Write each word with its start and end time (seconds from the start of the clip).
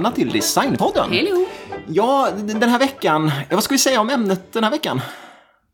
välkomna 0.00 0.16
till 0.16 0.30
Designpodden. 0.30 1.12
Hello! 1.12 1.46
Ja, 1.86 2.28
den 2.36 2.68
här 2.68 2.78
veckan, 2.78 3.30
vad 3.50 3.64
ska 3.64 3.74
vi 3.74 3.78
säga 3.78 4.00
om 4.00 4.10
ämnet 4.10 4.52
den 4.52 4.64
här 4.64 4.70
veckan? 4.70 5.00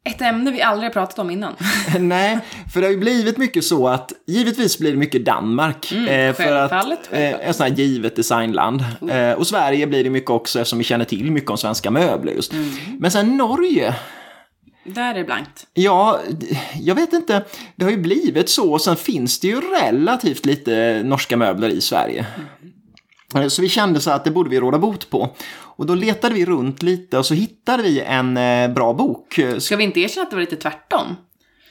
Ett 0.05 0.21
ämne 0.21 0.51
vi 0.51 0.63
aldrig 0.63 0.93
pratat 0.93 1.19
om 1.19 1.31
innan. 1.31 1.53
Nej, 1.99 2.39
för 2.73 2.81
det 2.81 2.87
har 2.87 2.93
ju 2.93 2.99
blivit 2.99 3.39
mycket 3.39 3.65
så 3.65 3.89
att 3.89 4.13
givetvis 4.27 4.79
blir 4.79 4.91
det 4.91 4.97
mycket 4.97 5.25
Danmark. 5.25 5.93
Mm, 5.93 6.09
eh, 6.09 6.35
för 6.35 6.53
att, 6.53 6.73
eh, 7.13 7.21
ett 7.21 7.57
sånt 7.57 7.71
här 7.71 7.77
givet 7.77 8.17
designland. 8.17 8.85
Eh, 9.11 9.33
och 9.33 9.47
Sverige 9.47 9.87
blir 9.87 10.05
det 10.05 10.11
mycket 10.11 10.31
också 10.31 10.61
eftersom 10.61 10.79
vi 10.79 10.85
känner 10.85 11.05
till 11.05 11.33
mycket 11.33 11.51
om 11.51 11.59
svenska 11.59 11.91
möbler 11.91 12.33
just. 12.33 12.53
Mm. 12.53 12.71
Men 12.99 13.11
sen 13.11 13.37
Norge, 13.37 13.95
Där 14.85 15.11
är 15.11 15.15
det 15.15 15.25
blankt. 15.25 15.67
Ja, 15.75 16.21
jag 16.81 16.95
vet 16.95 17.13
inte. 17.13 17.45
Det 17.77 17.85
har 17.85 17.93
ju 17.93 18.01
blivit 18.01 18.49
så. 18.49 18.73
Och 18.73 18.81
sen 18.83 18.97
finns 18.97 19.41
det 19.41 19.49
ju 19.49 19.61
relativt 19.61 20.47
lite 20.47 21.03
norska 21.05 21.37
möbler 21.37 21.69
i 21.69 21.81
Sverige. 21.81 22.21
Eh, 22.21 22.56
Så 23.49 23.63
vi 23.63 23.69
kände 23.69 24.01
så 24.01 24.11
att 24.11 24.25
det 24.25 24.31
borde 24.31 24.51
vi 24.51 24.61
råda 24.61 24.79
bot 24.79 25.11
på. 25.11 25.31
Och 25.59 25.87
då 25.87 25.95
letade 25.95 26.35
vi 26.35 26.45
runt 26.45 26.83
lite 26.83 27.19
och 27.19 27.27
så 27.27 27.35
hittade 27.35 27.83
vi 27.83 28.01
en 28.01 28.37
eh, 28.37 28.69
bra 28.71 28.93
bok. 28.93 29.39
Eh, 29.39 29.59
Ska 29.59 29.77
vi 29.77 29.85
inte 29.85 30.01
erkänna 30.01 30.23
att 30.23 30.31
det 30.31 30.37
var 30.37 30.41
lite 30.41 30.57
tvärtom? 30.57 31.17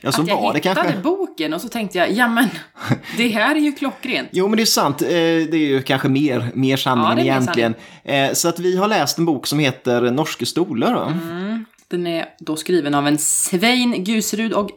Ja, 0.02 0.12
så 0.12 0.22
att 0.22 0.28
jag 0.28 0.41
var 0.41 0.54
det 0.54 0.58
hittade 0.59 0.76
kanske. 0.76 0.98
boken 1.02 1.54
och 1.54 1.62
så 1.62 1.68
tänkte 1.70 1.98
jag, 1.98 2.12
ja 2.12 2.28
men, 2.28 2.48
det 3.18 3.28
här 3.28 3.55
är 3.55 3.59
ju 3.59 3.72
klockrent. 3.72 4.30
Jo, 4.31 4.48
men 4.48 4.58
det 4.58 4.64
är 4.64 4.66
sant. 4.66 5.02
Eh, 5.02 5.08
Det 5.09 5.54
är 5.54 5.55
ju 5.55 5.81
kanske 5.81 6.08
mer, 6.09 6.52
mer 6.54 6.78
sanningen 6.78 7.18
Ja, 7.18 7.23
egentligen. 7.34 7.75
Eh, 8.03 8.34
Så 8.34 8.47
att 8.50 8.59
vi 8.59 8.78
har 8.78 8.88
läst 8.88 9.17
en 9.17 9.25
bok 9.25 9.47
som 9.47 9.59
heter 9.59 10.02
Norske 10.02 10.45
stolar. 10.45 11.08
Mm. 11.12 11.66
Den 11.88 12.08
är 12.08 12.25
då 12.40 12.56
skriven 12.56 12.94
av 12.95 13.08
en 13.08 13.17
Svein 13.17 14.03
Guserud 14.03 14.53
och 14.53 14.69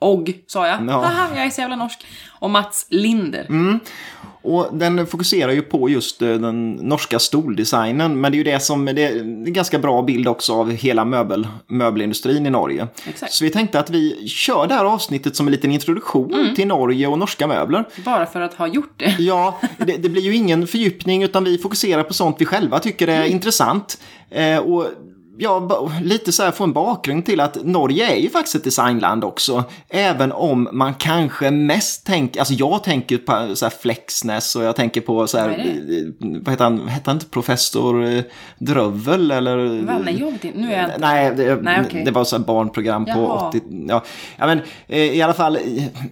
Och, 0.00 0.28
sa 0.46 0.66
jag. 0.66 0.86
Ja. 0.88 0.92
Haha, 0.92 1.28
jag 1.36 1.46
är 1.46 1.50
så 1.50 1.60
jävla 1.60 1.76
norsk. 1.76 2.06
Och 2.40 2.50
Mats 2.50 2.86
Linder. 2.90 3.46
Och 4.48 4.68
den 4.72 5.06
fokuserar 5.06 5.52
ju 5.52 5.62
på 5.62 5.88
just 5.88 6.22
eh, 6.22 6.28
den 6.28 6.72
norska 6.72 7.18
stoldesignen. 7.18 8.20
Men 8.20 8.32
det 8.32 8.36
är 8.36 8.38
ju 8.38 8.44
det 8.44 8.60
som, 8.60 8.84
det 8.84 9.04
är 9.04 9.20
en 9.20 9.52
ganska 9.52 9.78
bra 9.78 10.02
bild 10.02 10.28
också 10.28 10.52
av 10.54 10.70
hela 10.70 11.04
möbel, 11.04 11.48
möbelindustrin 11.66 12.46
i 12.46 12.50
Norge. 12.50 12.86
Exakt. 13.08 13.32
Så 13.32 13.44
vi 13.44 13.50
tänkte 13.50 13.80
att 13.80 13.90
vi 13.90 14.28
kör 14.28 14.66
det 14.66 14.74
här 14.74 14.84
avsnittet 14.84 15.36
som 15.36 15.46
en 15.46 15.52
liten 15.52 15.70
introduktion 15.72 16.34
Mm. 16.34 16.54
till 16.54 16.66
Norge 16.66 17.06
och 17.06 17.18
norska 17.18 17.46
möbler. 17.46 17.84
Bara 18.04 18.26
för 18.26 18.40
att 18.40 18.54
ha 18.54 18.66
gjort 18.66 18.92
det. 18.96 19.16
Ja, 19.18 19.60
det, 19.78 19.96
det 19.96 20.08
blir 20.08 20.22
ju 20.22 20.34
ingen 20.34 20.66
fördjupning 20.66 21.22
utan 21.22 21.44
vi 21.44 21.58
fokuserar 21.58 22.02
på 22.02 22.14
sånt 22.14 22.36
vi 22.38 22.44
själva 22.44 22.78
tycker 22.78 23.08
är 23.08 23.24
intressant. 23.24 23.98
Eh, 24.30 24.58
och 24.58 24.86
ja, 25.38 25.90
lite 26.02 26.32
så 26.32 26.42
här 26.42 26.50
få 26.50 26.64
en 26.64 26.72
bakgrund 26.72 27.26
till 27.26 27.40
att 27.40 27.64
Norge 27.64 28.12
är 28.12 28.16
ju 28.16 28.30
faktiskt 28.30 28.56
ett 28.56 28.64
designland 28.64 29.24
också. 29.24 29.64
Även 29.88 30.32
om 30.32 30.68
man 30.72 30.94
kanske 30.94 31.50
mest 31.50 32.06
tänker, 32.06 32.40
alltså 32.40 32.54
jag 32.54 32.84
tänker 32.84 33.18
på 33.18 33.56
så 33.56 33.64
här 33.64 33.72
Flexness 33.80 34.56
och 34.56 34.62
jag 34.62 34.76
tänker 34.76 35.00
på 35.00 35.26
så 35.26 35.38
här, 35.38 35.48
Vad 35.48 36.32
eh, 36.34 36.40
vad 36.40 36.52
heter 36.52 36.64
han, 36.64 36.88
hette 36.88 37.10
han 37.10 37.16
inte 37.16 37.26
professor 37.26 38.04
eh, 38.04 38.22
Drövel 38.58 39.30
eller? 39.30 39.82
Va? 39.82 39.98
Nej, 40.04 40.20
jag 40.20 40.32
vet 40.32 40.44
inte. 40.44 40.58
Nu 40.58 40.72
är 40.72 40.82
jag... 40.82 41.00
Nej, 41.00 41.34
det, 41.36 41.56
Nej, 41.62 41.80
okej. 41.86 42.04
det 42.04 42.10
var 42.10 42.24
så 42.24 42.36
här 42.36 42.44
barnprogram 42.44 43.04
på 43.04 43.10
Jaha. 43.10 43.48
80... 43.48 43.60
Ja, 43.88 44.04
ja 44.36 44.46
men 44.46 44.60
eh, 44.86 44.98
i 44.98 45.22
alla 45.22 45.34
fall, 45.34 45.58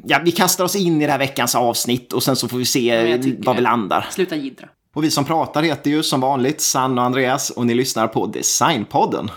ja, 0.05 0.21
vi 0.25 0.33
kastar 0.33 0.65
oss 0.65 0.77
in 0.77 1.03
i 1.03 1.07
det 1.07 1.13
här 1.13 1.19
veckans 1.19 1.55
avsnitt 1.55 2.13
och 2.13 2.23
sen 2.23 2.37
så 2.37 2.49
får 2.49 2.59
vi 2.59 2.65
se 2.65 3.17
var 3.39 3.55
vi 3.55 3.61
landar. 3.61 4.07
Sluta 4.11 4.37
jiddra. 4.37 4.69
Och 4.97 5.05
vi 5.05 5.11
som 5.11 5.25
pratar 5.25 5.63
heter 5.63 5.91
ju 5.91 6.03
som 6.03 6.21
vanligt 6.21 6.61
Sanna 6.61 7.01
och 7.01 7.07
Andreas 7.07 7.51
och 7.51 7.67
ni 7.67 7.75
lyssnar 7.75 8.09
på 8.09 8.27
Designpodden. 8.27 9.31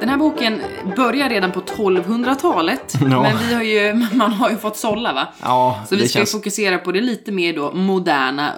Den 0.00 0.08
här 0.08 0.16
boken 0.16 0.60
börjar 0.96 1.28
redan 1.28 1.52
på 1.52 1.60
1200-talet. 1.60 2.94
Ja. 3.00 3.22
Men 3.22 3.38
vi 3.48 3.54
har 3.54 3.62
ju, 3.62 3.94
man 4.16 4.32
har 4.32 4.50
ju 4.50 4.56
fått 4.56 4.76
sålla 4.76 5.12
va? 5.12 5.28
Ja, 5.42 5.80
Så 5.88 5.96
vi 5.96 6.08
ska 6.08 6.18
känns... 6.18 6.32
fokusera 6.32 6.78
på 6.78 6.92
det 6.92 7.00
lite 7.00 7.32
mer 7.32 7.52
då 7.52 7.72
moderna, 7.72 8.52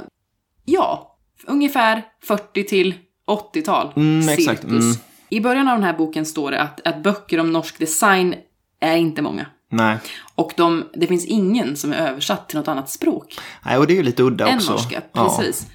ja, 0.65 1.14
ungefär 1.47 2.03
40 2.23 2.65
till 2.65 2.95
80-tal. 3.27 3.93
Mm, 3.97 4.29
exakt, 4.29 4.65
mm. 4.65 4.95
I 5.29 5.41
början 5.41 5.69
av 5.69 5.75
den 5.75 5.85
här 5.85 5.93
boken 5.99 6.27
står 6.27 6.51
det 6.51 6.61
att, 6.63 6.87
att 6.87 7.03
böcker 7.03 7.41
om 7.41 7.53
norsk 7.53 7.79
design 7.79 8.35
är 8.81 8.97
inte 8.97 9.23
många. 9.23 9.47
Nej. 9.71 9.99
Och 10.35 10.53
de, 10.57 10.85
det 10.95 11.07
finns 11.07 11.27
ingen 11.27 11.77
som 11.77 11.93
är 11.93 11.97
översatt 11.97 12.49
till 12.49 12.59
något 12.59 12.69
annat 12.69 12.91
språk 12.91 13.39
Nej, 13.65 13.79
och 13.79 13.87
det 13.87 13.93
är 13.93 13.97
ju 13.97 14.03
lite 14.03 14.23
udda 14.23 14.49
än 14.49 14.57
också. 14.57 14.73
norska. 14.73 15.03
Ja. 15.13 15.37
Precis. 15.39 15.67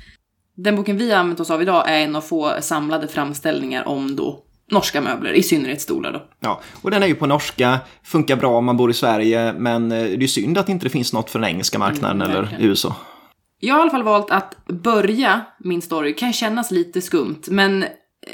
Den 0.56 0.76
boken 0.76 0.98
vi 0.98 1.12
har 1.12 1.20
använt 1.20 1.40
oss 1.40 1.50
av 1.52 1.62
idag 1.62 1.90
är 1.90 2.00
en 2.00 2.16
av 2.16 2.22
få 2.22 2.54
samlade 2.62 3.08
framställningar 3.08 3.88
om 3.88 4.16
då 4.16 4.44
norska 4.72 5.02
möbler, 5.02 5.34
i 5.34 5.44
synnerhet 5.44 5.82
stolar 5.82 6.14
då. 6.14 6.24
Ja, 6.40 6.62
och 6.82 6.92
den 6.92 7.04
är 7.04 7.08
ju 7.08 7.16
på 7.16 7.26
norska, 7.28 7.80
funkar 8.04 8.36
bra 8.36 8.58
om 8.58 8.66
man 8.66 8.78
bor 8.78 8.92
i 8.92 8.94
Sverige, 8.94 9.54
men 9.54 9.92
eh, 9.92 9.98
det 10.04 10.14
är 10.14 10.18
ju 10.18 10.28
synd 10.28 10.58
att 10.58 10.66
det 10.66 10.72
inte 10.72 10.90
finns 10.90 11.14
något 11.14 11.30
för 11.30 11.40
den 11.40 11.50
engelska 11.50 11.80
marknaden 11.80 12.22
Mm, 12.22 12.32
eller. 12.38 12.58
USA. 12.60 12.96
Jag 13.60 13.74
har 13.74 13.80
i 13.80 13.82
alla 13.82 13.92
fall 13.92 14.04
valt 14.04 14.32
att 14.32 14.66
börja 14.68 15.42
min 15.60 15.82
story, 15.82 16.16
kan 16.16 16.34
kännas 16.34 16.72
lite 16.72 17.02
skumt, 17.02 17.42
men 17.48 17.84
eh, 17.84 17.90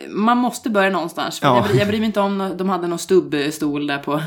man 0.09 0.37
måste 0.37 0.69
börja 0.69 0.89
någonstans. 0.89 1.39
Ja. 1.41 1.55
Jag, 1.55 1.65
bry- 1.65 1.77
jag 1.79 1.87
bryr 1.87 1.99
mig 1.99 2.05
inte 2.05 2.19
om 2.19 2.53
de 2.57 2.69
hade 2.69 2.87
någon 2.87 2.99
stubbstol 2.99 3.87
där 3.87 3.97
på 3.99 4.21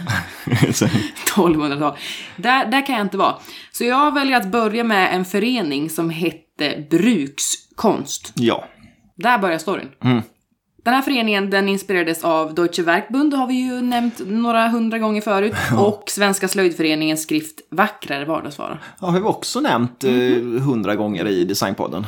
1200-talet. 0.46 1.98
Där, 2.36 2.66
där 2.66 2.86
kan 2.86 2.96
jag 2.96 3.04
inte 3.04 3.16
vara. 3.16 3.34
Så 3.72 3.84
jag 3.84 4.14
väljer 4.14 4.36
att 4.36 4.46
börja 4.50 4.84
med 4.84 5.14
en 5.14 5.24
förening 5.24 5.90
som 5.90 6.10
hette 6.10 6.84
Brukskonst. 6.90 8.32
ja. 8.34 8.64
Där 9.16 9.38
börjar 9.38 9.58
storyn. 9.58 9.88
Den 10.84 10.94
här 10.94 11.02
föreningen 11.02 11.50
den 11.50 11.68
inspirerades 11.68 12.24
av 12.24 12.54
Deutsche 12.54 12.82
Werkbund, 12.82 13.34
har 13.34 13.46
vi 13.46 13.54
ju 13.54 13.80
nämnt 13.80 14.20
några 14.26 14.68
hundra 14.68 14.98
gånger 14.98 15.20
förut, 15.20 15.54
och 15.78 16.02
Svenska 16.06 16.48
slöjdföreningens 16.48 17.22
skrift 17.22 17.60
Vackrare 17.70 18.24
vardagsvara. 18.24 18.78
Ja, 19.00 19.06
har 19.06 19.20
vi 19.20 19.26
också 19.26 19.60
nämnt 19.60 20.02
Mhm. 20.04 20.60
hundra 20.60 20.96
gånger 20.96 21.28
i 21.28 21.44
Designpodden. 21.44 22.06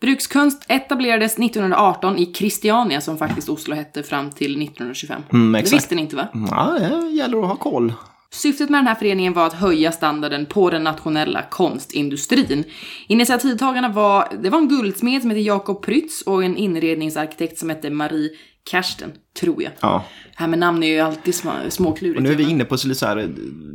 Brukskonst 0.00 0.64
etablerades 0.68 1.38
1918 1.38 2.18
i 2.18 2.32
Christiania, 2.34 3.00
som 3.00 3.18
faktiskt 3.18 3.48
Oslo 3.48 3.74
hette 3.74 4.02
fram 4.02 4.30
till 4.30 4.62
1925. 4.62 5.22
Mm, 5.32 5.52
det 5.64 5.72
visste 5.72 5.94
ni 5.94 6.02
inte 6.02 6.16
va? 6.16 6.28
Ja, 6.50 6.76
det 6.80 7.08
gäller 7.10 7.38
att 7.42 7.48
ha 7.48 7.56
koll. 7.56 7.92
Syftet 8.32 8.70
med 8.70 8.78
den 8.78 8.86
här 8.86 8.94
föreningen 8.94 9.32
var 9.32 9.46
att 9.46 9.52
höja 9.52 9.92
standarden 9.92 10.46
på 10.46 10.70
den 10.70 10.84
nationella 10.84 11.42
konstindustrin. 11.42 12.64
Initiativtagarna 13.08 13.88
var, 13.88 14.28
det 14.42 14.50
var 14.50 14.58
en 14.58 14.68
guldsmed 14.68 15.20
som 15.20 15.30
hette 15.30 15.40
Jakob 15.40 15.82
Prytz 15.82 16.22
och 16.22 16.44
en 16.44 16.56
inredningsarkitekt 16.56 17.58
som 17.58 17.68
hette 17.70 17.90
Marie 17.90 18.30
Kersten, 18.70 19.12
tror 19.40 19.62
jag. 19.62 19.72
Ja. 19.80 20.04
Det 20.24 20.40
här 20.42 20.48
med 20.48 20.58
namn 20.58 20.82
är 20.82 20.86
ju 20.86 21.00
alltid 21.00 21.34
små, 21.34 21.52
småklurigt. 21.68 22.16
Och 22.16 22.22
nu 22.22 22.30
är 22.32 22.36
vi 22.36 22.50
inne 22.50 22.64
på 22.64 22.78
så 22.78 22.88
lite 22.88 23.00
så 23.00 23.06
här 23.06 23.28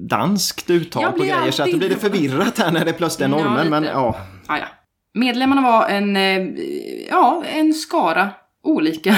danskt 0.09 0.69
uttal 0.69 1.11
på 1.11 1.19
grejer 1.19 1.51
så 1.51 1.63
att 1.63 1.71
det 1.71 1.77
blir 1.77 1.89
lite 1.89 2.01
förvirrat 2.01 2.57
här 2.59 2.71
när 2.71 2.85
det 2.85 2.93
plötsligt 2.93 3.29
är 3.29 3.31
Ja, 3.37 3.43
normen. 3.43 3.69
men 3.69 3.81
lite. 3.83 3.93
ja, 3.93 4.17
Ah, 4.47 4.57
ja. 4.57 4.65
Medlemmarna 5.13 5.61
var 5.61 5.87
en, 5.87 6.15
eh, 6.15 6.41
ja, 7.09 7.43
en 7.53 7.73
skara 7.73 8.29
olika. 8.63 9.15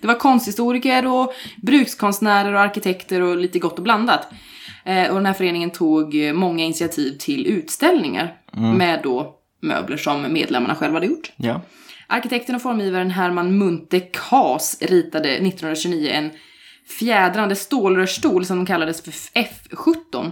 Det 0.00 0.06
var 0.06 0.14
konsthistoriker 0.14 1.06
och 1.06 1.32
brukskonstnärer 1.62 2.54
och 2.54 2.60
arkitekter 2.60 3.20
och 3.20 3.36
lite 3.36 3.58
gott 3.58 3.76
och 3.78 3.82
blandat. 3.84 4.28
Eh, 4.84 5.08
och 5.08 5.14
den 5.14 5.26
här 5.26 5.32
föreningen 5.32 5.70
tog 5.70 6.24
eh, 6.24 6.32
många 6.32 6.64
initiativ 6.64 7.18
till 7.18 7.46
utställningar 7.46 8.36
med 8.76 9.00
då 9.02 9.34
möbler 9.62 9.96
som 9.96 10.32
medlemmarna 10.32 10.74
själva 10.74 10.96
hade 10.96 11.06
gjort. 11.06 11.32
ja. 11.36 11.60
Arkitekten 12.06 12.54
och 12.54 12.62
formgivaren 12.62 13.10
Herman 13.10 13.58
Munthe 13.58 14.00
Kaas 14.00 14.78
ritade 14.80 15.28
1929 15.28 16.10
en 16.12 16.30
fjädrande 16.98 17.56
stålrörsstol 17.56 18.44
som 18.44 18.66
kallades 18.66 19.02
för 19.02 19.10
F17. 19.40 20.30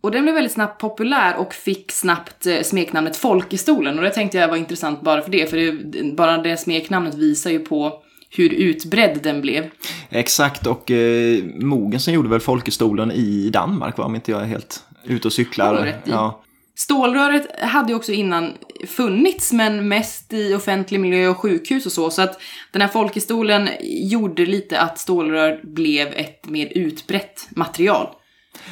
Och 0.00 0.10
den 0.10 0.22
blev 0.22 0.34
väldigt 0.34 0.52
snabbt 0.52 0.80
populär 0.80 1.36
och 1.36 1.54
fick 1.54 1.92
snabbt 1.92 2.46
eh, 2.46 2.62
smeknamnet 2.62 3.16
Folkestolen. 3.16 3.98
Och 3.98 4.04
det 4.04 4.10
tänkte 4.10 4.38
jag 4.38 4.48
var 4.48 4.56
intressant 4.56 5.00
bara 5.00 5.22
för 5.22 5.30
det, 5.30 5.50
för 5.50 5.56
det, 5.56 6.02
bara 6.16 6.38
det 6.38 6.56
smeknamnet 6.56 7.14
visar 7.14 7.50
ju 7.50 7.58
på 7.58 8.02
hur 8.30 8.50
utbredd 8.52 9.20
den 9.22 9.40
blev. 9.40 9.70
Exakt, 10.10 10.66
och 10.66 10.90
eh, 10.90 11.44
Mogensen 11.60 12.14
gjorde 12.14 12.28
väl 12.28 12.40
Folkestolen 12.40 13.10
i 13.12 13.50
Danmark, 13.50 13.98
va? 13.98 14.04
om 14.04 14.14
inte 14.14 14.30
jag 14.30 14.40
är 14.40 14.46
helt 14.46 14.82
ute 15.04 15.28
och 15.28 15.32
cyklar. 15.32 15.94
Ja. 16.04 16.42
Stålröret 16.76 17.60
hade 17.60 17.88
ju 17.88 17.94
också 17.96 18.12
innan 18.12 18.52
funnits, 18.86 19.52
men 19.52 19.88
mest 19.88 20.32
i 20.32 20.54
offentlig 20.54 21.00
miljö 21.00 21.28
och 21.28 21.36
sjukhus 21.36 21.86
och 21.86 21.92
så. 21.92 22.10
Så 22.10 22.22
att 22.22 22.40
den 22.72 22.82
här 22.82 22.88
folkestolen 22.88 23.68
gjorde 23.82 24.46
lite 24.46 24.80
att 24.80 24.98
stålrör 24.98 25.60
blev 25.62 26.08
ett 26.08 26.48
mer 26.48 26.68
utbrett 26.74 27.48
material. 27.50 28.06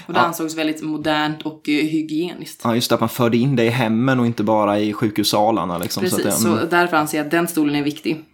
Och 0.06 0.12
det 0.12 0.18
Ja. 0.18 0.24
ansågs 0.24 0.54
väldigt 0.54 0.82
modernt 0.82 1.42
och 1.42 1.68
eh, 1.68 1.74
hygieniskt. 1.74 2.60
ja, 2.64 2.74
just 2.74 2.88
det, 2.88 2.94
att 2.94 3.00
man 3.00 3.08
förde 3.08 3.36
in 3.36 3.56
det 3.56 3.64
i 3.64 3.68
hemmen 3.68 4.20
och 4.20 4.26
inte 4.26 4.42
bara 4.42 4.78
i 4.78 4.92
sjukhussalarna. 4.92 5.78
Liksom, 5.78 6.00
Precis, 6.02 6.24
så 6.24 6.30
så, 6.30 6.48
att, 6.48 6.56
mm, 6.58 6.68
därför 6.70 6.96
anser 6.96 7.18
jag 7.18 7.24
att 7.24 7.30
den 7.30 7.48
stolen 7.48 7.74
är 7.76 7.82
viktig. 7.82 8.24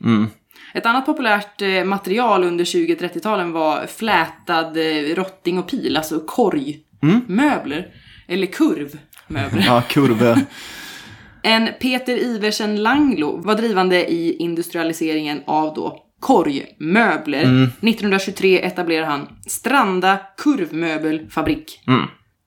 Ett 0.74 0.86
annat 0.86 1.06
populärt 1.06 1.62
eh, 1.62 1.84
material 1.84 2.44
under 2.44 2.64
20-30-talen 2.64 3.52
var 3.52 3.86
flätad 3.86 4.76
eh, 4.76 5.14
rotting 5.14 5.58
och 5.58 5.68
pil, 5.68 5.96
alltså 5.96 6.20
korgmöbler. 6.20 7.86
Eller 8.28 8.46
kurvmöbler. 8.46 9.62
ja, 9.66 9.82
kurve. 9.88 10.46
En 11.42 11.68
Peter 11.80 12.16
Iversen 12.16 12.82
Langlo 12.82 13.36
var 13.36 13.54
drivande 13.54 14.12
i 14.12 14.36
industrialiseringen 14.36 15.42
av 15.46 15.74
då 15.74 15.98
korgmöbler. 16.20 17.42
1923 17.42 18.62
etablerade 18.62 19.06
han 19.06 19.28
Stranda 19.46 20.18
kurvmöbelfabrik. 20.36 21.80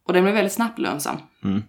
Och 0.08 0.14
den 0.14 0.24
blev 0.24 0.36
väldigt 0.36 0.54
snabbt 0.54 0.80
lönsam. 0.80 1.18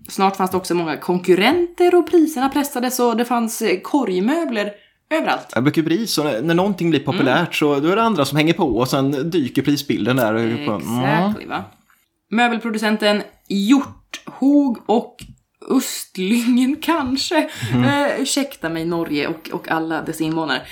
Snart 0.08 0.36
fanns 0.36 0.50
det 0.50 0.56
också 0.56 0.74
många 0.74 0.96
konkurrenter 0.96 1.94
och 1.94 2.10
priserna 2.10 2.48
pressades 2.48 3.00
och 3.00 3.16
det 3.16 3.24
fanns 3.24 3.62
eh, 3.62 3.80
korgmöbler 3.80 4.70
överallt. 5.10 5.50
Det 5.54 5.62
brukar 5.62 5.82
bli 5.82 6.06
så, 6.06 6.24
när, 6.24 6.42
när 6.42 6.54
någonting 6.54 6.90
blir 6.90 7.00
populärt 7.00 7.54
så 7.54 7.80
då 7.80 7.88
är 7.88 7.96
det 7.96 8.02
andra 8.02 8.24
som 8.24 8.36
hänger 8.36 8.52
på 8.54 8.78
och 8.78 8.88
sen 8.88 9.30
dyker 9.30 9.62
prisbilden 9.62 10.16
där. 10.16 10.66
På, 10.66 10.72
mm. 10.72 11.48
Va? 11.48 11.64
Möbelproducenten 12.30 13.22
Hjorthog 13.48 14.78
och 14.86 15.16
Östlingen 15.70 16.76
kanske, 16.82 17.50
eh, 17.72 18.20
ursäkta 18.20 18.68
mig 18.68 18.84
Norge 18.84 19.28
och, 19.28 19.50
och 19.52 19.68
alla 19.68 20.02
dess 20.02 20.20
invånare, 20.20 20.62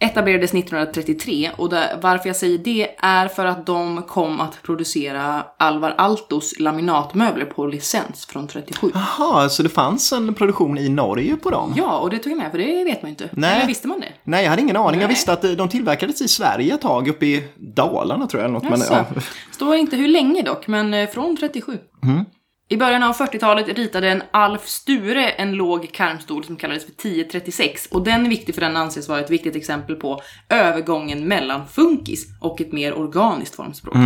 etablerades 0.00 0.54
1933 0.54 1.50
och 1.56 1.68
där, 1.68 1.98
varför 2.02 2.28
jag 2.28 2.36
säger 2.36 2.58
det 2.58 2.88
är 2.98 3.28
för 3.28 3.44
att 3.46 3.66
de 3.66 4.02
kom 4.02 4.40
att 4.40 4.62
producera 4.62 5.44
Alvar 5.56 5.94
Aaltos 5.98 6.58
laminatmöbler 6.58 7.44
på 7.44 7.66
licens 7.66 8.26
från 8.26 8.46
37. 8.48 8.90
Jaha, 8.94 9.48
så 9.48 9.62
det 9.62 9.68
fanns 9.68 10.12
en 10.12 10.34
produktion 10.34 10.78
i 10.78 10.88
Norge 10.88 11.36
på 11.36 11.50
dem? 11.50 11.74
Ja, 11.76 11.98
och 11.98 12.10
det 12.10 12.18
tog 12.18 12.32
jag 12.32 12.38
med 12.38 12.50
för 12.50 12.58
det 12.58 12.84
vet 12.84 13.02
man 13.02 13.08
ju 13.08 13.12
inte. 13.12 13.28
Nej. 13.32 13.56
Eller 13.56 13.66
visste 13.66 13.88
man 13.88 14.00
det? 14.00 14.08
Nej, 14.24 14.42
jag 14.42 14.50
hade 14.50 14.62
ingen 14.62 14.76
aning. 14.76 15.00
Jag 15.00 15.06
Nej. 15.08 15.14
visste 15.14 15.32
att 15.32 15.44
eh, 15.44 15.50
de 15.50 15.68
tillverkades 15.68 16.20
i 16.22 16.28
Sverige 16.28 16.74
ett 16.74 16.80
tag, 16.80 17.08
uppe 17.08 17.26
i 17.26 17.44
Dalarna 17.56 18.26
tror 18.26 18.42
jag. 18.42 18.50
Något, 18.52 18.62
men, 18.62 18.80
Jaså. 18.80 18.94
ja. 18.94 19.20
Står 19.52 19.74
inte 19.74 19.96
hur 19.96 20.08
länge 20.08 20.42
dock, 20.42 20.66
men 20.66 20.94
eh, 20.94 21.08
från 21.08 21.36
37. 21.36 21.78
I 22.70 22.76
början 22.76 23.02
av 23.02 23.16
40-talet 23.16 23.68
ritade 23.78 24.08
en 24.08 24.22
Alf 24.30 24.66
Sture 24.66 25.28
en 25.30 25.52
låg 25.52 25.92
karmstol 25.92 26.44
som 26.44 26.56
kallades 26.56 26.84
för 26.84 26.92
1036 26.92 27.86
och 27.90 28.04
den 28.04 28.26
är 28.26 28.30
viktig 28.30 28.54
för 28.54 28.62
den 28.62 28.76
anses 28.76 29.08
vara 29.08 29.20
ett 29.20 29.30
viktigt 29.30 29.56
exempel 29.56 29.96
på 29.96 30.20
övergången 30.48 31.28
mellan 31.28 31.66
funkis 31.68 32.26
och 32.40 32.60
ett 32.60 32.72
mer 32.72 32.94
organiskt 32.94 33.54
formspråk. 33.54 33.96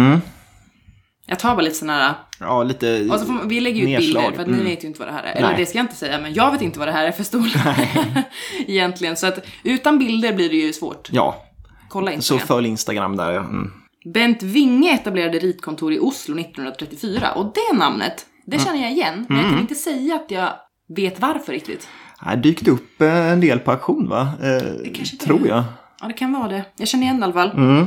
Jag 1.27 1.39
tar 1.39 1.55
bara 1.55 1.63
lite 1.63 1.77
sådana 1.77 2.03
här, 2.03 2.15
ja, 2.41 2.63
lite 2.63 3.09
och 3.11 3.21
så 3.21 3.27
får 3.27 3.33
man, 3.33 3.49
vi 3.49 3.61
lägger 3.61 3.83
ut 3.83 3.89
nedslag. 3.89 4.23
bilder 4.23 4.37
för 4.37 4.43
att 4.43 4.59
ni 4.59 4.71
vet 4.71 4.85
ju 4.85 4.89
inte 4.89 5.01
vad 5.01 5.09
det 5.09 5.13
här 5.13 5.23
är. 5.23 5.33
Eller 5.33 5.49
Nej. 5.49 5.57
det 5.57 5.67
ska 5.67 5.79
jag 5.79 5.85
inte 5.85 5.97
säga, 5.97 6.21
men 6.21 6.35
jag 6.35 6.53
vet 6.53 6.63
inte 6.63 6.79
vad 6.79 6.89
det 6.89 6.93
här 6.93 7.07
är 7.07 7.13
för 7.13 7.25
stolar. 7.25 7.89
Egentligen, 8.67 9.17
så 9.17 9.27
att 9.27 9.45
utan 9.63 9.99
bilder 9.99 10.33
blir 10.33 10.49
det 10.49 10.57
ju 10.57 10.73
svårt. 10.73 11.09
Ja, 11.13 11.45
Kolla 11.89 12.11
så 12.11 12.15
Instagram. 12.15 12.47
följ 12.47 12.69
Instagram 12.69 13.17
där. 13.17 13.37
Mm. 13.37 13.73
Bent 14.15 14.43
Winge 14.43 14.95
etablerade 14.95 15.39
ritkontor 15.39 15.93
i 15.93 15.99
Oslo 15.99 16.39
1934 16.39 17.33
och 17.33 17.53
det 17.55 17.79
namnet, 17.79 18.27
det 18.47 18.57
Mm. 18.57 18.67
känner 18.67 18.83
jag 18.83 18.93
igen, 18.93 19.27
men 19.29 19.39
jag 19.39 19.51
kan 19.51 19.59
inte 19.61 19.75
säga 19.75 20.15
att 20.15 20.31
jag 20.31 20.49
vet 20.89 21.21
varför 21.21 21.53
riktigt. 21.53 21.89
Det 22.31 22.37
dykt 22.37 22.69
upp 22.69 23.01
eh, 23.03 23.31
en 23.33 23.41
del 23.41 23.59
på 23.59 23.71
auktion 23.71 24.09
va? 24.09 24.29
Eh, 24.43 25.17
tror 25.19 25.49
jag. 25.49 25.65
Ja, 26.01 26.07
det 26.07 26.13
kan 26.13 26.33
vara 26.33 26.49
det. 26.49 26.65
Jag 26.77 26.89
känner 26.89 27.05
igen 27.05 27.17
det 27.17 27.21
i 27.21 27.25
alla 27.25 27.33
fall. 27.33 27.51
Mm. 27.51 27.87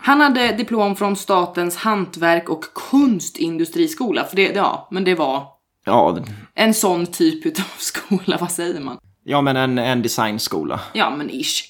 Han 0.00 0.20
hade 0.20 0.52
diplom 0.52 0.96
från 0.96 1.16
Statens 1.16 1.76
hantverk 1.76 2.48
och 2.48 2.64
kunstindustriskola, 2.90 4.24
för 4.24 4.36
det, 4.36 4.42
ja, 4.54 4.88
men 4.90 5.04
det 5.04 5.14
var 5.14 5.46
Ja, 5.84 6.18
en 6.54 6.74
sån 6.74 7.06
typ 7.06 7.46
utav 7.46 7.64
skola, 7.78 8.36
vad 8.40 8.52
säger 8.52 8.80
man? 8.80 8.98
ja 9.24 9.40
men 9.40 9.56
en, 9.56 9.78
en 9.78 10.02
designskola. 10.02 10.80
Ja, 10.92 11.16
men 11.16 11.30
ish. 11.30 11.64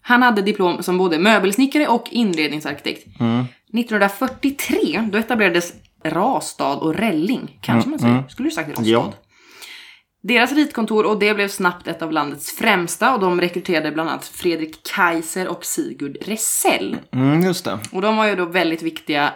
Han 0.00 0.22
hade 0.22 0.42
diplom 0.42 0.82
som 0.82 0.98
både 0.98 1.18
möbelsnickare 1.18 1.88
och 1.88 2.08
inredningsarkitekt. 2.10 3.06
1943, 3.72 5.08
då 5.12 5.18
etablerades 5.18 5.72
Rastad 6.10 6.76
och 6.76 6.94
Rälling, 6.94 7.58
kanske 7.62 7.90
man 7.90 7.98
säger. 7.98 8.24
Skulle 8.28 8.48
du 8.48 8.54
sagt 8.54 8.68
Rastad? 8.68 8.84
Ja. 8.84 9.12
Deras 10.22 10.52
ritkontor 10.52 11.06
och 11.06 11.18
det 11.18 11.34
blev 11.34 11.48
snabbt 11.48 11.88
ett 11.88 12.02
av 12.02 12.12
landets 12.12 12.52
främsta 12.52 13.14
och 13.14 13.20
de 13.20 13.40
rekryterade 13.40 13.92
bland 13.92 14.10
annat 14.10 14.24
Fredrik 14.24 14.82
Kaiser 14.82 15.48
och 15.48 15.64
Sigurd 15.64 16.16
Resell. 16.20 16.96
Mm, 17.12 17.42
just 17.42 17.64
det. 17.64 17.78
Och 17.92 18.02
de 18.02 18.16
var 18.16 18.26
ju 18.26 18.36
då 18.36 18.44
väldigt 18.44 18.82
viktiga 18.82 19.34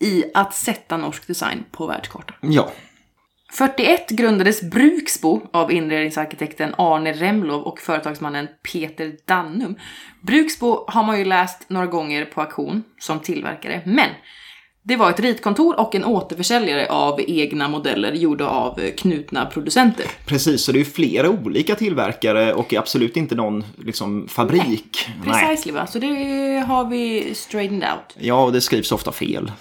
i 0.00 0.24
att 0.34 0.54
sätta 0.54 0.96
norsk 0.96 1.26
design 1.26 1.64
på 1.70 1.86
världskartan. 1.86 2.36
Ja. 2.40 2.72
41 3.52 4.10
grundades 4.10 4.62
Bruksbo 4.62 5.40
av 5.52 5.72
inredningsarkitekten 5.72 6.74
Arne 6.78 7.12
Remlov 7.12 7.62
och 7.62 7.78
företagsmannen 7.78 8.48
Peter 8.72 9.12
Dannum. 9.26 9.76
Bruksbo 10.20 10.84
har 10.88 11.04
man 11.04 11.18
ju 11.18 11.24
läst 11.24 11.70
några 11.70 11.86
gånger 11.86 12.24
på 12.24 12.40
auktion 12.40 12.84
som 12.98 13.20
tillverkare, 13.20 13.82
men 13.86 14.08
det 14.84 14.96
var 14.96 15.10
ett 15.10 15.20
ritkontor 15.20 15.80
och 15.80 15.94
en 15.94 16.04
återförsäljare 16.04 16.86
av 16.86 17.20
egna 17.26 17.68
modeller 17.68 18.12
gjorda 18.12 18.46
av 18.46 18.80
knutna 18.96 19.46
producenter. 19.46 20.06
Precis, 20.26 20.62
så 20.62 20.72
det 20.72 20.78
är 20.78 20.80
ju 20.80 20.84
flera 20.84 21.30
olika 21.30 21.74
tillverkare 21.74 22.54
och 22.54 22.74
absolut 22.74 23.16
inte 23.16 23.34
någon 23.34 23.64
liksom, 23.78 24.28
fabrik. 24.28 25.08
Precisely 25.24 25.72
va? 25.72 25.86
Så 25.86 25.98
det 25.98 26.06
har 26.66 26.88
vi 26.88 27.34
straightened 27.34 27.88
out. 27.92 28.16
Ja, 28.18 28.44
och 28.44 28.52
det 28.52 28.60
skrivs 28.60 28.92
ofta 28.92 29.12
fel. 29.12 29.52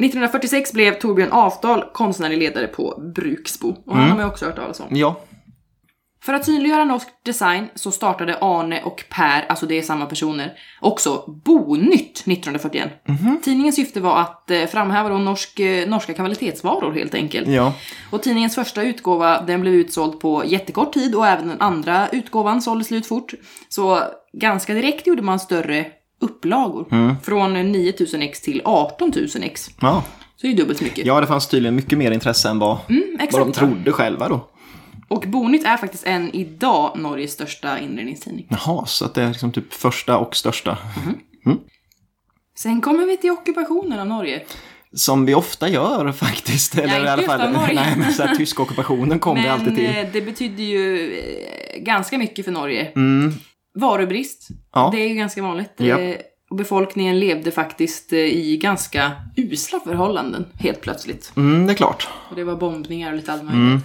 1946 0.00 0.72
blev 0.72 0.92
Torbjörn 0.92 1.28
Afdal 1.32 1.84
konstnärlig 1.92 2.38
ledare 2.38 2.66
på 2.66 3.02
Bruksbo 3.14 3.76
och 3.86 3.96
han 3.96 4.10
har 4.10 4.16
man 4.16 4.26
också 4.26 4.46
hört 4.46 4.56
talas 4.56 4.80
om. 4.80 4.96
Ja, 4.96 5.20
För 6.22 6.34
att 6.34 6.44
synliggöra 6.44 6.84
norsk 6.84 7.08
design 7.24 7.68
så 7.74 7.90
startade 7.90 8.38
Arne 8.40 8.82
och 8.82 9.04
Per, 9.08 9.44
alltså 9.48 9.66
det 9.66 9.78
är 9.78 9.82
samma 9.82 10.06
personer, 10.06 10.52
också 10.80 11.24
Bonytt 11.44 12.10
1941. 12.10 12.88
Tidningens 13.42 13.76
syfte 13.76 14.00
var 14.00 14.20
att 14.20 14.50
eh, 14.50 14.66
framhäva 14.66 15.08
då 15.08 15.18
norsk, 15.18 15.60
eh, 15.60 15.88
norska 15.88 16.14
kvalitetsvaror 16.14 16.92
helt 16.92 17.14
enkelt. 17.14 17.48
ja. 17.48 17.72
Och 18.10 18.22
tidningens 18.22 18.54
första 18.54 18.82
utgåva 18.82 19.42
den 19.42 19.60
blev 19.60 19.74
utsåld 19.74 20.20
på 20.20 20.44
jättekort 20.46 20.92
tid 20.92 21.14
och 21.14 21.26
även 21.26 21.48
den 21.48 21.60
andra 21.60 22.08
utgåvan 22.08 22.62
sålde 22.62 22.84
slut 22.84 23.06
fort. 23.06 23.34
Så 23.68 24.02
ganska 24.32 24.74
direkt 24.74 25.06
gjorde 25.06 25.22
man 25.22 25.40
större 25.40 25.86
upplagor. 26.20 27.16
Från 27.22 27.72
9000 27.72 28.22
ex 28.22 28.40
till 28.40 28.62
18 28.64 29.12
000 29.16 29.28
ex. 29.42 29.70
ja. 29.80 30.02
Så 30.36 30.46
det 30.46 30.52
är 30.52 30.56
dubbelt 30.56 30.78
så 30.78 30.84
mycket. 30.84 31.06
Ja, 31.06 31.20
det 31.20 31.26
fanns 31.26 31.48
tydligen 31.48 31.74
mycket 31.76 31.98
mer 31.98 32.10
intresse 32.10 32.48
än 32.48 32.58
vad, 32.58 32.78
exakt. 33.14 33.32
vad 33.32 33.46
de 33.46 33.52
trodde 33.52 33.92
själva 33.92 34.28
då. 34.28 34.48
Och 35.10 35.24
Bonytt 35.26 35.64
är 35.64 35.76
faktiskt 35.76 36.06
än 36.06 36.34
idag 36.34 36.92
Norges 36.98 37.32
största 37.32 37.78
inredningstidning. 37.78 38.46
Jaha, 38.50 38.86
så 38.86 39.04
att 39.04 39.14
det 39.14 39.22
är 39.22 39.28
liksom 39.28 39.52
typ 39.52 39.72
första 39.74 40.18
och 40.18 40.36
största. 40.36 40.78
Sen 42.58 42.80
kommer 42.80 43.06
vi 43.06 43.16
till 43.16 43.30
ockupationen 43.30 43.98
av 44.00 44.06
Norge. 44.06 44.42
Som 44.92 45.26
vi 45.26 45.34
ofta 45.34 45.68
gör 45.68 46.12
faktiskt. 46.12 46.78
Eller 46.78 46.94
inte 46.94 47.04
i 47.06 47.08
alla 47.08 47.22
fall, 47.22 47.52
nej, 47.74 47.94
men 47.96 48.12
så 48.12 48.22
här, 48.22 48.34
tyska 48.34 48.62
ockupationen 48.62 49.18
kom 49.18 49.42
det 49.42 49.48
alltid 49.52 49.74
till. 49.76 49.86
eh, 49.96 50.06
det 50.12 50.20
betyder 50.20 50.62
ju 50.64 51.12
eh, 51.18 51.82
ganska 51.82 52.18
mycket 52.18 52.44
för 52.44 52.52
Norge. 52.52 52.92
Mm, 52.96 53.32
Varubrist, 53.74 54.48
Ja. 54.72 54.88
det 54.94 55.00
är 55.02 55.08
ju 55.08 55.14
ganska 55.14 55.42
vanligt. 55.42 55.72
Ja. 55.76 55.98
Eh, 56.00 56.16
Och 56.50 56.56
befolkningen 56.56 57.20
levde 57.20 57.50
faktiskt 57.50 58.12
i 58.12 58.56
ganska 58.56 59.12
usla 59.36 59.80
förhållanden 59.80 60.46
helt 60.54 60.80
plötsligt. 60.80 61.32
mm, 61.36 61.66
det 61.66 61.72
är 61.72 61.76
klart. 61.76 62.08
Och 62.30 62.36
det 62.36 62.44
var 62.44 62.56
bombningar 62.56 63.10
och 63.10 63.16
lite 63.16 63.32
allt 63.32 63.44
möjligt. 63.44 63.84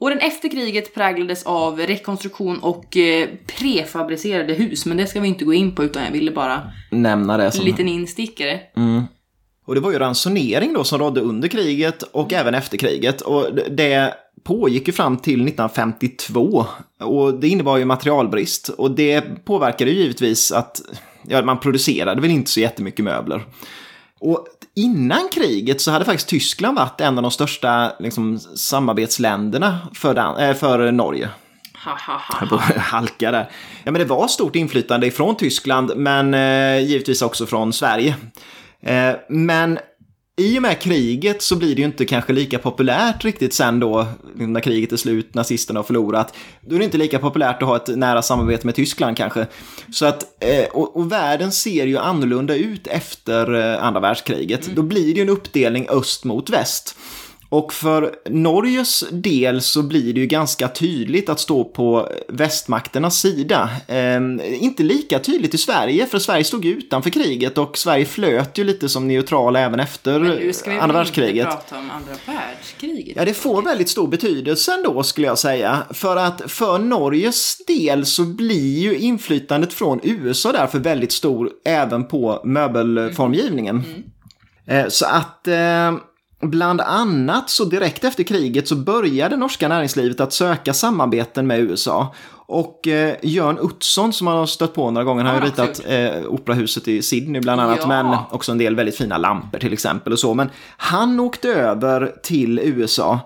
Åren 0.00 0.18
efter 0.18 0.48
kriget 0.48 0.94
präglades 0.94 1.42
av 1.42 1.78
rekonstruktion 1.80 2.58
och 2.58 2.96
eh, 2.96 3.28
prefabricerade 3.58 4.54
hus, 4.54 4.86
men 4.86 4.96
det 4.96 5.06
ska 5.06 5.20
vi 5.20 5.28
inte 5.28 5.44
gå 5.44 5.54
in 5.54 5.74
på 5.74 5.84
utan 5.84 6.04
jag 6.04 6.10
ville 6.12 6.30
bara 6.30 6.62
Nämna 6.90 7.36
det 7.36 7.50
som... 7.50 7.60
en 7.60 7.66
liten 7.70 7.88
instickare. 7.88 8.60
Och 9.66 9.74
det 9.74 9.80
var 9.80 9.92
ju 9.92 9.98
ransonering 9.98 10.72
då 10.72 10.84
som 10.84 10.98
rådde 10.98 11.20
under 11.20 11.48
kriget 11.48 12.02
och 12.02 12.32
även 12.32 12.54
efter 12.54 12.78
kriget. 12.78 13.20
Och 13.20 13.54
det- 13.54 13.68
det 13.68 14.14
pågick 14.44 14.86
ju 14.86 14.92
fram 14.92 15.16
till 15.16 15.40
1952. 15.44 16.66
Och 17.00 17.34
det 17.34 17.48
innebar 17.48 17.76
ju 17.76 17.84
materialbrist. 17.84 18.68
Och 18.68 18.90
det 18.90 19.44
påverkade 19.44 19.90
ju 19.90 19.96
givetvis 20.00 20.52
att 20.52 20.80
ja, 21.28 21.42
man 21.42 21.60
producerade 21.60 22.20
väl 22.20 22.30
inte 22.30 22.50
så 22.50 22.60
jättemycket 22.60 23.04
möbler. 23.04 23.42
Och 24.20 24.46
innan 24.78 25.28
kriget 25.32 25.80
så 25.80 25.90
hade 25.90 26.04
faktiskt 26.04 26.28
Tyskland 26.28 26.78
varit 26.78 27.00
en 27.00 27.16
av 27.18 27.22
de 27.22 27.30
största 27.30 27.92
liksom, 27.98 28.38
samarbetsländerna 28.38 29.78
för, 29.94 30.14
Dan- 30.14 30.38
äh, 30.38 30.54
för 30.54 30.92
Norge. 30.92 31.28
Halka 32.80 33.30
där. 33.30 33.50
Ja, 33.84 33.90
men 33.92 33.98
det 33.98 34.04
var 34.04 34.28
stort 34.28 34.56
inflytande 34.56 35.06
ifrån 35.06 35.36
Tyskland, 35.36 35.92
men 35.96 36.34
eh, 36.34 36.78
givetvis 36.86 37.22
också 37.22 37.46
från 37.46 37.72
Sverige. 37.72 38.16
Eh, 38.82 39.12
men 39.28 39.78
i 40.38 40.58
och 40.58 40.62
med 40.62 40.80
kriget 40.80 41.42
så 41.42 41.56
blir 41.56 41.74
det 41.74 41.80
ju 41.80 41.86
inte 41.86 42.04
kanske 42.04 42.32
lika 42.32 42.58
populärt 42.58 43.24
riktigt 43.24 43.54
sen 43.54 43.80
då, 43.80 44.06
när 44.34 44.60
kriget 44.60 44.92
är 44.92 44.96
slut, 44.96 45.34
nazisterna 45.34 45.78
har 45.78 45.84
förlorat. 45.84 46.34
Då 46.60 46.74
är 46.74 46.78
det 46.78 46.84
inte 46.84 46.98
lika 46.98 47.18
populärt 47.18 47.62
att 47.62 47.68
ha 47.68 47.76
ett 47.76 47.96
nära 47.96 48.22
samarbete 48.22 48.66
med 48.66 48.74
Tyskland 48.74 49.16
kanske. 49.16 49.46
Så 49.92 50.06
att, 50.06 50.22
eh, 50.40 50.64
och, 50.72 50.96
och 50.96 51.12
världen 51.12 51.52
ser 51.52 51.86
ju 51.86 51.98
annorlunda 51.98 52.54
ut 52.54 52.86
efter 52.86 53.54
eh, 53.54 53.84
andra 53.84 54.00
världskriget. 54.00 54.66
Då 54.66 54.82
blir 54.82 55.14
det 55.14 55.20
ju 55.20 55.22
en 55.22 55.28
uppdelning 55.28 55.88
öst 55.90 56.24
mot 56.24 56.50
väst. 56.50 56.96
Och 57.50 57.72
för 57.72 58.14
Norges 58.28 59.04
del 59.10 59.60
så 59.60 59.82
blir 59.82 60.14
det 60.14 60.20
ju 60.20 60.26
ganska 60.26 60.68
tydligt 60.68 61.28
att 61.28 61.40
stå 61.40 61.64
på 61.64 62.08
västmakternas 62.28 63.20
sida. 63.20 63.70
Eh, 63.86 64.20
inte 64.64 64.82
lika 64.82 65.18
tydligt 65.18 65.54
i 65.54 65.58
Sverige, 65.58 66.06
för 66.06 66.18
Sverige 66.18 66.44
stod 66.44 66.64
ju 66.64 66.72
utanför 66.72 67.10
kriget 67.10 67.58
och 67.58 67.78
Sverige 67.78 68.04
flöt 68.04 68.58
ju 68.58 68.64
lite 68.64 68.88
som 68.88 69.08
neutral 69.08 69.56
även 69.56 69.80
efter 69.80 70.14
andra 70.80 70.96
världskriget. 70.96 71.46
Men 71.46 71.56
prata 71.56 71.78
om 71.78 71.90
andra 71.90 72.12
världskriget. 72.26 73.16
Ja, 73.16 73.24
det 73.24 73.34
får 73.34 73.62
väldigt 73.62 73.88
stor 73.88 74.08
betydelse 74.08 74.74
ändå 74.74 75.02
skulle 75.02 75.26
jag 75.26 75.38
säga. 75.38 75.82
För 75.90 76.16
att 76.16 76.50
för 76.50 76.78
Norges 76.78 77.58
del 77.66 78.06
så 78.06 78.24
blir 78.24 78.78
ju 78.78 78.98
inflytandet 78.98 79.72
från 79.72 80.00
USA 80.02 80.52
därför 80.52 80.78
väldigt 80.78 81.12
stor 81.12 81.50
även 81.64 82.08
på 82.08 82.42
möbelformgivningen. 82.44 83.76
Mm. 83.76 84.02
Mm. 84.66 84.90
Så 84.90 85.06
att 85.06 85.48
eh, 85.48 85.92
Bland 86.40 86.80
annat 86.80 87.50
så 87.50 87.64
direkt 87.64 88.04
efter 88.04 88.24
kriget 88.24 88.68
så 88.68 88.76
började 88.76 89.36
norska 89.36 89.68
näringslivet 89.68 90.20
att 90.20 90.32
söka 90.32 90.74
samarbeten 90.74 91.46
med 91.46 91.60
USA. 91.60 92.14
Och 92.30 92.88
eh, 92.88 93.16
Jörn 93.22 93.58
Utzon 93.58 94.12
som 94.12 94.24
man 94.24 94.36
har 94.36 94.46
stött 94.46 94.74
på 94.74 94.90
några 94.90 95.04
gånger, 95.04 95.24
han 95.24 95.34
har 95.34 95.42
ju 95.42 95.50
ritat 95.50 95.80
eh, 95.86 96.32
operahuset 96.32 96.88
i 96.88 97.02
Sydney 97.02 97.40
bland 97.40 97.60
annat, 97.60 97.78
ja. 97.80 97.86
men 97.86 98.16
också 98.30 98.52
en 98.52 98.58
del 98.58 98.76
väldigt 98.76 98.96
fina 98.96 99.18
lampor 99.18 99.58
till 99.58 99.72
exempel 99.72 100.12
och 100.12 100.18
så. 100.18 100.34
Men 100.34 100.50
han 100.76 101.20
åkte 101.20 101.48
över 101.48 102.14
till 102.22 102.58
USA 102.58 103.20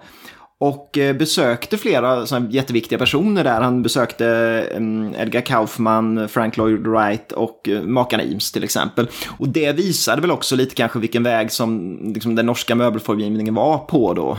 och 0.63 0.99
eh, 0.99 1.17
besökte 1.17 1.79
flera 1.79 2.27
såna 2.27 2.51
jätteviktiga 2.51 2.99
personer 2.99 3.45
där. 3.45 3.61
Han 3.61 3.83
besökte 3.83 4.27
mm, 4.75 5.15
Edgar 5.15 5.41
Kaufman, 5.41 6.29
Frank 6.29 6.57
Lloyd 6.57 6.87
Wright 6.87 7.33
och 7.33 7.69
eh, 7.69 7.83
makarna 7.83 8.23
Eames 8.23 8.53
till 8.53 8.65
exempel. 8.65 9.09
Och 9.39 9.49
det 9.49 9.73
visade 9.73 10.21
väl 10.21 10.31
också 10.31 10.57
lite 10.57 10.75
kanske 10.75 10.99
vilken 10.99 11.23
väg 11.23 11.53
som 11.53 11.99
liksom, 12.15 12.35
den 12.35 12.47
norska 12.47 12.75
möbelformgivningen 12.75 13.55
var 13.55 13.79
på 13.79 14.15
då. 14.15 14.39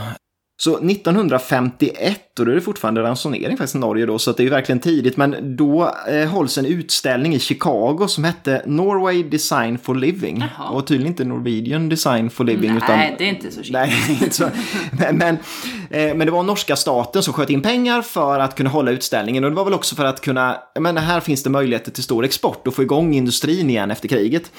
Så 0.56 0.76
1951, 0.76 2.38
och 2.38 2.44
då 2.44 2.50
är 2.50 2.54
det 2.54 2.60
fortfarande 2.60 3.02
ransonering 3.02 3.56
faktiskt 3.56 3.74
i 3.74 3.78
Norge 3.78 4.06
då, 4.06 4.18
så 4.18 4.32
det 4.32 4.42
är 4.42 4.44
ju 4.44 4.50
verkligen 4.50 4.80
tidigt, 4.80 5.16
men 5.16 5.56
då 5.56 5.94
eh, 6.08 6.28
hålls 6.28 6.58
en 6.58 6.66
utställning 6.66 7.34
i 7.34 7.38
Chicago 7.38 8.06
som 8.08 8.24
hette 8.24 8.62
Norway 8.66 9.22
Design 9.22 9.78
for 9.78 9.94
Living. 9.94 10.44
Jaha. 10.58 10.70
Och 10.70 10.86
tydligen 10.86 11.12
inte 11.12 11.24
Norwegian 11.24 11.88
Design 11.88 12.30
for 12.30 12.44
Living. 12.44 12.70
Nej, 12.74 12.76
utan, 12.76 12.98
det 13.18 13.24
är 13.24 13.28
inte 13.28 13.50
så 13.50 13.60
Nej, 13.70 13.92
inte 14.22 14.30
så. 14.30 14.48
Men, 14.98 15.16
men, 15.18 15.34
eh, 15.90 16.14
men, 16.14 16.18
det 16.18 16.30
var 16.30 16.42
norska 16.42 16.76
staten 16.76 17.22
som 17.22 17.34
sköt 17.34 17.50
in 17.50 17.62
pengar 17.62 18.02
för 18.02 18.38
att 18.40 18.54
kunna 18.54 18.70
hålla 18.70 18.90
utställningen 18.90 19.44
och 19.44 19.50
det 19.50 19.56
var 19.56 19.64
väl 19.64 19.74
också 19.74 19.96
för 19.96 20.04
att 20.04 20.20
kunna, 20.20 20.56
men 20.80 20.96
här 20.96 21.20
finns 21.20 21.42
det 21.42 21.50
möjligheter 21.50 21.90
till 21.90 22.02
stor 22.02 22.24
export 22.24 22.66
och 22.66 22.74
få 22.74 22.82
igång 22.82 23.14
industrin 23.14 23.70
igen 23.70 23.90
efter 23.90 24.08
kriget. 24.08 24.50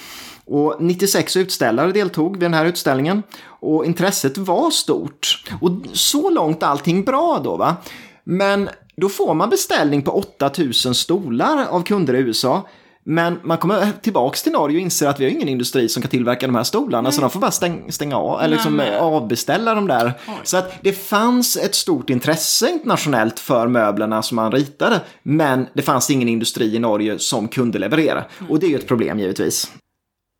Och 0.48 0.75
96 0.80 1.38
utställare 1.38 1.92
deltog 1.92 2.34
vid 2.34 2.42
den 2.42 2.54
här 2.54 2.66
utställningen 2.66 3.24
och 3.46 3.86
intresset 3.86 4.38
var 4.38 4.72
stort. 4.72 5.44
Och 5.62 5.72
så 5.94 6.30
långt 6.30 6.64
allting 6.64 7.04
bra 7.04 7.42
då 7.44 7.58
va. 7.58 7.75
Men 8.24 8.70
då 8.98 9.10
får 9.10 9.34
man 9.34 9.50
beställning 9.50 10.02
på 10.02 10.12
8000 10.12 10.96
stolar 10.96 11.66
av 11.70 11.84
kunder 11.84 12.14
i 12.14 12.18
USA. 12.18 12.68
Men 13.08 13.40
man 13.44 13.58
kommer 13.58 13.92
tillbaka 14.02 14.38
till 14.38 14.52
Norge 14.52 14.78
och 14.78 14.82
inser 14.82 15.08
att 15.08 15.20
vi 15.20 15.24
har 15.24 15.32
ingen 15.32 15.50
industri 15.50 15.90
som 15.90 16.02
kan 16.02 16.10
tillverka 16.10 16.48
de 16.48 16.56
här 16.56 16.64
stolarna. 16.64 17.02
Nej. 17.02 17.12
Så 17.12 17.22
de 17.22 17.30
får 17.30 17.40
bara 17.40 17.52
stäng, 17.52 17.92
stänga 17.92 18.18
av, 18.18 18.42
eller 18.42 18.56
liksom 18.56 18.82
avbeställa 19.00 19.75
de 19.75 19.88
där. 19.88 20.14
Oj. 20.28 20.34
Så 20.44 20.58
att 20.58 20.74
det 20.82 20.94
fanns 20.94 21.58
ett 21.58 21.75
stort 21.75 22.10
intresse 22.10 22.70
internationellt 22.70 23.40
för 23.40 23.68
möblerna 23.68 24.22
som 24.22 24.36
man 24.36 24.52
ritade. 24.52 25.02
Men 25.24 25.68
det 25.74 25.82
fanns 25.82 26.10
ingen 26.10 26.30
industri 26.30 26.75
i 26.75 26.80
Norge 26.80 27.20
som 27.20 27.48
kunde 27.48 27.80
leverera. 27.80 28.25
Mm. 28.40 28.52
Och 28.52 28.60
det 28.60 28.66
är 28.66 28.70
ju 28.70 28.75
ett 28.75 28.88
problem 28.88 29.20
givetvis. 29.20 29.72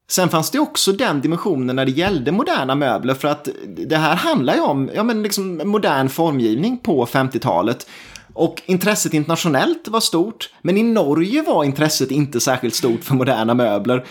Sen 0.08 0.30
fanns 0.30 0.52
det 0.52 0.60
också 0.60 0.92
den 0.92 1.22
dimensionen 1.22 1.76
när 1.76 1.86
det 1.86 1.92
gällde 1.92 2.32
moderna 2.32 2.76
möbler 2.76 3.14
för 3.14 3.28
att 3.28 3.48
det 3.68 3.98
här 3.98 4.16
handlar 4.16 4.56
ju 4.56 4.62
om 4.62 4.90
ja, 4.96 5.04
men 5.04 5.24
liksom 5.24 5.62
modern 5.66 6.10
formgivning 6.10 6.78
på 6.78 7.06
50-talet. 7.06 7.88
Och 8.34 8.62
intresset 8.66 9.14
internationellt 9.14 9.88
var 9.88 10.00
stort, 10.00 10.50
men 10.62 10.78
i 10.78 10.84
Norge 10.84 11.42
var 11.42 11.64
intresset 11.64 12.12
inte 12.12 12.40
särskilt 12.40 12.76
stort 12.76 13.04
för 13.04 13.16
moderna 13.16 13.54
möbler. 13.54 14.06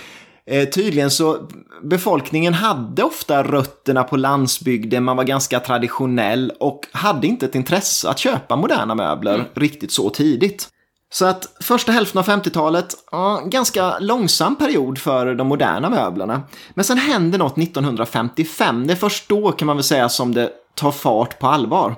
Eh, 0.47 0.69
tydligen 0.69 1.11
så 1.11 1.49
befolkningen 1.83 2.55
hade 2.55 3.03
ofta 3.03 3.43
rötterna 3.43 4.05
på 4.05 4.17
landsbygden, 4.17 5.05
man 5.05 5.17
var 5.17 5.25
ganska 5.25 5.61
traditionell 5.61 6.53
och 6.61 6.87
hade 6.93 7.27
inte 7.27 7.47
ett 7.47 7.55
intresse 7.55 8.09
att 8.09 8.19
köpa 8.19 8.57
moderna 8.57 8.95
möbler 8.95 9.35
mm. 9.35 9.47
riktigt 9.55 9.93
så 9.93 10.11
tidigt. 10.11 10.69
Så 11.15 11.27
att 11.27 11.57
första 11.61 11.93
hälften 11.93 12.19
av 12.19 12.27
50-talet, 12.27 12.95
ja, 13.11 13.43
ganska 13.47 13.99
långsam 13.99 14.57
period 14.57 14.99
för 14.99 15.35
de 15.35 15.49
moderna 15.49 15.91
möblerna. 15.91 16.43
Men 16.75 16.85
sen 16.85 16.99
händer 16.99 17.39
något 17.39 17.59
1955, 17.59 18.87
det 18.87 18.93
är 18.93 18.97
först 18.97 19.29
då 19.29 19.53
kan 19.53 19.67
man 19.67 19.77
väl 19.77 19.85
säga 19.85 20.09
som 20.09 20.35
det 20.35 20.51
tar 20.75 20.91
fart 20.91 21.39
på 21.39 21.47
allvar. 21.47 21.97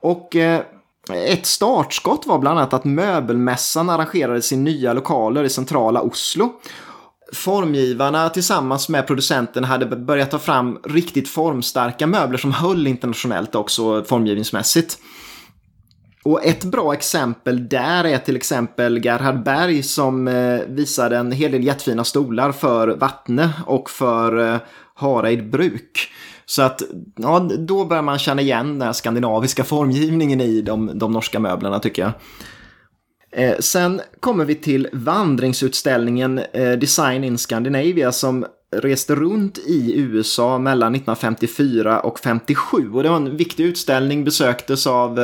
Och 0.00 0.36
eh, 0.36 0.60
ett 1.12 1.46
startskott 1.46 2.26
var 2.26 2.38
bland 2.38 2.58
annat 2.58 2.72
att 2.72 2.84
möbelmässan 2.84 3.90
arrangerade 3.90 4.42
sin 4.42 4.64
nya 4.64 4.92
lokaler 4.92 5.44
i 5.44 5.50
centrala 5.50 6.00
Oslo. 6.02 6.52
Formgivarna 7.32 8.28
tillsammans 8.28 8.88
med 8.88 9.06
producenten 9.06 9.64
hade 9.64 9.86
börjat 9.96 10.30
ta 10.30 10.38
fram 10.38 10.78
riktigt 10.84 11.28
formstarka 11.28 12.06
möbler 12.06 12.38
som 12.38 12.52
höll 12.52 12.86
internationellt 12.86 13.54
också 13.54 14.04
formgivningsmässigt. 14.04 14.98
Och 16.24 16.44
ett 16.44 16.64
bra 16.64 16.92
exempel 16.92 17.68
där 17.68 18.04
är 18.04 18.18
till 18.18 18.36
exempel 18.36 19.04
Gerhard 19.04 19.42
Berg 19.42 19.82
som 19.82 20.28
eh, 20.28 20.60
visade 20.66 21.16
en 21.16 21.32
hel 21.32 21.52
del 21.52 21.64
jättefina 21.64 22.04
stolar 22.04 22.52
för 22.52 22.88
Vattne 22.88 23.50
och 23.66 23.90
för 23.90 24.52
eh, 24.54 24.60
Hareid 24.94 25.50
Bruk. 25.50 26.12
Så 26.46 26.62
att 26.62 26.82
ja, 27.16 27.48
då 27.58 27.84
börjar 27.84 28.02
man 28.02 28.18
känna 28.18 28.42
igen 28.42 28.78
den 28.78 28.94
skandinaviska 28.94 29.64
formgivningen 29.64 30.40
i 30.40 30.62
de, 30.62 30.98
de 30.98 31.12
norska 31.12 31.38
möblerna 31.38 31.78
tycker 31.78 32.02
jag. 32.02 32.12
Eh, 33.32 33.58
sen 33.58 34.00
kommer 34.20 34.44
vi 34.44 34.54
till 34.54 34.88
vandringsutställningen 34.92 36.38
eh, 36.52 36.72
Design 36.72 37.24
in 37.24 37.38
Scandinavia 37.38 38.12
som 38.12 38.46
reste 38.80 39.14
runt 39.14 39.58
i 39.58 39.92
USA 39.96 40.58
mellan 40.58 40.94
1954 40.94 42.00
och 42.00 42.20
57 42.20 42.92
och 42.92 43.02
det 43.02 43.08
var 43.08 43.16
en 43.16 43.36
viktig 43.36 43.64
utställning, 43.64 44.24
besöktes 44.24 44.86
av 44.86 45.18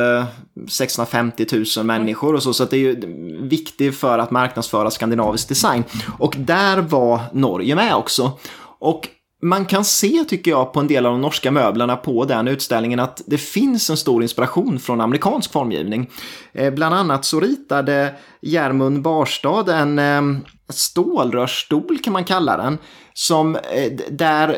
650 0.69 1.45
eh, 1.51 1.61
000 1.77 1.85
människor 1.85 2.35
och 2.35 2.43
så, 2.43 2.53
så 2.53 2.65
det 2.65 2.75
är 2.75 2.79
ju 2.79 2.95
viktigt 3.41 3.97
för 3.97 4.19
att 4.19 4.31
marknadsföra 4.31 4.91
skandinavisk 4.91 5.49
design. 5.49 5.83
Och 6.19 6.35
där 6.39 6.81
var 6.81 7.19
Norge 7.33 7.75
med 7.75 7.95
också. 7.95 8.39
Och 8.79 9.07
man 9.41 9.65
kan 9.65 9.85
se, 9.85 10.23
tycker 10.27 10.51
jag, 10.51 10.73
på 10.73 10.79
en 10.79 10.87
del 10.87 11.05
av 11.05 11.11
de 11.11 11.21
norska 11.21 11.51
möblerna 11.51 11.95
på 11.95 12.25
den 12.25 12.47
utställningen 12.47 12.99
att 12.99 13.21
det 13.25 13.37
finns 13.37 13.89
en 13.89 13.97
stor 13.97 14.21
inspiration 14.21 14.79
från 14.79 15.01
amerikansk 15.01 15.51
formgivning. 15.51 16.09
Eh, 16.53 16.73
bland 16.73 16.95
annat 16.95 17.25
så 17.25 17.39
ritade 17.39 18.13
Järmund 18.41 19.01
Barstad 19.01 19.69
en 19.69 19.99
eh, 19.99 20.21
stålrörsstol 20.69 21.99
kan 22.03 22.13
man 22.13 22.23
kalla 22.23 22.57
den, 22.57 22.77
som 23.13 23.55
eh, 23.55 23.91
där 24.09 24.57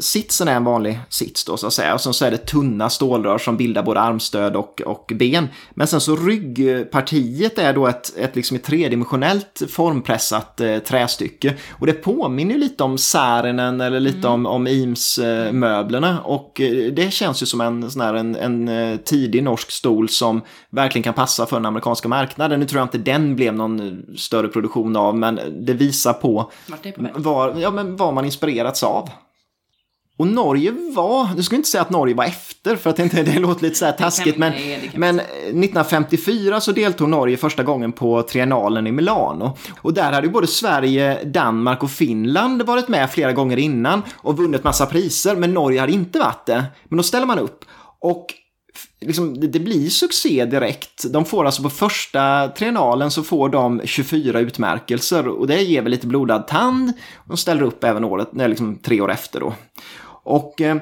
sitsen 0.00 0.48
är 0.48 0.56
en 0.56 0.64
vanlig 0.64 1.00
sits 1.08 1.44
då 1.44 1.56
så 1.56 1.66
att 1.66 1.72
säga. 1.72 1.94
Och 1.94 2.00
sen 2.00 2.14
så 2.14 2.24
är 2.24 2.30
det 2.30 2.46
tunna 2.46 2.90
stålrör 2.90 3.38
som 3.38 3.56
bildar 3.56 3.82
både 3.82 4.00
armstöd 4.00 4.56
och, 4.56 4.80
och 4.86 5.12
ben. 5.14 5.48
Men 5.74 5.86
sen 5.86 6.00
så 6.00 6.16
ryggpartiet 6.16 7.58
är 7.58 7.72
då 7.72 7.86
ett, 7.86 8.16
ett, 8.16 8.36
liksom 8.36 8.56
ett 8.56 8.64
tredimensionellt 8.64 9.62
formpressat 9.68 10.60
eh, 10.60 10.78
trästycke. 10.78 11.54
Och 11.70 11.86
det 11.86 11.92
påminner 11.92 12.58
lite 12.58 12.84
om 12.84 12.98
Särenen 12.98 13.80
eller 13.80 14.00
lite 14.00 14.28
mm. 14.28 14.32
om, 14.32 14.46
om 14.46 14.66
Eames-möblerna. 14.66 16.10
Eh, 16.10 16.26
och 16.26 16.60
eh, 16.60 16.92
det 16.92 17.12
känns 17.12 17.42
ju 17.42 17.46
som 17.46 17.60
en, 17.60 17.90
sån 17.90 18.00
här, 18.00 18.14
en, 18.14 18.36
en 18.36 18.68
eh, 18.68 18.96
tidig 18.96 19.42
norsk 19.42 19.70
stol 19.70 20.08
som 20.08 20.42
verkligen 20.70 21.02
kan 21.02 21.14
passa 21.14 21.46
för 21.46 21.56
den 21.56 21.66
amerikanska 21.66 22.08
marknaden. 22.08 22.60
Nu 22.60 22.66
tror 22.66 22.78
jag 22.78 22.86
inte 22.86 22.98
den 22.98 23.36
blev 23.36 23.54
någon 23.54 24.02
större 24.16 24.48
produktion 24.48 24.96
av, 24.96 25.16
men 25.16 25.40
det 25.66 25.72
visar 25.72 26.12
på 26.12 26.50
vad, 27.14 27.60
ja, 27.60 27.70
men 27.70 27.96
vad 27.96 28.14
man 28.14 28.24
inspirerats 28.24 28.82
av. 28.82 29.08
Och 30.16 30.26
Norge 30.26 30.74
var, 30.94 31.28
du 31.36 31.42
skulle 31.42 31.56
inte 31.56 31.68
säga 31.68 31.82
att 31.82 31.90
Norge 31.90 32.14
var 32.14 32.24
efter 32.24 32.76
för 32.76 32.90
att 32.90 32.96
det, 32.96 33.22
det 33.22 33.38
låter 33.38 33.62
lite 33.62 33.74
så 33.74 33.84
här 33.84 33.92
taskigt, 33.92 34.36
men, 34.36 34.52
men 34.94 35.20
1954 35.20 36.60
så 36.60 36.72
deltog 36.72 37.08
Norge 37.08 37.36
första 37.36 37.62
gången 37.62 37.92
på 37.92 38.22
triennalen 38.22 38.86
i 38.86 38.92
Milano. 38.92 39.56
Och 39.80 39.94
där 39.94 40.12
hade 40.12 40.26
ju 40.26 40.32
både 40.32 40.46
Sverige, 40.46 41.24
Danmark 41.24 41.82
och 41.82 41.90
Finland 41.90 42.62
varit 42.62 42.88
med 42.88 43.10
flera 43.10 43.32
gånger 43.32 43.56
innan 43.56 44.02
och 44.16 44.36
vunnit 44.36 44.64
massa 44.64 44.86
priser, 44.86 45.36
men 45.36 45.54
Norge 45.54 45.80
hade 45.80 45.92
inte 45.92 46.18
varit 46.18 46.46
det. 46.46 46.64
Men 46.84 46.96
då 46.96 47.02
ställer 47.02 47.26
man 47.26 47.38
upp. 47.38 47.64
Och 48.00 48.26
liksom, 49.00 49.40
det, 49.40 49.46
det 49.46 49.60
blir 49.60 49.88
succé 49.88 50.44
direkt. 50.44 51.12
De 51.12 51.24
får 51.24 51.44
alltså 51.44 51.62
på 51.62 51.70
första 51.70 52.48
triennalen 52.48 53.10
så 53.10 53.22
får 53.22 53.48
de 53.48 53.80
24 53.84 54.40
utmärkelser 54.40 55.28
och 55.28 55.46
det 55.46 55.62
ger 55.62 55.82
väl 55.82 55.90
lite 55.90 56.06
blodad 56.06 56.46
tand. 56.46 56.92
De 57.24 57.36
ställer 57.36 57.62
upp 57.62 57.84
även 57.84 58.04
året, 58.04 58.28
liksom 58.32 58.78
tre 58.78 59.00
år 59.00 59.10
efter 59.10 59.40
då. 59.40 59.54
Och 60.24 60.60
eh, 60.60 60.76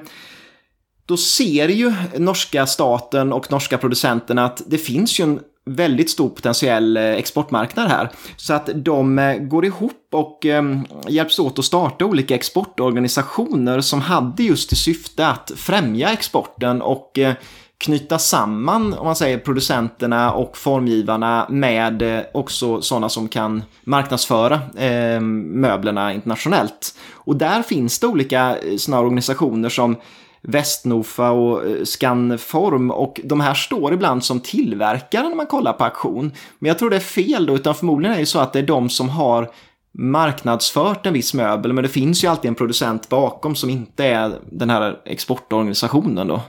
då 1.06 1.16
ser 1.16 1.68
ju 1.68 1.92
norska 2.16 2.66
staten 2.66 3.32
och 3.32 3.50
norska 3.52 3.78
producenterna 3.78 4.44
att 4.44 4.62
det 4.66 4.78
finns 4.78 5.20
ju 5.20 5.22
en 5.22 5.40
väldigt 5.64 6.10
stor 6.10 6.28
potentiell 6.28 6.96
eh, 6.96 7.02
exportmarknad 7.02 7.88
här. 7.88 8.10
Så 8.36 8.54
att 8.54 8.70
de 8.74 9.18
eh, 9.18 9.36
går 9.36 9.64
ihop 9.64 10.06
och 10.12 10.46
hjälps 11.08 11.38
åt 11.38 11.58
att 11.58 11.64
starta 11.64 12.04
olika 12.04 12.34
exportorganisationer 12.34 13.80
som 13.80 14.00
hade 14.00 14.42
just 14.42 14.68
till 14.68 14.78
syfte 14.78 15.26
att 15.26 15.52
främja 15.56 16.12
exporten 16.12 16.82
och 16.82 17.18
knyta 17.82 18.18
samman, 18.18 18.94
om 18.94 19.06
man 19.06 19.16
säger 19.16 19.38
producenterna 19.38 20.32
och 20.32 20.56
formgivarna 20.56 21.46
med 21.48 22.02
eh, 22.02 22.24
också 22.34 22.82
sådana 22.82 23.08
som 23.08 23.28
kan 23.28 23.62
marknadsföra 23.84 24.60
eh, 24.76 25.20
möblerna 25.20 26.12
internationellt. 26.12 26.94
Och 27.12 27.36
där 27.36 27.62
finns 27.62 27.98
det 27.98 28.06
olika 28.06 28.56
eh, 28.56 28.76
sådana 28.76 29.02
organisationer 29.02 29.68
som 29.68 29.96
Västnofa 30.42 31.30
och 31.30 31.66
eh, 31.66 31.84
Scanform 31.84 32.90
och 32.90 33.20
de 33.24 33.40
här 33.40 33.54
står 33.54 33.94
ibland 33.94 34.24
som 34.24 34.40
tillverkare 34.40 35.28
när 35.28 35.36
man 35.36 35.46
kollar 35.46 35.72
på 35.72 35.84
auktion. 35.84 36.32
Men 36.58 36.68
jag 36.68 36.78
tror 36.78 36.90
det 36.90 36.96
är 36.96 37.00
fel 37.00 37.46
då, 37.46 37.54
utan 37.54 37.74
förmodligen 37.74 38.16
är 38.16 38.20
det 38.20 38.26
så 38.26 38.38
att 38.38 38.52
det 38.52 38.58
är 38.58 38.66
de 38.66 38.88
som 38.88 39.08
har 39.08 39.50
marknadsfört 39.98 41.06
en 41.06 41.12
viss 41.12 41.34
möbel, 41.34 41.72
men 41.72 41.82
det 41.82 41.88
finns 41.88 42.24
ju 42.24 42.28
alltid 42.28 42.48
en 42.48 42.54
producent 42.54 43.08
bakom 43.08 43.54
som 43.54 43.70
inte 43.70 44.04
är 44.04 44.38
den 44.50 44.70
här 44.70 44.98
exportorganisationen 45.04 46.28
då 46.28 46.40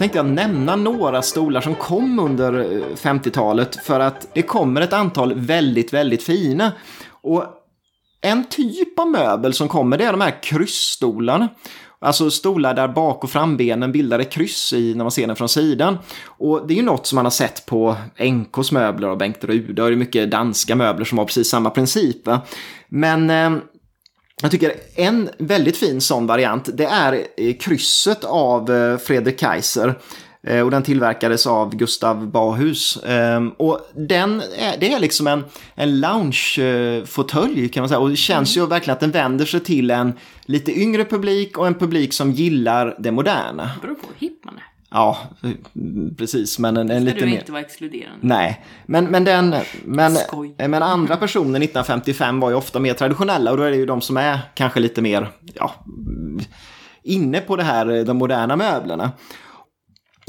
tänkte 0.00 0.18
jag 0.18 0.26
nämna 0.26 0.76
några 0.76 1.22
stolar 1.22 1.60
som 1.60 1.74
kom 1.74 2.18
under 2.18 2.58
eh, 2.58 2.82
50-talet 2.96 3.76
för 3.76 4.00
att 4.00 4.26
det 4.34 4.42
kommer 4.42 4.80
ett 4.80 4.92
antal 4.92 5.34
väldigt, 5.34 5.92
väldigt 5.92 6.22
fina. 6.22 6.72
Och 7.10 7.44
en 8.20 8.44
typ 8.44 8.98
av 8.98 9.10
möbel 9.10 9.54
som 9.54 9.68
kommer 9.68 9.98
det 9.98 10.04
är 10.04 10.12
de 10.12 10.20
här 10.20 10.42
kryssstolarna. 10.42 11.48
Alltså 12.02 12.30
stolar 12.30 12.74
där 12.74 12.88
bak 12.88 13.24
och 13.24 13.30
frambenen 13.30 13.92
bildar 13.92 14.18
ett 14.18 14.32
kryss 14.32 14.72
i 14.72 14.94
när 14.94 15.04
man 15.04 15.10
ser 15.10 15.26
den 15.26 15.36
från 15.36 15.48
sidan. 15.48 15.98
Och 16.26 16.66
det 16.66 16.74
är 16.74 16.76
ju 16.76 16.82
något 16.82 17.06
som 17.06 17.16
man 17.16 17.24
har 17.24 17.30
sett 17.30 17.66
på 17.66 17.96
NKs 18.18 18.72
möbler 18.72 19.08
och 19.08 19.18
Bengt 19.18 19.44
Rude. 19.44 19.82
Och 19.82 19.88
det 19.88 19.94
är 19.94 19.96
mycket 19.96 20.30
danska 20.30 20.76
möbler 20.76 21.04
som 21.04 21.18
har 21.18 21.24
precis 21.24 21.48
samma 21.48 21.70
princip. 21.70 22.26
Va? 22.26 22.40
Men 22.88 23.30
eh, 23.30 23.62
jag 24.42 24.50
tycker 24.50 24.72
en 24.94 25.30
väldigt 25.38 25.76
fin 25.76 26.00
sån 26.00 26.26
variant, 26.26 26.68
det 26.76 26.84
är 26.84 27.26
eh, 27.36 27.56
krysset 27.56 28.24
av 28.24 28.70
eh, 28.70 28.98
Fredrik 28.98 29.38
Kaiser. 29.38 29.98
Eh, 30.42 30.60
och 30.60 30.70
den 30.70 30.82
tillverkades 30.82 31.46
av 31.46 31.76
Gustav 31.76 32.30
Bahus. 32.30 32.98
Ehm, 33.06 33.50
och 33.50 33.80
den 33.94 34.40
är, 34.40 34.76
det 34.80 34.92
är 34.92 35.00
liksom 35.00 35.26
en, 35.26 35.44
en 35.74 36.00
loungefåtölj 36.00 37.68
kan 37.68 37.80
man 37.80 37.88
säga. 37.88 37.98
Och 37.98 38.10
det 38.10 38.16
känns 38.16 38.56
ju 38.56 38.66
verkligen 38.66 38.94
att 38.94 39.00
den 39.00 39.10
vänder 39.10 39.44
sig 39.44 39.60
till 39.60 39.90
en 39.90 40.12
lite 40.42 40.80
yngre 40.80 41.04
publik 41.04 41.58
och 41.58 41.66
en 41.66 41.74
publik 41.74 42.12
som 42.12 42.32
gillar 42.32 42.96
det 42.98 43.10
moderna. 43.10 43.70
Det 43.74 43.86
beror 43.86 43.94
på 43.94 44.06
hur 44.06 44.28
hipp 44.28 44.44
man 44.44 44.54
är. 44.54 44.64
Ja, 44.92 45.18
precis. 46.18 46.58
Men 46.58 46.76
en, 46.76 46.90
en 46.90 47.04
lite 47.04 47.18
du 47.18 47.26
mer... 47.26 47.38
inte 47.38 47.52
vara 47.52 47.62
exkluderande. 47.62 48.18
Nej, 48.20 48.64
men, 48.86 49.04
men, 49.04 49.24
den, 49.24 49.54
men, 49.84 50.16
men 50.56 50.82
andra 50.82 51.16
personer 51.16 51.60
1955 51.60 52.40
var 52.40 52.50
ju 52.50 52.56
ofta 52.56 52.78
mer 52.78 52.94
traditionella 52.94 53.50
och 53.50 53.56
då 53.56 53.62
är 53.62 53.70
det 53.70 53.76
ju 53.76 53.86
de 53.86 54.00
som 54.00 54.16
är 54.16 54.38
kanske 54.54 54.80
lite 54.80 55.02
mer 55.02 55.28
ja, 55.54 55.74
inne 57.02 57.40
på 57.40 57.56
det 57.56 57.62
här, 57.62 58.04
de 58.04 58.16
moderna 58.16 58.56
möblerna. 58.56 59.12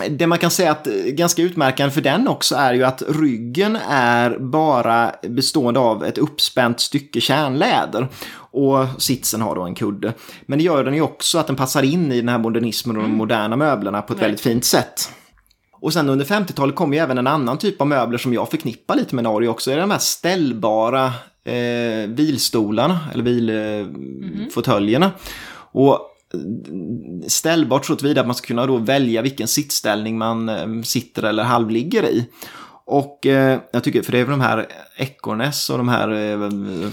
Det 0.09 0.27
man 0.27 0.37
kan 0.37 0.51
säga 0.51 0.71
att 0.71 0.85
ganska 1.05 1.41
utmärkande 1.41 1.93
för 1.93 2.01
den 2.01 2.27
också 2.27 2.55
är 2.55 2.73
ju 2.73 2.83
att 2.83 3.03
ryggen 3.07 3.77
är 3.89 4.37
bara 4.39 5.11
bestående 5.29 5.79
av 5.79 6.05
ett 6.05 6.17
uppspänt 6.17 6.79
stycke 6.79 7.21
kärnläder. 7.21 8.07
Och 8.33 8.85
sitsen 8.97 9.41
har 9.41 9.55
då 9.55 9.61
en 9.61 9.75
kudde. 9.75 10.13
Men 10.45 10.59
det 10.59 10.65
gör 10.65 10.83
den 10.83 10.93
ju 10.93 11.01
också 11.01 11.37
att 11.37 11.47
den 11.47 11.55
passar 11.55 11.83
in 11.83 12.11
i 12.11 12.19
den 12.19 12.29
här 12.29 12.37
modernismen 12.37 12.95
och 12.95 13.01
de 13.01 13.05
mm. 13.05 13.17
moderna 13.17 13.55
möblerna 13.55 14.01
på 14.01 14.13
ett 14.13 14.21
väldigt 14.21 14.41
fint 14.41 14.65
sätt. 14.65 15.09
Och 15.81 15.93
sen 15.93 16.09
under 16.09 16.25
50-talet 16.25 16.75
kom 16.75 16.93
ju 16.93 16.99
även 16.99 17.17
en 17.17 17.27
annan 17.27 17.57
typ 17.57 17.81
av 17.81 17.87
möbler 17.87 18.17
som 18.17 18.33
jag 18.33 18.49
förknippar 18.49 18.95
lite 18.95 19.15
med 19.15 19.23
Norge 19.23 19.49
också. 19.49 19.69
Det 19.69 19.75
är 19.75 19.79
de 19.81 19.91
här 19.91 19.97
ställbara 19.97 21.05
eh, 21.43 22.07
vilstolarna, 22.07 22.99
eller 23.13 23.23
vilfåtöljerna. 23.23 25.05
Mm. 25.05 25.17
Och 25.53 26.10
ställbart 27.27 27.85
så 27.85 27.95
tillvida 27.95 28.21
att 28.21 28.27
man 28.27 28.35
ska 28.35 28.47
kunna 28.47 28.65
då 28.65 28.77
välja 28.77 29.21
vilken 29.21 29.47
sittställning 29.47 30.17
man 30.17 30.49
eh, 30.49 30.81
sitter 30.83 31.23
eller 31.23 31.43
halvligger 31.43 32.03
i. 32.03 32.27
Och 32.91 33.27
eh, 33.27 33.59
jag 33.71 33.83
tycker, 33.83 34.01
för 34.01 34.11
det 34.11 34.19
är 34.19 34.23
väl 34.23 34.31
de 34.31 34.41
här 34.41 34.67
Ekornes 34.95 35.69
och 35.69 35.77
de 35.77 35.89
här 35.89 36.09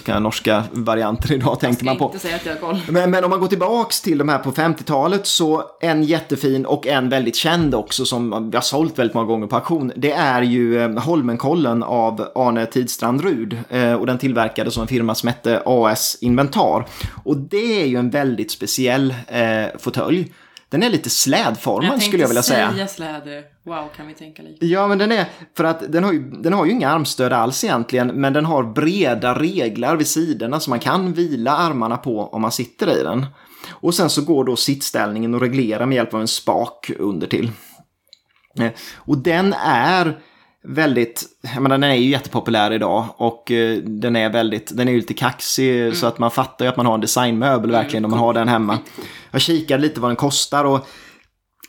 eh, 0.08 0.20
norska 0.20 0.64
varianter 0.72 1.32
idag 1.32 1.60
tänkte 1.60 1.84
man 1.84 1.96
på. 1.96 2.04
Inte 2.04 2.18
säga 2.18 2.36
att 2.36 2.46
jag 2.46 2.52
har 2.52 2.60
koll. 2.60 2.80
Men, 2.88 3.10
men 3.10 3.24
om 3.24 3.30
man 3.30 3.40
går 3.40 3.46
tillbaks 3.46 4.00
till 4.00 4.18
de 4.18 4.28
här 4.28 4.38
på 4.38 4.52
50-talet 4.52 5.26
så 5.26 5.62
en 5.80 6.02
jättefin 6.02 6.66
och 6.66 6.86
en 6.86 7.08
väldigt 7.08 7.36
känd 7.36 7.74
också 7.74 8.04
som 8.04 8.50
vi 8.50 8.56
har 8.56 8.62
sålt 8.62 8.98
väldigt 8.98 9.14
många 9.14 9.26
gånger 9.26 9.46
på 9.46 9.56
auktion. 9.56 9.92
Det 9.96 10.12
är 10.12 10.42
ju 10.42 10.82
eh, 10.82 10.98
Holmenkollen 10.98 11.82
av 11.82 12.28
Arne 12.34 12.66
Tidstrand 12.66 13.20
Rud 13.20 13.58
eh, 13.70 13.92
och 13.92 14.06
den 14.06 14.18
tillverkades 14.18 14.74
som 14.74 14.80
en 14.80 14.88
firma 14.88 15.14
som 15.14 15.28
hette 15.28 15.62
AS 15.66 16.18
Inventar. 16.20 16.86
Och 17.24 17.36
det 17.36 17.82
är 17.82 17.86
ju 17.86 17.96
en 17.96 18.10
väldigt 18.10 18.50
speciell 18.50 19.14
eh, 19.28 19.78
fåtölj. 19.78 20.32
Den 20.70 20.82
är 20.82 20.90
lite 20.90 21.10
slädformad 21.10 22.02
skulle 22.02 22.22
jag 22.22 22.28
vilja 22.28 22.42
säga. 22.42 22.74
Jag 22.78 22.90
släde. 22.90 23.44
Wow, 23.64 23.88
kan 23.96 24.06
vi 24.06 24.14
tänka 24.14 24.42
lite? 24.42 24.66
Ja, 24.66 24.88
men 24.88 24.98
den 24.98 25.12
är, 25.12 25.26
för 25.56 25.64
att 25.64 25.92
den 25.92 26.04
har, 26.04 26.12
ju, 26.12 26.30
den 26.30 26.52
har 26.52 26.64
ju 26.66 26.72
inga 26.72 26.90
armstöd 26.90 27.32
alls 27.32 27.64
egentligen, 27.64 28.06
men 28.08 28.32
den 28.32 28.44
har 28.44 28.62
breda 28.62 29.34
reglar 29.34 29.96
vid 29.96 30.06
sidorna 30.06 30.60
så 30.60 30.70
man 30.70 30.78
kan 30.78 31.12
vila 31.12 31.56
armarna 31.56 31.96
på 31.96 32.28
om 32.28 32.42
man 32.42 32.52
sitter 32.52 33.00
i 33.00 33.02
den. 33.02 33.26
Och 33.70 33.94
sen 33.94 34.10
så 34.10 34.22
går 34.22 34.44
då 34.44 34.56
sittställningen 34.56 35.34
att 35.34 35.42
reglera 35.42 35.86
med 35.86 35.96
hjälp 35.96 36.14
av 36.14 36.20
en 36.20 36.28
spak 36.28 36.90
under 36.98 37.26
till. 37.26 37.50
Eh, 38.58 38.70
och 38.96 39.18
den 39.18 39.54
är 39.64 40.18
väldigt, 40.64 41.24
jag 41.54 41.62
menar 41.62 41.78
den 41.78 41.90
är 41.90 41.94
ju 41.94 42.10
jättepopulär 42.10 42.72
idag 42.72 43.06
och 43.16 43.50
eh, 43.50 43.78
den 43.78 44.16
är 44.16 44.30
väldigt, 44.30 44.76
den 44.76 44.88
är 44.88 44.92
ju 44.92 44.98
lite 44.98 45.14
kaxig 45.14 45.80
mm. 45.80 45.94
så 45.94 46.06
att 46.06 46.18
man 46.18 46.30
fattar 46.30 46.64
ju 46.64 46.68
att 46.68 46.76
man 46.76 46.86
har 46.86 46.94
en 46.94 47.00
designmöbel 47.00 47.70
verkligen 47.70 48.04
om 48.04 48.10
man 48.10 48.20
har 48.20 48.34
den 48.34 48.48
hemma. 48.48 48.78
Jag 49.30 49.40
kikade 49.40 49.82
lite 49.82 50.00
vad 50.00 50.10
den 50.10 50.16
kostar 50.16 50.64
och 50.64 50.88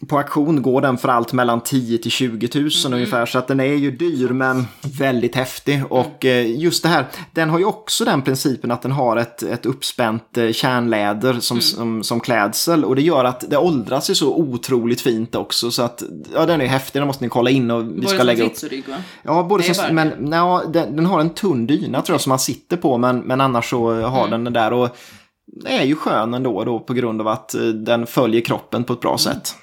på 0.08 0.18
auktion 0.18 0.62
går 0.62 0.82
den 0.82 0.98
för 0.98 1.10
allt 1.10 1.34
mellan 1.34 1.62
10 1.62 1.98
till 1.98 2.12
20 2.12 2.50
000 2.56 2.70
mm. 2.86 2.94
ungefär. 2.94 3.26
Så 3.26 3.38
att 3.38 3.48
den 3.48 3.60
är 3.60 3.74
ju 3.74 3.92
dyr 3.92 4.30
men 4.30 4.68
väldigt 5.00 5.36
häftig. 5.36 5.84
Och 5.90 6.26
eh, 6.26 6.60
just 6.60 6.84
det 6.84 6.90
här, 6.90 7.06
den 7.32 7.50
har 7.50 7.60
ju 7.60 7.66
också 7.66 8.06
den 8.06 8.22
principen 8.22 8.72
att 8.72 8.82
den 8.82 8.92
har 8.92 9.18
ett, 9.18 9.44
ett 9.44 9.66
uppspänt 9.66 10.38
eh, 10.38 10.52
kärnläder 10.52 11.34
som, 11.40 11.56
mm. 11.56 11.62
som, 11.62 12.04
som 12.04 12.20
klädsel. 12.20 12.86
Och 12.86 12.96
det 12.96 13.02
gör 13.02 13.26
att 13.26 13.50
det 13.50 13.58
åldras 13.58 14.10
ju 14.10 14.16
så 14.16 14.36
otroligt 14.36 15.02
fint 15.02 15.36
också. 15.36 15.72
Så 15.72 15.84
att 15.84 16.04
ja, 16.34 16.46
den 16.46 16.62
är 16.62 16.66
häftig, 16.66 17.02
den 17.02 17.08
måste 17.08 17.24
ni 17.24 17.30
kolla 17.30 17.50
in. 17.50 17.72
Och 17.72 17.84
vi 17.84 17.88
både 17.88 18.08
ska 18.08 18.18
som 18.18 18.28
lägga 18.28 18.46
upp. 18.46 18.64
rygg 18.64 18.90
va? 18.90 18.98
Ja, 19.24 19.44
både 19.44 19.74
som, 19.74 19.96
men 19.96 20.32
ja, 20.32 20.64
den, 20.74 20.96
den, 20.96 21.06
har 21.06 21.20
en 21.20 21.30
tunn 21.30 21.68
dyna 21.68 22.02
tror 22.02 22.14
jag 22.14 22.22
som 22.22 22.30
man 22.30 22.40
sitter 22.40 22.78
på. 22.78 22.98
Men, 22.98 23.20
men 23.20 23.42
annars 23.42 23.70
så 23.70 24.02
har 24.02 24.28
mm. 24.28 24.44
den 24.44 24.54
där. 24.54 24.74
Och 24.74 24.98
är 25.66 25.84
ju 25.84 25.96
skön 25.96 26.34
ändå 26.34 26.64
då 26.64 26.80
på 26.80 26.94
grund 26.94 27.22
av 27.22 27.28
att 27.28 27.56
eh, 27.56 27.62
den 27.62 28.08
följer 28.08 28.42
kroppen 28.42 28.84
på 28.84 28.94
ett 28.94 29.00
bra 29.00 29.10
mm. 29.10 29.18
sätt. 29.18 29.56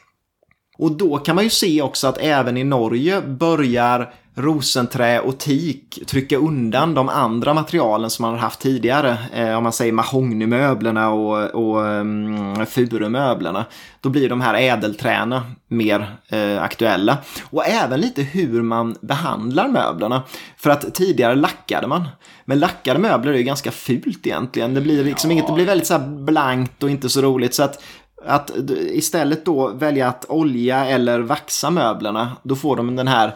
Och 0.76 0.92
då 0.92 1.18
kan 1.18 1.34
man 1.34 1.44
ju 1.44 1.50
se 1.50 1.82
också 1.82 2.06
att 2.06 2.18
även 2.18 2.56
i 2.56 2.64
Norge 2.64 3.20
börjar 3.20 4.12
rosenträ 4.38 5.20
och 5.20 5.38
teak 5.38 5.98
trycka 6.06 6.36
undan 6.36 6.94
de 6.94 7.08
andra 7.08 7.54
materialen 7.54 8.10
som 8.10 8.22
man 8.22 8.32
har 8.32 8.38
haft 8.38 8.60
tidigare. 8.60 9.18
Eh, 9.32 9.56
om 9.56 9.62
man 9.62 9.72
säger 9.72 9.92
mahognymöblerna 9.92 11.10
och, 11.10 11.50
och 11.54 11.80
um, 11.80 12.66
furumöblerna. 12.66 13.64
Då 14.00 14.08
blir 14.08 14.28
de 14.28 14.40
här 14.40 14.54
ädelträna 14.54 15.42
mer 15.68 16.16
eh, 16.28 16.62
aktuella. 16.62 17.18
Och 17.50 17.66
även 17.66 18.00
lite 18.00 18.22
hur 18.22 18.62
man 18.62 18.96
behandlar 19.00 19.68
möblerna. 19.68 20.22
För 20.56 20.70
att 20.70 20.94
tidigare 20.94 21.34
lackade 21.34 21.86
man. 21.86 22.08
Men 22.44 22.58
lackade 22.58 22.98
möbler 22.98 23.32
är 23.32 23.36
ju 23.36 23.42
ganska 23.42 23.70
fult 23.70 24.26
egentligen. 24.26 24.74
Det 24.74 24.80
blir 24.80 25.04
liksom 25.04 25.30
ja. 25.30 25.32
inget, 25.32 25.46
det 25.46 25.52
blir 25.52 25.66
väldigt 25.66 25.86
så 25.86 25.98
blankt 25.98 26.82
och 26.82 26.90
inte 26.90 27.08
så 27.08 27.22
roligt. 27.22 27.54
Så 27.54 27.62
att 27.62 27.82
att 28.26 28.50
istället 28.78 29.44
då 29.44 29.68
välja 29.68 30.08
att 30.08 30.24
olja 30.28 30.86
eller 30.86 31.20
vaxa 31.20 31.70
möblerna, 31.70 32.36
då 32.42 32.56
får 32.56 32.76
de 32.76 32.96
den 32.96 33.08
här 33.08 33.34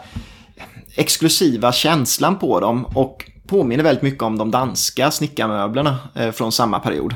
exklusiva 0.97 1.73
känslan 1.73 2.39
på 2.39 2.61
dem 2.61 2.87
och 2.95 3.31
påminner 3.47 3.85
väldigt 3.85 4.03
mycket 4.03 4.23
om 4.23 4.39
de 4.39 4.51
danska 4.51 5.11
snickarmöblerna 5.11 5.99
eh, 6.15 6.31
från 6.31 6.53
samma 6.53 6.79
period. 6.79 7.15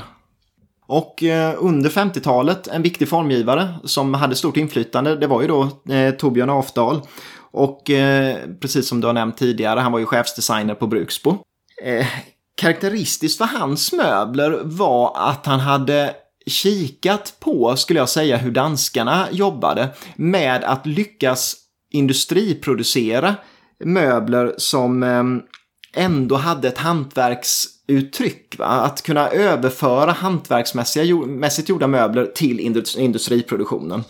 Och 0.86 1.22
eh, 1.22 1.54
under 1.58 1.90
50-talet, 1.90 2.66
en 2.66 2.82
viktig 2.82 3.08
formgivare 3.08 3.74
som 3.84 4.14
hade 4.14 4.34
stort 4.34 4.56
inflytande, 4.56 5.16
det 5.16 5.26
var 5.26 5.42
ju 5.42 5.48
då 5.48 5.62
eh, 5.94 6.14
Torbjörn 6.14 6.50
Afdal. 6.50 7.00
Och 7.56 7.90
precis 8.60 8.88
som 8.88 9.00
du 9.00 9.06
har 9.06 9.14
nämnt 9.14 9.36
tidigare, 9.36 9.80
han 9.80 9.92
var 9.92 9.98
ju 9.98 10.06
chefsdesigner 10.06 10.74
på 10.74 10.86
Bruksbo. 10.86 11.38
karaktäristiskt 12.56 13.38
för 13.38 13.44
hans 13.44 13.92
möbler 13.92 14.60
var 14.64 15.16
att 15.16 15.46
han 15.46 15.60
hade 15.60 16.14
kikat 16.46 17.34
på, 17.40 17.76
skulle 17.76 17.98
jag 17.98 18.08
säga, 18.08 18.36
hur 18.36 18.50
danskarna 18.50 19.28
jobbade 19.30 19.88
med 20.16 20.64
att 20.64 20.86
lyckas 20.86 21.56
industriproducera 21.90 23.34
möbler 23.84 24.54
som 24.56 25.02
ehm, 25.02 25.42
ändå 25.94 26.36
hade 26.36 26.68
ett 26.68 26.78
hantverksuttryck. 26.78 28.58
Va? 28.58 28.66
Att 28.66 29.02
kunna 29.02 29.28
överföra 29.28 30.12
hantverksmässigt 30.12 31.68
gjorda 31.68 31.86
möbler 31.86 32.26
till 32.26 32.60
industriproduktionen. 32.96 34.04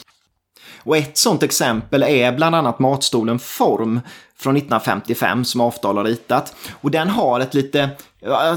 Och 0.84 0.96
ett 0.96 1.18
sånt 1.18 1.42
exempel 1.42 2.02
är 2.02 2.32
bland 2.32 2.54
annat 2.54 2.78
matstolen 2.78 3.38
Form 3.38 4.00
från 4.38 4.56
1955 4.56 5.44
som 5.44 5.60
Afdal 5.60 5.96
har 5.96 6.04
ritat. 6.04 6.56
Och 6.80 6.90
den 6.90 7.08
har 7.08 7.40
ett 7.40 7.54
lite, 7.54 7.90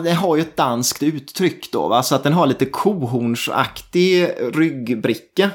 den 0.03 0.15
har 0.15 0.35
ju 0.35 0.41
ett 0.41 0.57
danskt 0.57 1.03
uttryck 1.03 1.71
då, 1.71 1.87
va? 1.87 2.03
så 2.03 2.15
att 2.15 2.23
den 2.23 2.33
har 2.33 2.47
lite 2.47 2.65
kohornsaktig 2.65 4.29
ryggbricka. 4.53 5.49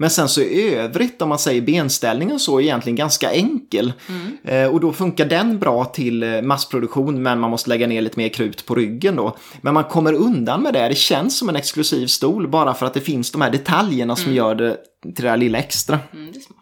Men 0.00 0.10
sen 0.10 0.28
så 0.28 0.40
i 0.40 0.74
övrigt, 0.74 1.22
om 1.22 1.28
man 1.28 1.38
säger 1.38 1.62
benställningen 1.62 2.38
så, 2.38 2.58
är 2.58 2.62
egentligen 2.62 2.96
ganska 2.96 3.32
enkel. 3.32 3.92
Mm. 4.08 4.38
Eh, 4.44 4.74
och 4.74 4.80
då 4.80 4.92
funkar 4.92 5.26
den 5.26 5.58
bra 5.58 5.84
till 5.84 6.22
eh, 6.22 6.42
massproduktion, 6.42 7.22
men 7.22 7.40
man 7.40 7.50
måste 7.50 7.68
lägga 7.68 7.86
ner 7.86 8.00
lite 8.00 8.18
mer 8.18 8.28
krut 8.28 8.66
på 8.66 8.74
ryggen 8.74 9.16
då. 9.16 9.36
Men 9.60 9.74
man 9.74 9.84
kommer 9.84 10.12
undan 10.12 10.62
med 10.62 10.72
det, 10.74 10.88
det 10.88 10.94
känns 10.94 11.38
som 11.38 11.48
en 11.48 11.56
exklusiv 11.56 12.06
stol 12.06 12.48
bara 12.48 12.74
för 12.74 12.86
att 12.86 12.94
det 12.94 13.00
finns 13.00 13.30
de 13.30 13.40
här 13.40 13.50
detaljerna 13.50 14.16
som 14.16 14.24
mm. 14.24 14.36
gör 14.36 14.54
det 14.54 14.76
till 15.02 15.24
det 15.24 15.30
här 15.30 15.36
lilla 15.36 15.58
extra. 15.58 15.98
Mm, 16.12 16.32
det 16.32 16.38
är 16.38 16.42
smart. 16.42 16.58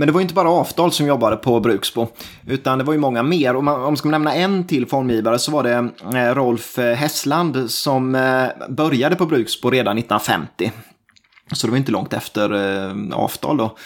Men 0.00 0.06
det 0.06 0.12
var 0.12 0.20
inte 0.20 0.34
bara 0.34 0.60
Afdal 0.60 0.92
som 0.92 1.06
jobbade 1.06 1.36
på 1.36 1.60
Bruksbo, 1.60 2.06
utan 2.46 2.78
det 2.78 2.84
var 2.84 2.92
ju 2.92 2.98
många 2.98 3.22
mer. 3.22 3.54
Och 3.54 3.58
om 3.58 3.64
man 3.64 3.96
ska 3.96 4.08
nämna 4.08 4.34
en 4.34 4.66
till 4.66 4.86
formgivare 4.86 5.38
så 5.38 5.52
var 5.52 5.62
det 5.62 5.88
eh, 6.18 6.34
Rolf 6.34 6.78
eh, 6.78 6.96
Hessland 6.96 7.70
som 7.70 8.14
eh, 8.14 8.46
började 8.68 9.16
på 9.16 9.26
Bruksbo 9.26 9.70
redan 9.70 9.98
1950. 9.98 10.72
Så 11.52 11.66
det 11.66 11.70
var 11.70 11.78
inte 11.78 11.92
långt 11.92 12.12
efter 12.12 12.52
eh, 12.54 12.94
Afdal 13.12 13.56
då. 13.56 13.76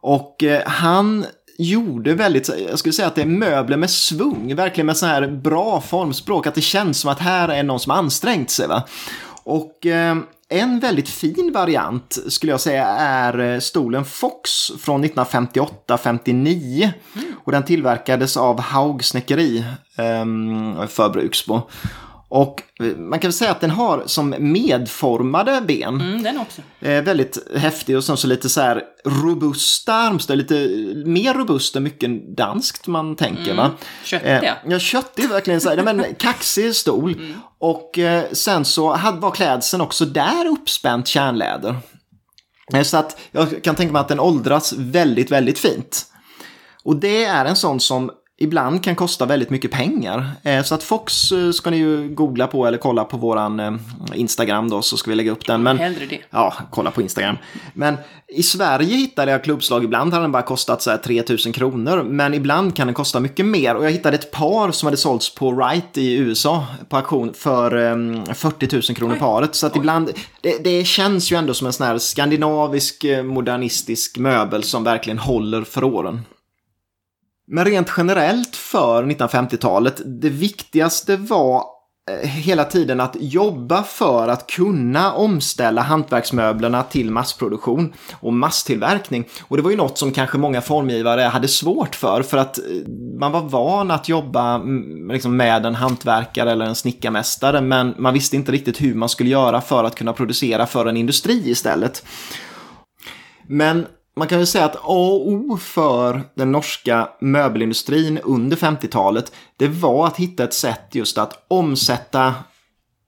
Och 0.00 0.44
han 0.66 1.26
gjorde 1.58 2.14
väldigt, 2.14 2.50
jag 2.68 2.78
skulle 2.78 2.92
säga 2.92 3.08
att 3.08 3.14
det 3.14 3.22
är 3.22 3.26
möbler 3.26 3.76
med 3.76 3.90
svung, 3.90 4.54
verkligen 4.54 4.86
med 4.86 4.96
så 4.96 5.06
här 5.06 5.26
bra 5.26 5.80
formspråk, 5.80 6.46
att 6.46 6.54
det 6.54 6.60
känns 6.60 7.00
som 7.00 7.10
att 7.10 7.18
här 7.18 7.48
är 7.48 7.62
någon 7.62 7.80
som 7.80 7.90
ansträngt 7.90 8.50
sig. 8.50 8.68
Va? 8.68 8.82
Och 9.44 9.86
eh, 9.86 10.16
en 10.54 10.80
väldigt 10.80 11.08
fin 11.08 11.52
variant 11.54 12.18
skulle 12.28 12.52
jag 12.52 12.60
säga 12.60 12.86
är 12.86 13.38
eh, 13.38 13.60
stolen 13.60 14.04
Fox 14.04 14.50
från 14.78 15.04
1958-59. 15.04 16.90
Mm. 17.16 17.34
Och 17.44 17.52
den 17.52 17.64
tillverkades 17.64 18.36
av 18.36 18.60
Haug 18.60 19.04
Snickeri 19.04 19.64
eh, 19.96 20.86
för 20.86 21.08
Bruksbo. 21.08 21.62
Och 22.34 22.62
man 22.96 23.18
kan 23.18 23.28
väl 23.28 23.32
säga 23.32 23.50
att 23.50 23.60
den 23.60 23.70
har 23.70 24.02
som 24.06 24.34
medformade 24.38 25.60
ben. 25.60 26.00
Mm, 26.00 26.22
den 26.22 26.38
också. 26.38 26.62
Eh, 26.80 27.02
väldigt 27.02 27.38
häftig 27.56 27.96
och 27.96 28.04
sen 28.04 28.16
så 28.16 28.26
lite 28.26 28.48
så 28.48 28.60
här 28.60 28.82
robusta 29.04 29.94
armstöd, 29.94 30.38
lite 30.38 30.54
mer 31.06 31.34
robust 31.34 31.76
än 31.76 31.82
mycket 31.82 32.36
danskt 32.36 32.86
man 32.86 33.16
tänker 33.16 33.42
mm. 33.42 33.56
va. 33.56 33.70
Köttig. 34.04 34.28
Eh, 34.28 34.54
ja, 34.66 34.78
köttig 34.78 35.28
verkligen. 35.28 35.60
Så 35.60 35.68
här, 35.68 35.82
men 35.82 36.04
kaxig 36.18 36.76
stol. 36.76 37.12
Mm. 37.12 37.40
Och 37.58 37.98
eh, 37.98 38.24
sen 38.32 38.64
så 38.64 38.94
hade, 38.94 39.20
var 39.20 39.30
klädseln 39.30 39.80
också 39.80 40.04
där 40.04 40.46
uppspänt 40.46 41.08
kärnläder. 41.08 41.76
Eh, 42.74 42.82
så 42.82 42.96
att 42.96 43.20
jag 43.30 43.64
kan 43.64 43.74
tänka 43.74 43.92
mig 43.92 44.00
att 44.00 44.08
den 44.08 44.20
åldras 44.20 44.72
väldigt, 44.72 45.30
väldigt 45.30 45.58
fint. 45.58 46.06
Och 46.84 46.96
det 46.96 47.24
är 47.24 47.44
en 47.44 47.56
sån 47.56 47.80
som 47.80 48.10
ibland 48.44 48.84
kan 48.84 48.94
kosta 48.94 49.26
väldigt 49.26 49.50
mycket 49.50 49.70
pengar. 49.70 50.30
Eh, 50.42 50.62
så 50.62 50.74
att 50.74 50.82
Fox 50.82 51.32
eh, 51.32 51.50
ska 51.50 51.70
ni 51.70 51.76
ju 51.76 52.08
googla 52.08 52.46
på 52.46 52.66
eller 52.66 52.78
kolla 52.78 53.04
på 53.04 53.16
våran 53.16 53.60
eh, 53.60 53.72
Instagram 54.14 54.70
då 54.70 54.82
så 54.82 54.96
ska 54.96 55.10
vi 55.10 55.14
lägga 55.14 55.32
upp 55.32 55.46
den. 55.46 55.62
Men, 55.62 55.78
Hellre 55.78 56.06
det. 56.06 56.18
Ja, 56.30 56.54
kolla 56.70 56.90
på 56.90 57.02
Instagram. 57.02 57.36
Men 57.74 57.96
i 58.28 58.42
Sverige 58.42 58.96
hittade 58.96 59.30
jag 59.30 59.44
klubbslag, 59.44 59.84
ibland 59.84 60.12
har 60.12 60.20
den 60.20 60.32
bara 60.32 60.42
kostat 60.42 60.82
så 60.82 60.90
här 60.90 60.98
3000 60.98 61.52
kronor, 61.52 62.02
men 62.02 62.34
ibland 62.34 62.76
kan 62.76 62.86
den 62.86 62.94
kosta 62.94 63.20
mycket 63.20 63.46
mer. 63.46 63.74
Och 63.74 63.84
jag 63.84 63.90
hittade 63.90 64.16
ett 64.16 64.30
par 64.30 64.70
som 64.70 64.86
hade 64.86 64.96
sålts 64.96 65.34
på 65.34 65.50
Wright 65.50 65.98
i 65.98 66.14
USA 66.14 66.66
på 66.88 66.96
auktion 66.96 67.34
för 67.34 67.70
40 68.34 68.68
000 68.72 68.82
kronor 68.82 69.12
Oj. 69.14 69.18
paret. 69.18 69.54
Så 69.54 69.66
att 69.66 69.76
ibland, 69.76 70.10
det, 70.40 70.64
det, 70.64 70.84
känns 70.84 71.32
ju 71.32 71.36
ändå 71.36 71.54
som 71.54 71.66
en 71.66 71.72
sån 71.72 71.86
här 71.86 71.98
skandinavisk 71.98 73.04
modernistisk 73.24 74.18
möbel 74.18 74.62
som 74.62 74.84
verkligen 74.84 75.18
håller 75.18 75.62
för 75.62 75.84
åren. 75.84 76.20
Men 77.46 77.64
rent 77.64 77.90
generellt 77.96 78.56
för 78.56 79.04
1950-talet, 79.04 80.02
det 80.04 80.28
viktigaste 80.28 81.16
var 81.16 81.64
eh, 82.10 82.28
hela 82.28 82.64
tiden 82.64 83.00
att 83.00 83.16
jobba 83.20 83.82
för 83.82 84.28
att 84.28 84.46
kunna 84.46 85.12
omställa 85.12 85.82
hantverksmöblerna 85.82 86.82
till 86.82 87.10
massproduktion 87.10 87.92
och 88.20 88.32
masstillverkning. 88.32 89.28
Och 89.42 89.56
det 89.56 89.62
var 89.62 89.70
ju 89.70 89.76
något 89.76 89.98
som 89.98 90.12
kanske 90.12 90.38
många 90.38 90.60
formgivare 90.60 91.20
hade 91.20 91.48
svårt 91.48 91.94
för, 91.94 92.22
för 92.22 92.38
att 92.38 92.58
eh, 92.58 92.64
man 93.20 93.32
var 93.32 93.42
van 93.42 93.90
att 93.90 94.08
jobba 94.08 94.54
mm, 94.54 95.10
liksom 95.10 95.36
med 95.36 95.66
en 95.66 95.74
hantverkare 95.74 96.52
eller 96.52 96.66
en 96.66 96.74
snickarmästare, 96.74 97.60
men 97.60 97.94
man 97.98 98.14
visste 98.14 98.36
inte 98.36 98.52
riktigt 98.52 98.80
hur 98.80 98.94
man 98.94 99.08
skulle 99.08 99.30
göra 99.30 99.60
för 99.60 99.84
att 99.84 99.94
kunna 99.94 100.12
producera 100.12 100.66
för 100.66 100.86
en 100.86 100.96
industri 100.96 101.50
istället. 101.50 102.04
Men 103.46 103.86
man 104.16 104.28
kan 104.28 104.40
ju 104.40 104.46
säga 104.46 104.64
att 104.64 104.76
A 104.76 104.78
och 104.82 105.28
O 105.28 105.56
för 105.56 106.22
den 106.34 106.52
norska 106.52 107.08
möbelindustrin 107.20 108.18
under 108.18 108.56
50-talet, 108.56 109.32
det 109.56 109.68
var 109.68 110.06
att 110.06 110.16
hitta 110.16 110.44
ett 110.44 110.54
sätt 110.54 110.88
just 110.92 111.18
att 111.18 111.44
omsätta 111.48 112.34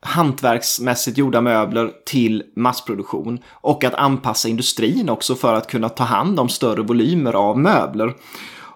hantverksmässigt 0.01 1.19
gjorda 1.19 1.40
möbler 1.40 1.92
till 2.07 2.42
massproduktion 2.57 3.38
och 3.51 3.85
att 3.85 3.95
anpassa 3.95 4.49
industrin 4.49 5.09
också 5.09 5.35
för 5.35 5.55
att 5.55 5.66
kunna 5.66 5.88
ta 5.88 6.05
hand 6.05 6.40
om 6.40 6.49
större 6.49 6.83
volymer 6.83 7.33
av 7.33 7.59
möbler. 7.59 8.14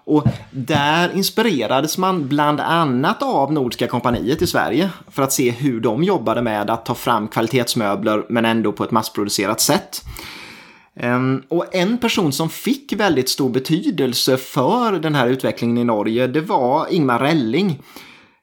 Och 0.03 0.25
där 0.51 1.15
inspirerades 1.15 1.97
man 1.97 2.27
bland 2.27 2.59
annat 2.59 3.23
av 3.23 3.53
Nordiska 3.53 3.87
kompaniet 3.87 4.41
i 4.41 4.47
Sverige 4.47 4.89
för 5.11 5.23
att 5.23 5.33
se 5.33 5.51
hur 5.51 5.79
de 5.79 6.03
jobbade 6.03 6.41
med 6.41 6.69
att 6.69 6.85
ta 6.85 6.95
fram 6.95 7.27
kvalitetsmöbler 7.27 8.25
men 8.29 8.45
ändå 8.45 8.71
på 8.71 8.83
ett 8.83 8.91
massproducerat 8.91 9.61
sätt. 9.61 10.01
Ehm, 10.95 11.43
och 11.47 11.75
en 11.75 11.97
person 11.97 12.31
som 12.31 12.49
fick 12.49 12.93
väldigt 12.93 13.29
stor 13.29 13.49
betydelse 13.49 14.37
för 14.37 14.91
den 14.91 15.15
här 15.15 15.27
utvecklingen 15.27 15.77
i 15.77 15.83
Norge, 15.83 16.27
det 16.27 16.41
var 16.41 16.87
Ingmar 16.93 17.19
Relling. 17.19 17.79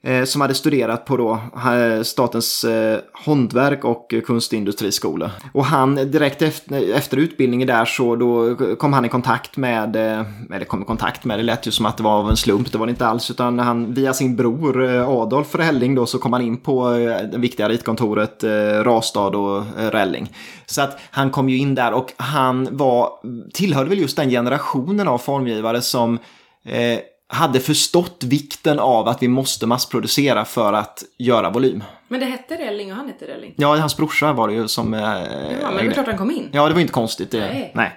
Eh, 0.09 0.25
som 0.25 0.41
hade 0.41 0.55
studerat 0.55 1.05
på 1.05 1.17
då 1.17 1.41
eh, 1.73 2.03
Statens 2.03 2.65
eh, 2.65 2.99
hantverk 3.13 3.85
och 3.85 4.15
kunstindustriskola. 4.27 5.31
Och 5.53 5.65
han 5.65 5.95
direkt 5.95 6.43
efter, 6.43 6.95
efter 6.95 7.17
utbildningen 7.17 7.69
där 7.69 7.85
så 7.85 8.17
då 8.17 8.57
kom 8.77 8.93
han 8.93 9.05
i 9.05 9.09
kontakt 9.09 9.57
med, 9.57 9.97
eh, 9.97 10.27
eller 10.53 10.65
kom 10.65 10.83
i 10.83 10.85
kontakt 10.85 11.25
med, 11.25 11.39
det 11.39 11.43
lät 11.43 11.67
ju 11.67 11.71
som 11.71 11.87
att 11.87 11.97
det 11.97 12.03
var 12.03 12.19
av 12.19 12.31
en 12.31 12.37
slump, 12.37 12.73
det 12.73 12.79
var 12.79 12.87
det 12.87 12.91
inte 12.91 13.07
alls, 13.07 13.31
utan 13.31 13.59
han 13.59 13.95
via 13.95 14.15
sin 14.15 14.37
bror 14.37 14.85
eh, 14.85 15.09
Adolf 15.09 15.55
Relling 15.55 15.95
då 15.95 16.07
så 16.07 16.19
kom 16.19 16.33
han 16.33 16.43
in 16.43 16.57
på 16.57 16.91
det 17.33 17.39
viktiga 17.39 17.69
ritkontoret 17.69 18.45
Rastad 18.83 19.37
och 19.37 19.65
Relling. 19.77 20.33
Så 20.67 20.83
att 20.83 20.99
han 21.11 21.31
kom 21.31 21.49
ju 21.49 21.59
in 21.59 21.75
där 21.75 21.93
och 21.93 22.13
han 22.17 22.69
var, 22.71 23.11
tillhörde 23.55 23.91
väl 23.91 23.99
just 23.99 24.17
den 24.17 24.31
generationen 24.31 25.09
av 25.09 25.19
formgivare 25.19 25.83
som 25.83 26.19
eh, 26.65 26.99
hade 27.29 27.61
förstått 27.61 28.25
vikten 28.25 28.79
av 28.79 29.09
att 29.09 29.23
vi 29.23 29.29
måste 29.29 29.67
massproducera 29.67 30.45
för 30.45 30.73
att 30.73 31.03
göra 31.19 31.51
volym. 31.51 31.85
Men 32.09 32.21
det 32.21 32.27
hette 32.27 32.57
Relling 32.57 32.91
och 32.91 32.97
han 32.97 33.07
hette 33.07 33.25
Relling? 33.25 33.55
Ja, 33.57 33.77
hans 33.77 33.97
brorsa 33.97 34.33
var 34.33 34.49
det 34.49 34.55
ju 34.55 34.69
som... 34.69 34.95
Eh, 34.95 35.01
ja, 35.01 35.71
men 35.71 35.77
det 35.77 35.91
är 35.91 35.93
klart 35.93 36.07
han 36.07 36.19
kom 36.19 36.31
in. 36.31 36.49
Ja, 36.53 36.69
det 36.69 36.75
var 36.75 36.81
inte 36.81 36.93
konstigt. 36.93 37.31
Det, 37.31 37.41
nej. 37.41 37.73
nej. 37.75 37.93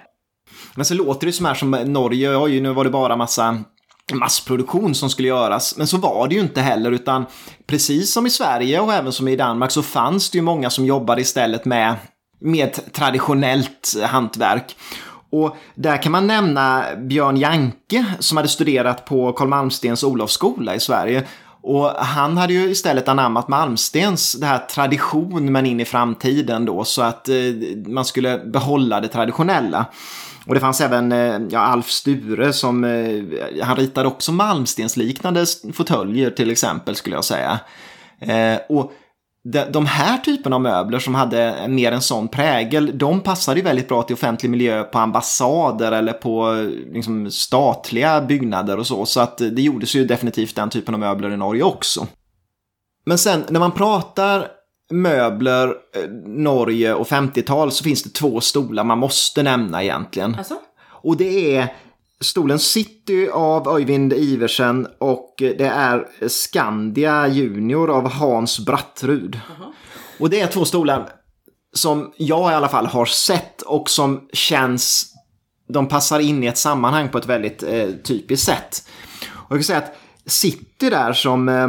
Men 0.74 0.84
så 0.84 0.94
låter 0.94 1.26
det 1.26 1.32
som 1.32 1.46
här 1.46 1.54
som 1.54 1.70
Norge, 1.70 2.36
oj, 2.36 2.60
nu 2.60 2.72
var 2.72 2.84
det 2.84 2.90
bara 2.90 3.16
massa 3.16 3.58
massproduktion 4.12 4.94
som 4.94 5.10
skulle 5.10 5.28
göras. 5.28 5.76
Men 5.76 5.86
så 5.86 5.96
var 5.96 6.28
det 6.28 6.34
ju 6.34 6.40
inte 6.40 6.60
heller, 6.60 6.92
utan 6.92 7.26
precis 7.66 8.12
som 8.12 8.26
i 8.26 8.30
Sverige 8.30 8.80
och 8.80 8.92
även 8.92 9.12
som 9.12 9.28
i 9.28 9.36
Danmark 9.36 9.70
så 9.70 9.82
fanns 9.82 10.30
det 10.30 10.38
ju 10.38 10.42
många 10.42 10.70
som 10.70 10.86
jobbade 10.86 11.20
istället 11.20 11.64
med, 11.64 11.94
med 12.40 12.92
traditionellt 12.92 13.94
hantverk. 14.02 14.76
Och 15.32 15.56
där 15.74 16.02
kan 16.02 16.12
man 16.12 16.26
nämna 16.26 16.84
Björn 16.96 17.36
Janke 17.36 18.04
som 18.18 18.36
hade 18.36 18.48
studerat 18.48 19.04
på 19.04 19.32
Karl 19.32 19.48
Malmstens 19.48 20.04
Olofsskola 20.04 20.74
i 20.74 20.80
Sverige. 20.80 21.24
Och 21.62 21.88
han 21.90 22.36
hade 22.36 22.52
ju 22.52 22.70
istället 22.70 23.08
anammat 23.08 23.48
Malmstens 23.48 24.32
det 24.32 24.46
här 24.46 24.58
tradition 24.58 25.52
men 25.52 25.66
in 25.66 25.80
i 25.80 25.84
framtiden 25.84 26.64
då 26.64 26.84
så 26.84 27.02
att 27.02 27.28
eh, 27.28 27.34
man 27.86 28.04
skulle 28.04 28.38
behålla 28.38 29.00
det 29.00 29.08
traditionella. 29.08 29.86
Och 30.46 30.54
det 30.54 30.60
fanns 30.60 30.80
även 30.80 31.12
eh, 31.12 31.40
ja, 31.50 31.60
Alf 31.60 31.90
Sture 31.90 32.52
som, 32.52 32.84
eh, 32.84 33.64
han 33.64 33.76
ritade 33.76 34.08
också 34.08 34.32
Malmstensliknande 34.32 35.46
fåtöljer 35.72 36.30
till 36.30 36.50
exempel 36.50 36.96
skulle 36.96 37.16
jag 37.16 37.24
säga. 37.24 37.60
Eh, 38.20 38.58
och 38.68 38.92
de 39.44 39.86
här 39.86 40.18
typerna 40.18 40.56
av 40.56 40.62
möbler 40.62 40.98
som 40.98 41.14
hade 41.14 41.68
mer 41.68 41.92
en 41.92 42.02
sån 42.02 42.28
prägel, 42.28 42.98
de 42.98 43.20
passade 43.20 43.60
ju 43.60 43.64
väldigt 43.64 43.88
bra 43.88 44.02
till 44.02 44.14
offentlig 44.14 44.50
miljö 44.50 44.82
på 44.84 44.98
ambassader 44.98 45.92
eller 45.92 46.12
på 46.12 46.66
liksom, 46.92 47.30
statliga 47.30 48.20
byggnader 48.20 48.78
och 48.78 48.86
så. 48.86 49.06
Så 49.06 49.20
att 49.20 49.38
det 49.38 49.62
gjordes 49.62 49.94
ju 49.94 50.04
definitivt 50.04 50.56
den 50.56 50.70
typen 50.70 50.94
av 50.94 51.00
möbler 51.00 51.30
i 51.30 51.36
Norge 51.36 51.62
också. 51.62 52.06
Men 53.06 53.18
sen 53.18 53.44
när 53.48 53.60
man 53.60 53.72
pratar 53.72 54.48
möbler, 54.92 55.68
eh, 55.68 56.10
Norge 56.26 56.94
och 56.94 57.06
50-tal 57.06 57.72
så 57.72 57.84
finns 57.84 58.02
det 58.02 58.10
två 58.10 58.40
stolar 58.40 58.84
man 58.84 58.98
måste 58.98 59.42
nämna 59.42 59.82
egentligen. 59.82 60.34
Alltså? 60.34 60.54
Och 60.84 61.16
det 61.16 61.56
är 61.56 61.74
stolen 62.22 62.58
City 62.58 63.28
av 63.32 63.68
Öyvind 63.68 64.12
Iversen 64.12 64.86
och 64.98 65.34
det 65.38 65.66
är 65.66 66.28
Skandia 66.28 67.28
Junior 67.28 67.90
av 67.90 68.08
Hans 68.08 68.66
Brattrud. 68.66 69.40
Och 70.20 70.30
det 70.30 70.40
är 70.40 70.46
två 70.46 70.64
stolar 70.64 71.08
som 71.72 72.12
jag 72.16 72.52
i 72.52 72.54
alla 72.54 72.68
fall 72.68 72.86
har 72.86 73.06
sett 73.06 73.62
och 73.62 73.90
som 73.90 74.28
känns... 74.32 75.08
De 75.68 75.88
passar 75.88 76.20
in 76.20 76.44
i 76.44 76.46
ett 76.46 76.58
sammanhang 76.58 77.08
på 77.08 77.18
ett 77.18 77.26
väldigt 77.26 77.62
eh, 77.62 77.88
typiskt 78.04 78.46
sätt. 78.46 78.88
Och 79.32 79.50
jag 79.50 79.58
kan 79.58 79.64
säga 79.64 79.78
att 79.78 79.96
City 80.26 80.90
där 80.90 81.12
som 81.12 81.48
eh, 81.48 81.68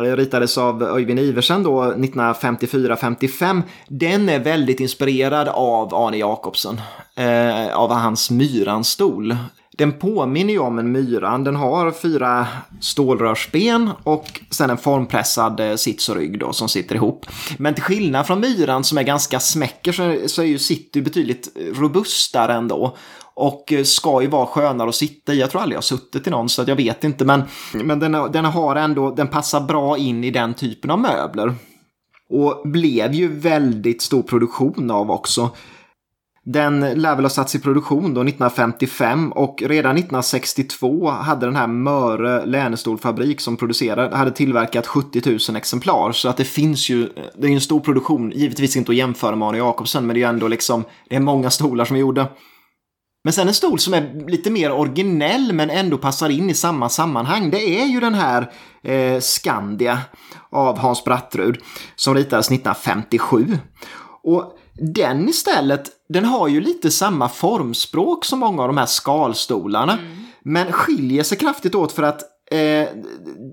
ritades 0.00 0.58
av 0.58 0.82
Öyvind 0.82 1.20
Iversen 1.20 1.62
då 1.62 1.82
1954-55. 1.82 3.62
Den 3.88 4.28
är 4.28 4.38
väldigt 4.38 4.80
inspirerad 4.80 5.48
av 5.48 5.94
Arne 5.94 6.16
Jacobsen. 6.16 6.80
Eh, 7.16 7.76
av 7.76 7.92
hans 7.92 8.30
Myranstol. 8.30 9.36
Den 9.78 9.92
påminner 9.92 10.52
ju 10.52 10.58
om 10.58 10.78
en 10.78 10.92
myran. 10.92 11.44
Den 11.44 11.56
har 11.56 11.90
fyra 11.90 12.46
stålrörsben 12.80 13.90
och 14.02 14.40
sen 14.50 14.70
en 14.70 14.78
formpressad 14.78 15.60
eh, 15.60 15.76
sits 15.76 16.08
och 16.08 16.16
rygg 16.16 16.38
då 16.38 16.52
som 16.52 16.68
sitter 16.68 16.94
ihop. 16.94 17.26
Men 17.58 17.74
till 17.74 17.82
skillnad 17.82 18.26
från 18.26 18.40
myran 18.40 18.84
som 18.84 18.98
är 18.98 19.02
ganska 19.02 19.40
smäcker 19.40 19.92
så, 19.92 20.28
så 20.28 20.42
är 20.42 20.46
ju 20.46 20.58
City 20.58 21.02
betydligt 21.02 21.48
robustare 21.74 22.54
ändå. 22.54 22.96
Och 23.34 23.72
eh, 23.72 23.84
ska 23.84 24.22
ju 24.22 24.28
vara 24.28 24.46
skönare 24.46 24.88
att 24.88 24.94
sitta 24.94 25.32
i. 25.32 25.40
Jag 25.40 25.50
tror 25.50 25.60
aldrig 25.60 25.74
jag 25.74 25.78
har 25.78 25.82
suttit 25.82 26.26
i 26.26 26.30
någon 26.30 26.48
så 26.48 26.62
att 26.62 26.68
jag 26.68 26.76
vet 26.76 27.04
inte. 27.04 27.24
Men, 27.24 27.42
men 27.74 27.98
den, 27.98 28.32
den 28.32 28.44
har 28.44 28.76
ändå, 28.76 29.10
den 29.10 29.28
passar 29.28 29.60
bra 29.60 29.98
in 29.98 30.24
i 30.24 30.30
den 30.30 30.54
typen 30.54 30.90
av 30.90 30.98
möbler. 30.98 31.54
Och 32.28 32.62
blev 32.64 33.14
ju 33.14 33.28
väldigt 33.28 34.02
stor 34.02 34.22
produktion 34.22 34.90
av 34.90 35.10
också. 35.10 35.50
Den 36.44 36.80
lär 36.80 37.16
väl 37.16 37.24
ha 37.24 37.30
satts 37.30 37.54
i 37.54 37.58
produktion 37.58 38.02
då 38.02 38.20
1955 38.20 39.32
och 39.32 39.62
redan 39.62 39.96
1962 39.96 41.10
hade 41.10 41.46
den 41.46 41.56
här 41.56 41.66
Möre 41.66 42.46
Länestolfabrik 42.46 43.40
som 43.40 43.56
producerade, 43.56 44.16
hade 44.16 44.30
tillverkat 44.30 44.86
70 44.86 45.38
000 45.50 45.56
exemplar. 45.56 46.12
Så 46.12 46.28
att 46.28 46.36
det 46.36 46.44
finns 46.44 46.90
ju, 46.90 47.08
det 47.36 47.46
är 47.46 47.48
ju 47.48 47.54
en 47.54 47.60
stor 47.60 47.80
produktion, 47.80 48.30
givetvis 48.30 48.76
inte 48.76 48.92
att 48.92 48.96
jämföra 48.96 49.36
med 49.36 49.48
Arne 49.48 49.58
Jacobsen 49.58 50.06
men 50.06 50.14
det 50.14 50.18
är 50.18 50.22
ju 50.22 50.28
ändå 50.28 50.48
liksom, 50.48 50.84
det 51.08 51.16
är 51.16 51.20
många 51.20 51.50
stolar 51.50 51.84
som 51.84 51.96
är 51.96 52.00
gjorda. 52.00 52.28
Men 53.24 53.32
sen 53.32 53.48
en 53.48 53.54
stol 53.54 53.78
som 53.78 53.94
är 53.94 54.28
lite 54.28 54.50
mer 54.50 54.72
originell 54.72 55.52
men 55.52 55.70
ändå 55.70 55.98
passar 55.98 56.28
in 56.28 56.50
i 56.50 56.54
samma 56.54 56.88
sammanhang. 56.88 57.50
Det 57.50 57.80
är 57.80 57.86
ju 57.86 58.00
den 58.00 58.14
här 58.14 58.52
eh, 58.82 59.20
Skandia 59.20 59.98
av 60.50 60.78
Hans 60.78 61.04
Brattrud 61.04 61.58
som 61.96 62.14
ritades 62.14 62.46
1957. 62.46 63.58
Och 64.22 64.58
den 64.74 65.28
istället, 65.28 65.90
den 66.08 66.24
har 66.24 66.48
ju 66.48 66.60
lite 66.60 66.90
samma 66.90 67.28
formspråk 67.28 68.24
som 68.24 68.38
många 68.38 68.62
av 68.62 68.68
de 68.68 68.76
här 68.76 68.86
skalstolarna. 68.86 69.92
Mm. 69.92 70.24
Men 70.44 70.72
skiljer 70.72 71.22
sig 71.22 71.38
kraftigt 71.38 71.74
åt 71.74 71.92
för 71.92 72.02
att 72.02 72.22
eh, 72.50 72.88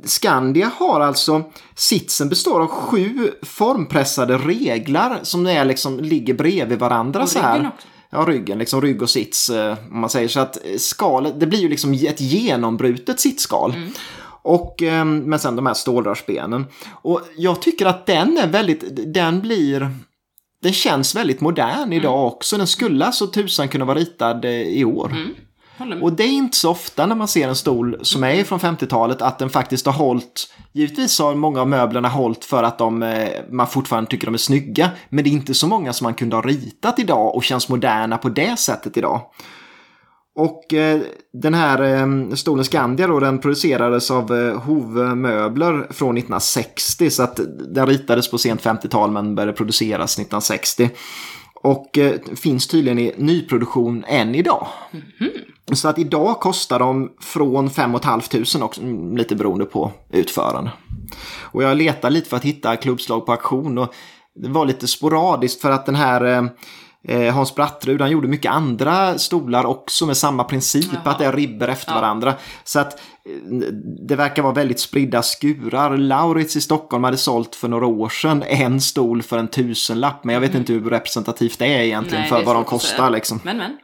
Skandia 0.03 0.71
har 0.75 0.99
alltså, 0.99 1.43
sitsen 1.75 2.29
består 2.29 2.61
av 2.61 2.67
sju 2.67 3.31
formpressade 3.41 4.37
reglar 4.37 5.19
som 5.23 5.47
är 5.47 5.65
liksom, 5.65 5.99
ligger 5.99 6.33
bredvid 6.33 6.79
varandra 6.79 7.27
så 7.27 7.39
här. 7.39 7.59
Också 7.59 7.87
ja, 8.09 8.25
ryggen, 8.27 8.57
liksom 8.57 8.81
rygg 8.81 9.01
och 9.01 9.09
sits 9.09 9.49
eh, 9.49 9.77
om 9.91 9.99
man 10.01 10.09
säger. 10.09 10.27
Så 10.27 10.39
att 10.39 10.57
skalet, 10.77 11.39
det 11.39 11.47
blir 11.47 11.59
ju 11.59 11.69
liksom 11.69 11.93
ett 11.93 12.21
genombrutet 12.21 13.19
sittskal. 13.19 13.73
Mm. 13.75 13.89
Och, 14.41 14.83
eh, 14.83 15.05
men 15.05 15.39
sen 15.39 15.55
de 15.55 15.65
här 15.65 15.73
stålrörsbenen. 15.73 16.65
Och 16.91 17.21
jag 17.37 17.61
tycker 17.61 17.85
att 17.85 18.05
den 18.05 18.37
är 18.37 18.47
väldigt, 18.47 19.13
den 19.13 19.41
blir, 19.41 19.91
den 20.61 20.73
känns 20.73 21.15
väldigt 21.15 21.41
modern 21.41 21.93
idag 21.93 22.19
mm. 22.19 22.25
också. 22.25 22.57
Den 22.57 22.67
skulle 22.67 23.05
alltså 23.05 23.27
tusan 23.27 23.67
kunna 23.67 23.85
vara 23.85 23.97
ritad 23.97 24.45
eh, 24.45 24.51
i 24.51 24.85
år. 24.85 25.11
Mm. 25.11 25.35
Och 26.01 26.13
det 26.13 26.23
är 26.23 26.31
inte 26.31 26.57
så 26.57 26.71
ofta 26.71 27.05
när 27.05 27.15
man 27.15 27.27
ser 27.27 27.47
en 27.47 27.55
stol 27.55 27.99
som 28.01 28.23
är 28.23 28.43
från 28.43 28.59
50-talet 28.59 29.21
att 29.21 29.39
den 29.39 29.49
faktiskt 29.49 29.85
har 29.85 29.93
hållit. 29.93 30.53
Givetvis 30.71 31.19
har 31.19 31.35
många 31.35 31.61
av 31.61 31.67
möblerna 31.67 32.07
hållit 32.07 32.45
för 32.45 32.63
att 32.63 32.77
de, 32.77 33.03
eh, 33.03 33.29
man 33.51 33.67
fortfarande 33.67 34.09
tycker 34.09 34.25
de 34.25 34.33
är 34.33 34.37
snygga. 34.37 34.89
Men 35.09 35.23
det 35.23 35.29
är 35.29 35.31
inte 35.31 35.53
så 35.53 35.67
många 35.67 35.93
som 35.93 36.05
man 36.05 36.13
kunde 36.13 36.35
ha 36.35 36.41
ritat 36.41 36.99
idag 36.99 37.35
och 37.35 37.43
känns 37.43 37.69
moderna 37.69 38.17
på 38.17 38.29
det 38.29 38.59
sättet 38.59 38.97
idag. 38.97 39.21
Och 40.39 40.73
eh, 40.73 41.01
den 41.33 41.53
här 41.53 41.81
eh, 41.81 42.35
stolen 42.35 42.65
Skandia 42.65 43.07
då, 43.07 43.19
den 43.19 43.39
producerades 43.39 44.11
av 44.11 44.35
eh, 44.35 44.59
Hove 44.59 45.15
Möbler 45.15 45.73
från 45.73 46.17
1960 46.17 47.09
så 47.09 47.23
att 47.23 47.39
den 47.73 47.87
ritades 47.87 48.31
på 48.31 48.37
sent 48.37 48.61
50-tal 48.63 49.11
men 49.11 49.35
började 49.35 49.53
produceras 49.53 50.13
1960. 50.13 50.89
Och 51.55 51.97
eh, 51.97 52.15
finns 52.35 52.67
tydligen 52.67 52.99
i 52.99 53.13
nyproduktion 53.17 54.03
än 54.07 54.35
idag. 54.35 54.67
Mm 54.91 55.05
-hmm. 55.19 55.75
Så 55.75 55.87
att 55.87 55.99
idag 55.99 56.39
kostar 56.39 56.79
de 56.79 57.11
från 57.21 57.69
5 57.69 57.99
500 57.99 58.65
också, 58.65 58.81
mm, 58.81 59.17
lite 59.17 59.35
beroende 59.35 59.65
på 59.65 59.91
utförande. 60.11 60.71
Och 61.41 61.63
jag 61.63 61.77
letar 61.77 62.09
lite 62.09 62.29
för 62.29 62.37
att 62.37 62.45
hitta 62.45 62.75
klubbslag 62.75 63.25
på 63.25 63.31
auktion 63.31 63.77
och 63.77 63.93
det 64.35 64.49
var 64.49 64.65
lite 64.65 64.87
sporadiskt 64.87 65.61
för 65.61 65.71
att 65.71 65.85
den 65.85 65.95
här 65.95 66.49
eh, 67.07 67.33
Hans 67.33 67.55
Brattrud, 67.55 68.01
han 68.01 68.11
gjorde 68.11 68.27
mycket 68.27 68.51
andra 68.51 69.17
stolar 69.17 69.65
också 69.65 70.05
med 70.05 70.17
samma 70.17 70.43
princip, 70.43 70.89
Jaha. 70.91 71.11
att 71.11 71.19
det 71.19 71.25
är 71.25 71.33
ribber 71.33 71.67
efter 71.67 71.91
ja. 71.91 72.01
varandra. 72.01 72.35
Så 72.63 72.79
att 72.79 72.93
eh, 72.93 73.53
det 74.07 74.15
verkar 74.15 74.41
vara 74.41 74.53
väldigt 74.53 74.79
spridda 74.79 75.21
skurar. 75.21 75.97
Laurits 75.97 76.55
i 76.55 76.61
Stockholm 76.61 77.03
hade 77.03 77.17
sålt 77.17 77.55
för 77.55 77.67
några 77.67 77.85
år 77.85 78.09
sedan 78.09 78.43
en 78.43 78.81
stol 78.81 79.23
för 79.23 79.37
en 79.37 79.47
tusenlapp, 79.47 80.23
men 80.23 80.33
jag 80.33 80.41
vet 80.41 80.49
mm. 80.49 80.59
inte 80.59 80.73
hur 80.73 80.89
representativt 80.89 81.59
det 81.59 81.65
är 81.65 81.81
egentligen 81.81 82.21
Nej, 82.21 82.29
för 82.29 82.43
vad 82.43 82.55
de 82.55 82.63
kostar. 82.63 83.09
Liksom. 83.09 83.39
Men, 83.43 83.57
men. 83.57 83.77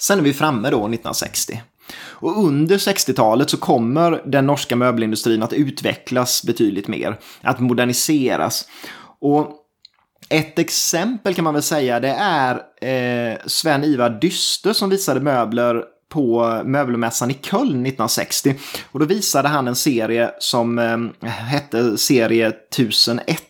Sen 0.00 0.18
är 0.18 0.22
vi 0.22 0.32
framme 0.32 0.70
då 0.70 0.76
1960. 0.76 1.62
Och 1.96 2.44
under 2.44 2.78
60-talet 2.78 3.50
så 3.50 3.56
kommer 3.56 4.22
den 4.26 4.46
norska 4.46 4.76
möbelindustrin 4.76 5.42
att 5.42 5.52
utvecklas 5.52 6.42
betydligt 6.44 6.88
mer, 6.88 7.18
att 7.42 7.60
moderniseras. 7.60 8.68
Och 9.20 9.63
ett 10.28 10.58
exempel 10.58 11.34
kan 11.34 11.44
man 11.44 11.54
väl 11.54 11.62
säga 11.62 12.00
det 12.00 12.16
är 12.18 12.54
eh, 12.80 13.38
Sven-Ivar 13.46 14.10
Dyste 14.10 14.74
som 14.74 14.90
visade 14.90 15.20
möbler 15.20 15.84
på 16.08 16.60
möbelmässan 16.64 17.30
i 17.30 17.34
Köln 17.34 17.86
1960. 17.86 18.54
Och 18.92 19.00
då 19.00 19.06
visade 19.06 19.48
han 19.48 19.68
en 19.68 19.76
serie 19.76 20.30
som 20.38 20.78
eh, 20.78 21.30
hette 21.30 21.98
serie 21.98 22.48
1001. 22.48 23.42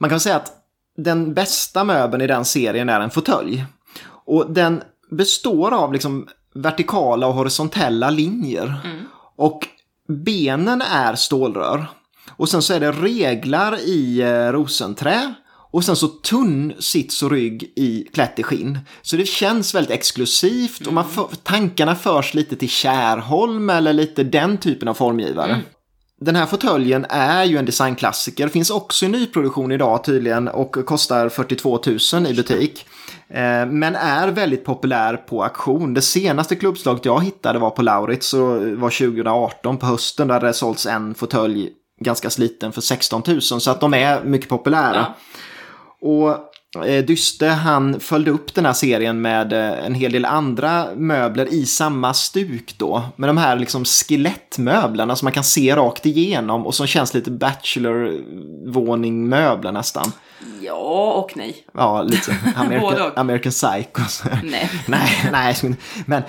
Man 0.00 0.10
kan 0.10 0.20
säga 0.20 0.36
att 0.36 0.52
den 0.96 1.34
bästa 1.34 1.84
möbeln 1.84 2.22
i 2.22 2.26
den 2.26 2.44
serien 2.44 2.88
är 2.88 3.00
en 3.00 3.10
fåtölj. 3.10 3.64
Och 4.04 4.50
den 4.50 4.82
består 5.10 5.74
av 5.74 5.92
liksom 5.92 6.28
vertikala 6.54 7.26
och 7.26 7.34
horisontella 7.34 8.10
linjer. 8.10 8.74
Mm. 8.84 9.04
Och 9.36 9.68
benen 10.08 10.82
är 10.82 11.14
stålrör. 11.14 11.86
Och 12.30 12.48
sen 12.48 12.62
så 12.62 12.74
är 12.74 12.80
det 12.80 12.92
reglar 12.92 13.78
i 13.80 14.20
eh, 14.20 14.52
rosenträ. 14.52 15.34
Och 15.72 15.84
sen 15.84 15.96
så 15.96 16.08
tunn 16.08 16.72
sits 16.78 17.22
och 17.22 17.30
rygg 17.30 17.72
i 17.76 18.08
klätt 18.12 18.38
i 18.38 18.42
skinn. 18.42 18.78
Så 19.02 19.16
det 19.16 19.26
känns 19.26 19.74
väldigt 19.74 19.90
exklusivt 19.90 20.80
mm. 20.80 20.88
och 20.88 20.94
man 20.94 21.04
mm. 21.04 21.14
för, 21.14 21.36
tankarna 21.42 21.94
förs 21.94 22.34
lite 22.34 22.56
till 22.56 22.68
Kärholm 22.68 23.70
eller 23.70 23.92
lite 23.92 24.22
den 24.22 24.58
typen 24.58 24.88
av 24.88 24.94
formgivare. 24.94 25.52
Mm. 25.52 25.64
Den 26.20 26.36
här 26.36 26.46
fåtöljen 26.46 27.06
är 27.08 27.44
ju 27.44 27.56
en 27.56 27.64
designklassiker, 27.64 28.48
finns 28.48 28.70
också 28.70 29.06
i 29.06 29.08
nyproduktion 29.08 29.72
idag 29.72 30.04
tydligen 30.04 30.48
och 30.48 30.86
kostar 30.86 31.28
42 31.28 31.80
000 32.12 32.26
i 32.26 32.34
butik. 32.34 32.86
Eh, 33.28 33.66
men 33.66 33.94
är 33.94 34.28
väldigt 34.28 34.64
populär 34.64 35.16
på 35.16 35.44
auktion. 35.44 35.94
Det 35.94 36.02
senaste 36.02 36.56
klubbslaget 36.56 37.04
jag 37.04 37.24
hittade 37.24 37.58
var 37.58 37.70
på 37.70 37.82
Lauritz 37.82 38.34
och 38.34 38.48
var 38.60 38.90
2018 38.90 39.78
på 39.78 39.86
hösten 39.86 40.28
där 40.28 40.40
det 40.40 40.52
sålts 40.52 40.86
en 40.86 41.14
fåtölj 41.14 41.70
ganska 42.00 42.30
sliten 42.30 42.72
för 42.72 42.80
16 42.80 43.22
000 43.26 43.40
så 43.42 43.70
att 43.70 43.80
de 43.80 43.94
är 43.94 44.24
mycket 44.24 44.48
populära. 44.48 44.96
Ja. 44.96 45.14
Och 46.02 46.52
Eh, 46.78 47.04
Dyste 47.04 47.48
han 47.48 48.00
följde 48.00 48.30
upp 48.30 48.54
den 48.54 48.66
här 48.66 48.72
serien 48.72 49.20
med 49.20 49.52
eh, 49.52 49.86
en 49.86 49.94
hel 49.94 50.12
del 50.12 50.24
andra 50.24 50.86
möbler 50.96 51.54
i 51.54 51.66
samma 51.66 52.14
stuk 52.14 52.74
då. 52.78 53.02
Med 53.16 53.28
de 53.28 53.36
här 53.36 53.56
liksom 53.56 53.84
skelettmöblerna 53.84 55.16
som 55.16 55.26
man 55.26 55.32
kan 55.32 55.44
se 55.44 55.76
rakt 55.76 56.06
igenom 56.06 56.66
och 56.66 56.74
som 56.74 56.86
känns 56.86 57.14
lite 57.14 57.30
bachelor-våning-möbler 57.30 59.72
nästan. 59.72 60.12
Ja 60.60 61.12
och 61.12 61.36
nej. 61.36 61.56
Ja, 61.74 62.02
lite 62.02 62.36
American, 62.56 63.12
American 63.16 63.52
Psycho. 63.52 64.02
nej. 64.42 64.70
nej, 64.88 65.28
nej. 65.32 65.56
Men 66.06 66.22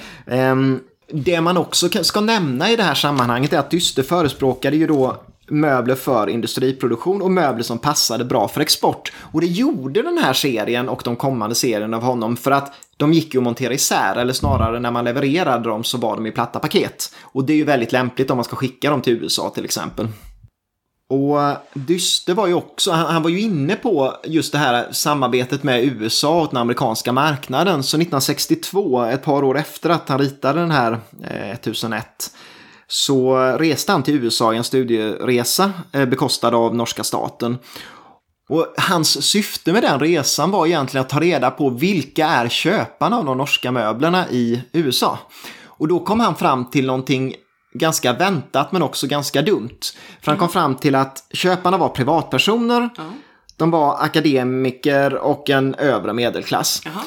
um, 0.51 0.79
det 1.11 1.41
man 1.41 1.57
också 1.57 2.03
ska 2.03 2.21
nämna 2.21 2.71
i 2.71 2.75
det 2.75 2.83
här 2.83 2.95
sammanhanget 2.95 3.53
är 3.53 3.59
att 3.59 3.69
Dyste 3.69 4.03
förespråkade 4.03 4.75
ju 4.75 4.87
då 4.87 5.23
möbler 5.53 5.95
för 5.95 6.29
industriproduktion 6.29 7.21
och 7.21 7.31
möbler 7.31 7.63
som 7.63 7.77
passade 7.77 8.25
bra 8.25 8.47
för 8.47 8.61
export. 8.61 9.11
Och 9.17 9.41
det 9.41 9.47
gjorde 9.47 10.01
den 10.01 10.17
här 10.17 10.33
serien 10.33 10.89
och 10.89 11.01
de 11.05 11.15
kommande 11.15 11.55
serierna 11.55 11.97
av 11.97 12.03
honom 12.03 12.37
för 12.37 12.51
att 12.51 12.73
de 12.97 13.13
gick 13.13 13.33
ju 13.33 13.39
att 13.39 13.43
montera 13.43 13.73
isär, 13.73 14.15
eller 14.15 14.33
snarare 14.33 14.79
när 14.79 14.91
man 14.91 15.05
levererade 15.05 15.69
dem 15.69 15.83
så 15.83 15.97
var 15.97 16.15
de 16.15 16.27
i 16.27 16.31
platta 16.31 16.59
paket. 16.59 17.15
Och 17.21 17.45
det 17.45 17.53
är 17.53 17.57
ju 17.57 17.63
väldigt 17.63 17.91
lämpligt 17.91 18.31
om 18.31 18.37
man 18.37 18.43
ska 18.43 18.55
skicka 18.55 18.89
dem 18.89 19.01
till 19.01 19.13
USA 19.13 19.49
till 19.49 19.65
exempel. 19.65 20.07
Och 21.09 21.39
Dyster 21.73 22.33
var 22.33 22.47
ju 22.47 22.53
också, 22.53 22.91
han, 22.91 23.05
han, 23.05 23.23
var 23.23 23.29
ju 23.29 23.41
inne 23.41 23.75
på 23.75 24.15
just 24.23 24.51
det 24.51 24.57
här 24.57 24.87
samarbetet 24.91 25.63
med 25.63 25.83
USA 25.83 26.41
och 26.41 26.47
den 26.47 26.57
amerikanska 26.57 27.11
marknaden. 27.11 27.83
Så 27.83 27.97
1962, 27.97 29.03
ett 29.03 29.23
par 29.23 29.43
år 29.43 29.57
efter 29.57 29.89
att 29.89 30.09
han 30.09 30.19
ritade 30.19 30.59
den 30.59 30.71
här 30.71 30.91
eh, 31.23 31.51
1001, 31.51 32.31
så 32.93 33.35
reste 33.59 33.91
han 33.91 34.03
till 34.03 34.15
USA 34.23 34.53
i 34.53 34.57
en 34.57 34.63
studieresa 34.63 35.71
eh, 35.91 36.05
bekostad 36.05 36.55
av 36.55 36.75
norska 36.75 37.03
staten. 37.03 37.57
Och 38.49 38.73
hans 38.77 39.25
syfte 39.25 39.73
med 39.73 39.81
den 39.83 39.99
resan 39.99 40.51
var 40.51 40.65
egentligen 40.67 41.01
att 41.01 41.09
ta 41.09 41.19
reda 41.19 41.51
på 41.51 41.69
vilka 41.69 42.27
är 42.27 42.49
köparna 42.49 43.17
av 43.17 43.25
de 43.25 43.37
norska 43.37 43.71
möblerna 43.71 44.29
i 44.29 44.61
USA. 44.73 45.19
Och 45.65 45.87
då 45.87 45.99
kom 45.99 46.19
han 46.19 46.35
fram 46.35 46.69
till 46.69 46.85
någonting 46.85 47.35
ganska 47.73 48.13
väntat 48.13 48.71
men 48.71 48.81
också 48.81 49.07
ganska 49.07 49.41
dumt. 49.41 49.79
För 50.21 50.31
han 50.31 50.37
kom 50.39 50.49
fram 50.49 50.75
till 50.75 50.95
att 50.95 51.23
köparna 51.33 51.77
var 51.77 51.89
privatpersoner, 51.89 52.89
Ja. 52.97 53.03
de 53.57 53.71
var 53.71 53.97
akademiker 54.03 55.15
och 55.15 55.49
en 55.49 55.75
övre 55.75 56.13
medelklass. 56.13 56.81
Jaha. 56.85 57.03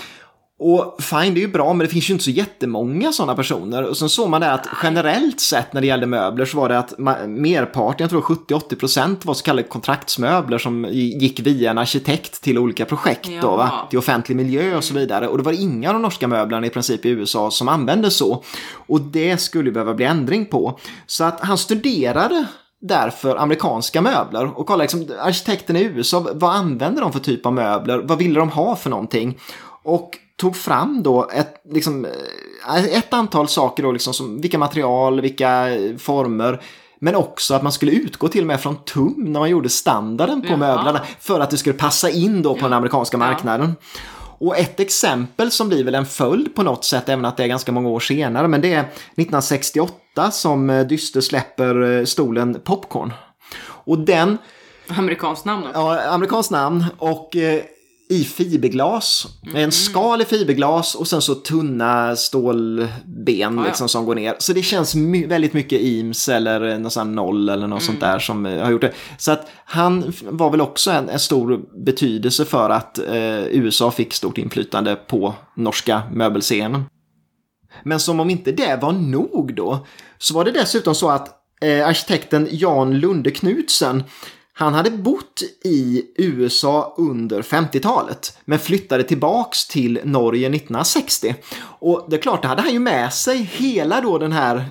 Och 0.59 1.03
fine, 1.03 1.35
det 1.35 1.41
är 1.41 1.47
ju 1.47 1.53
bra, 1.53 1.73
men 1.73 1.87
det 1.87 1.93
finns 1.93 2.11
ju 2.11 2.13
inte 2.13 2.25
så 2.25 2.31
jättemånga 2.31 3.13
sådana 3.13 3.35
personer. 3.35 3.83
Och 3.83 3.97
sen 3.97 4.09
såg 4.09 4.31
man 4.31 4.41
det 4.41 4.53
att 4.53 4.67
generellt 4.83 5.41
sett 5.41 5.73
när 5.73 5.81
det 5.81 5.87
gällde 5.87 6.07
möbler 6.07 6.45
så 6.45 6.57
var 6.57 6.69
det 6.69 6.79
att 6.79 6.99
merparten, 7.27 8.05
jag 8.05 8.11
tror 8.11 8.21
70-80% 8.21 9.17
var 9.27 9.35
så 9.35 9.45
kallade 9.45 9.69
kontraktsmöbler 9.69 10.59
som 10.59 10.89
gick 10.93 11.41
via 11.41 11.71
en 11.71 11.79
arkitekt 11.79 12.43
till 12.43 12.59
olika 12.59 12.85
projekt 12.85 13.31
då, 13.41 13.57
va? 13.57 13.71
Till 13.91 13.99
offentlig 13.99 14.37
miljö 14.37 14.77
och 14.77 14.85
så 14.85 14.95
vidare. 14.95 15.29
Och 15.29 15.39
det 15.39 15.45
var 15.45 15.53
inga 15.53 15.89
av 15.89 15.95
de 15.95 16.03
norska 16.03 16.29
möblerna 16.29 16.67
i 16.67 16.71
princip 16.71 17.05
i 17.05 17.09
USA 17.09 17.51
som 17.51 17.69
använde 17.69 18.11
så. 18.11 18.43
Och 18.87 19.01
det 19.01 19.39
skulle 19.39 19.71
behöva 19.71 19.95
bli 19.95 20.05
ändring 20.05 20.47
på. 20.47 20.79
Så 21.07 21.25
att 21.25 21.41
han 21.41 21.59
studerade 21.59 22.47
därför 22.81 23.37
amerikanska 23.37 24.03
möbler 24.03 24.59
och 24.59 24.67
kollade 24.67 24.83
liksom, 24.83 25.17
arkitekterna 25.21 25.79
i 25.79 25.85
USA, 25.85 26.27
vad 26.35 26.55
använder 26.55 27.03
de 27.03 27.13
för 27.13 27.21
typ 27.21 27.47
av 27.47 27.53
möbler? 27.53 27.99
Vad 27.99 28.19
ville 28.19 28.41
de 28.41 28.51
ha 28.51 28.77
för 28.77 28.91
någonting? 28.91 29.39
Och 29.83 30.19
tog 30.37 30.57
fram 30.57 31.03
då 31.03 31.29
ett, 31.33 31.55
liksom, 31.71 32.05
eh, 32.05 32.85
ett 32.85 33.13
antal 33.13 33.49
saker 33.49 33.83
då, 33.83 33.93
liksom, 33.93 34.15
som 34.15 34.41
vilka 34.41 34.59
material, 34.59 35.21
vilka 35.21 35.75
eh, 35.75 35.97
former. 35.97 36.63
Men 36.99 37.15
också 37.15 37.55
att 37.55 37.63
man 37.63 37.73
skulle 37.73 37.93
utgå 37.93 38.29
till 38.29 38.41
och 38.41 38.47
med 38.47 38.61
från 38.61 38.85
tum 38.85 39.15
när 39.17 39.41
man 39.41 39.51
gjorde 39.51 39.69
standarden 39.69 40.43
på 40.43 40.49
Jaha. 40.49 40.57
möblerna. 40.57 41.01
För 41.21 41.41
att 41.41 41.51
det 41.51 41.57
skulle 41.57 41.75
passa 41.75 42.11
in 42.11 42.43
då 42.43 42.55
på 42.55 42.61
den 42.61 42.73
amerikanska 42.73 43.19
marknaden. 43.19 43.75
Och 44.39 44.59
ett 44.59 44.81
exempel 44.81 45.51
som 45.51 45.69
blir 45.69 45.85
väl 45.85 45.95
en 45.95 46.07
följd 46.07 46.55
på 46.55 46.63
något 46.63 46.85
sätt, 46.85 47.09
även 47.09 47.25
att 47.25 47.37
det 47.37 47.43
är 47.43 47.49
ganska 47.49 47.73
många 47.73 47.89
år 47.89 48.01
senare, 48.01 48.49
men 48.49 48.61
det 48.61 48.73
är 48.73 48.81
1968 48.81 50.31
som 50.31 50.71
eh, 50.71 50.87
Dyster 50.87 51.21
släpper 51.21 52.05
stolen 52.05 52.61
Popcorn. 52.65 53.13
Och 53.67 53.99
den 53.99 54.39
Amerikanskt 54.89 55.45
namn 55.45 55.67
också. 55.67 55.79
Ja, 55.79 56.09
amerikanskt 56.09 56.51
namn 56.51 56.85
och 56.99 57.37
i 58.09 58.25
fiberglas. 58.25 59.27
Mm. 59.47 59.57
En 59.57 59.73
skal 59.73 60.21
i 60.21 60.25
fiberglas 60.25 60.95
och 60.95 61.09
sen 61.09 61.23
så 61.23 61.35
tunna 61.35 62.17
stålben 62.17 63.57
ja. 63.59 63.65
liksom 63.65 63.89
som 63.89 64.05
går 64.07 64.15
ner. 64.15 64.35
Så 64.39 64.53
det 64.53 64.63
känns 64.63 64.95
my- 64.95 65.27
väldigt 65.27 65.53
mycket 65.53 65.81
Eames 65.83 66.29
eller 66.29 66.79
någon 66.79 66.91
sån 66.91 67.15
noll 67.15 67.49
eller 67.49 67.67
något 67.67 67.83
sånt 67.83 67.99
Mm. 68.03 68.11
där 68.13 68.19
som 68.19 68.47
eh, 68.47 68.63
har 68.65 68.71
gjort 68.71 68.81
det. 68.81 68.93
Så 69.19 69.33
att 69.33 69.47
han 69.65 70.13
var 70.23 70.51
väl 70.51 70.61
också 70.61 70.91
en, 70.91 71.09
en 71.09 71.19
stor 71.19 71.61
betydelse 71.85 72.45
för 72.45 72.71
att 72.71 72.99
eh, 72.99 73.47
USA 73.47 73.91
fick 73.91 74.15
stort 74.15 74.39
inflytande 74.39 74.97
på 74.97 75.35
norska 75.57 76.03
möbelscenen. 76.13 76.85
Men 77.85 78.01
som 78.01 78.21
om 78.21 78.31
inte 78.31 78.53
det 78.53 78.79
var 78.83 78.93
nog 78.93 79.55
då, 79.57 79.87
så 80.19 80.35
var 80.35 80.45
det 80.45 80.51
dessutom 80.51 80.95
så 80.95 81.09
att 81.11 81.29
eh, 81.63 81.87
arkitekten 81.89 82.49
Jan 82.51 82.99
Lunde 83.01 83.31
Knutsen, 83.31 84.05
han 84.59 84.75
hade 84.75 84.91
bott 84.91 85.43
i 85.65 86.03
USA 86.17 86.95
under 86.99 87.43
50-talet, 87.43 88.39
men 88.45 88.59
flyttade 88.59 89.03
tillbaks 89.03 89.67
till 89.67 90.01
Norge 90.05 90.47
1960. 90.47 91.35
Och 91.59 92.07
det 92.09 92.17
är 92.17 92.21
klart, 92.21 92.43
det 92.43 92.49
hade 92.49 92.63
han 92.63 92.73
ju 92.73 92.79
med 92.79 93.13
sig 93.13 93.39
hela 93.39 94.01
då 94.01 94.19
den 94.19 94.33
här 94.33 94.65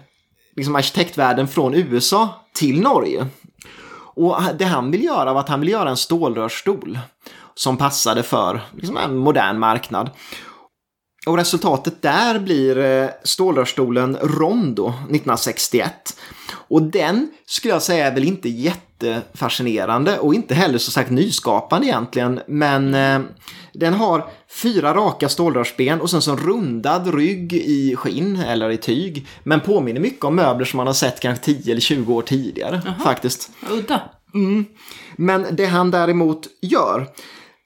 liksom 0.56 0.76
arkitektvärlden 0.76 1.48
från 1.48 1.74
USA 1.74 2.30
till 2.54 2.82
Norge. 2.82 3.28
Och 4.16 4.38
det 4.60 4.66
han 4.66 4.92
vill 4.92 5.04
göra 5.04 5.34
var 5.34 5.40
att 5.40 5.50
han 5.50 5.60
vill 5.60 5.70
göra 5.70 5.90
en 5.90 5.98
stålrörsstol 5.98 7.00
som 7.56 7.78
passade 7.78 8.24
för 8.24 8.62
liksom 8.74 8.98
en 8.98 9.18
modern 9.18 9.60
marknad. 9.60 10.10
Och 11.28 11.38
resultatet 11.38 12.02
där 12.02 12.40
blir 12.40 12.76
stålrörstolen 12.76 13.10
stålrörsstolen 13.24 14.18
Rondo 14.22 14.88
1961. 14.88 16.20
Och 16.52 16.82
den 16.82 17.30
skulle 17.46 17.74
jag 17.74 17.84
säga 17.84 18.08
är 18.08 18.14
väl 18.14 18.24
inte 18.24 18.50
jättefascinerande 19.00 20.20
och 20.20 20.34
inte 20.34 20.56
heller 20.56 20.78
så 20.78 20.92
sagt 20.92 21.12
nyskapande 21.12 21.88
egentligen. 21.88 22.40
Men 22.48 22.94
eh, 22.94 23.20
den 23.74 23.94
har 23.94 24.28
fyra 24.50 24.94
raka 24.94 25.30
stålrörsben 25.30 26.02
och 26.02 26.10
sen 26.10 26.22
så 26.22 26.32
en 26.32 26.38
rundad 26.38 27.16
rygg 27.16 27.54
i 27.54 27.96
skinn 27.96 28.40
eller 28.40 28.70
i 28.70 28.78
tyg. 28.78 29.28
Men 29.44 29.60
påminner 29.60 30.02
mycket 30.02 30.26
om 30.26 30.36
möbler 30.36 30.66
som 30.66 30.78
man 30.78 30.88
har 30.88 30.94
sett 30.94 31.20
kanske 31.20 31.46
10 31.46 31.72
eller 31.72 31.82
20 31.82 32.14
år 32.14 32.22
tidigare 32.22 32.82
faktiskt. 33.04 33.50
Udda. 33.72 34.02
Men 35.16 35.46
det 35.52 35.66
han 35.66 35.92
däremot 35.92 36.48
gör, 36.62 37.08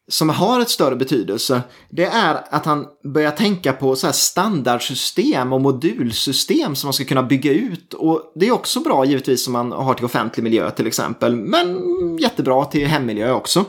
som 0.09 0.29
har 0.29 0.59
ett 0.59 0.69
större 0.69 0.95
betydelse, 0.95 1.61
det 1.89 2.05
är 2.05 2.43
att 2.49 2.65
han 2.65 2.85
börjar 3.03 3.31
tänka 3.31 3.73
på 3.73 3.95
så 3.95 4.07
här 4.07 4.13
standardsystem 4.13 5.53
och 5.53 5.61
modulsystem 5.61 6.75
som 6.75 6.87
man 6.87 6.93
ska 6.93 7.05
kunna 7.05 7.23
bygga 7.23 7.51
ut. 7.51 7.93
Och 7.93 8.31
det 8.35 8.47
är 8.47 8.51
också 8.51 8.79
bra 8.79 9.05
givetvis 9.05 9.43
som 9.43 9.53
man 9.53 9.71
har 9.71 9.93
till 9.93 10.05
offentlig 10.05 10.43
miljö 10.43 10.71
till 10.71 10.87
exempel, 10.87 11.35
men 11.35 11.77
jättebra 12.17 12.65
till 12.65 12.87
hemmiljö 12.87 13.31
också. 13.31 13.65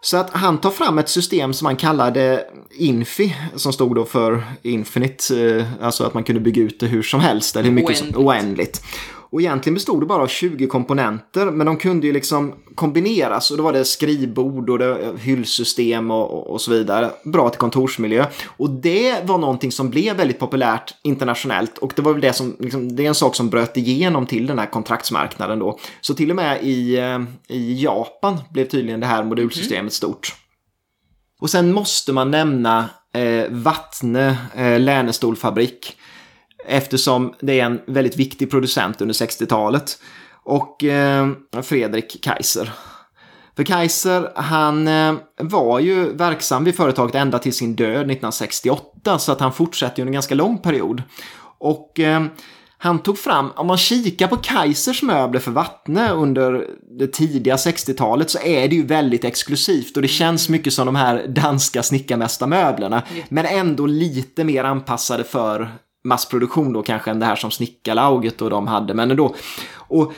Så 0.00 0.16
att 0.16 0.30
han 0.30 0.58
tar 0.58 0.70
fram 0.70 0.98
ett 0.98 1.08
system 1.08 1.52
som 1.52 1.66
han 1.66 1.76
kallade 1.76 2.44
Infi, 2.70 3.36
som 3.54 3.72
stod 3.72 3.94
då 3.94 4.04
för 4.04 4.44
Infinite, 4.62 5.56
eh, 5.56 5.66
alltså 5.80 6.04
att 6.04 6.14
man 6.14 6.24
kunde 6.24 6.40
bygga 6.40 6.62
ut 6.62 6.80
det 6.80 6.86
hur 6.86 7.02
som 7.02 7.20
helst, 7.20 7.56
eller 7.56 7.68
hur 7.68 7.74
mycket 7.74 7.96
som, 7.96 8.26
Oändligt. 8.26 8.82
Och 9.34 9.40
egentligen 9.40 9.74
bestod 9.74 10.02
det 10.02 10.06
bara 10.06 10.22
av 10.22 10.26
20 10.26 10.66
komponenter, 10.66 11.46
men 11.46 11.66
de 11.66 11.76
kunde 11.76 12.06
ju 12.06 12.12
liksom 12.12 12.54
kombineras. 12.74 13.50
Och 13.50 13.56
då 13.56 13.62
var 13.62 13.72
det 13.72 13.84
skrivbord 13.84 14.70
och 14.70 14.78
det, 14.78 15.12
hyllsystem 15.18 16.10
och, 16.10 16.30
och, 16.30 16.50
och 16.50 16.60
så 16.60 16.70
vidare. 16.70 17.10
Bra 17.24 17.50
till 17.50 17.58
kontorsmiljö. 17.58 18.26
Och 18.46 18.70
det 18.70 19.26
var 19.26 19.38
någonting 19.38 19.72
som 19.72 19.90
blev 19.90 20.16
väldigt 20.16 20.38
populärt 20.38 20.94
internationellt. 21.02 21.78
Och 21.78 21.92
det 21.96 22.02
var 22.02 22.12
väl 22.12 22.20
det 22.20 22.32
som, 22.32 22.56
liksom, 22.60 22.96
det 22.96 23.04
är 23.04 23.08
en 23.08 23.14
sak 23.14 23.34
som 23.34 23.50
bröt 23.50 23.76
igenom 23.76 24.26
till 24.26 24.46
den 24.46 24.58
här 24.58 24.66
kontraktsmarknaden 24.66 25.58
då. 25.58 25.78
Så 26.00 26.14
till 26.14 26.30
och 26.30 26.36
med 26.36 26.62
i, 26.62 26.98
eh, 26.98 27.22
i 27.48 27.82
Japan 27.82 28.38
blev 28.52 28.68
tydligen 28.68 29.00
det 29.00 29.06
här 29.06 29.24
modulsystemet 29.24 29.92
stort. 29.92 30.34
Och 31.40 31.50
sen 31.50 31.72
måste 31.72 32.12
man 32.12 32.30
nämna 32.30 32.88
eh, 33.14 33.44
Vatne 33.50 34.36
eh, 34.54 34.80
Länestolfabrik. 34.80 35.96
Eftersom 36.66 37.34
det 37.40 37.60
är 37.60 37.64
en 37.64 37.80
väldigt 37.86 38.16
viktig 38.16 38.50
producent 38.50 39.00
under 39.00 39.14
60-talet. 39.14 39.98
Och 40.44 40.84
eh, 40.84 41.28
Fredrik 41.62 42.22
Kaiser. 42.22 42.72
För 43.56 43.64
Kaiser, 43.64 44.32
han 44.34 44.88
eh, 44.88 45.14
var 45.36 45.80
ju 45.80 46.12
verksam 46.12 46.64
vid 46.64 46.76
företaget 46.76 47.14
ända 47.14 47.38
till 47.38 47.52
sin 47.52 47.76
död 47.76 47.90
1968, 47.90 49.18
så 49.18 49.32
att 49.32 49.40
han 49.40 49.52
fortsatte 49.52 50.02
under 50.02 50.10
en 50.10 50.14
ganska 50.14 50.34
lång 50.34 50.58
period. 50.58 51.02
Och 51.58 52.00
eh, 52.00 52.24
han 52.78 52.98
tog 52.98 53.18
fram, 53.18 53.50
om 53.56 53.66
man 53.66 53.76
kikar 53.76 54.28
på 54.28 54.36
Kaisers 54.36 55.02
möbler 55.02 55.40
för 55.40 55.50
Vattne 55.50 56.10
under 56.10 56.66
det 56.98 57.06
tidiga 57.06 57.56
60-talet 57.56 58.30
så 58.30 58.38
är 58.38 58.68
det 58.68 58.76
ju 58.76 58.86
väldigt 58.86 59.24
exklusivt 59.24 59.96
och 59.96 60.02
det 60.02 60.08
känns 60.08 60.48
mycket 60.48 60.72
som 60.72 60.86
de 60.86 60.96
här 60.96 61.26
danska 61.26 61.82
snickarmästarmöblerna. 61.82 63.02
Men 63.28 63.46
ändå 63.46 63.86
lite 63.86 64.44
mer 64.44 64.64
anpassade 64.64 65.24
för 65.24 65.72
massproduktion 66.04 66.72
då 66.72 66.82
kanske 66.82 67.10
än 67.10 67.18
det 67.18 67.26
här 67.26 67.36
som 67.36 67.50
Snickarlauget 67.50 68.42
och 68.42 68.50
de 68.50 68.66
hade. 68.66 68.94
Men 68.94 69.10
ändå. 69.10 69.34
Och 69.76 70.12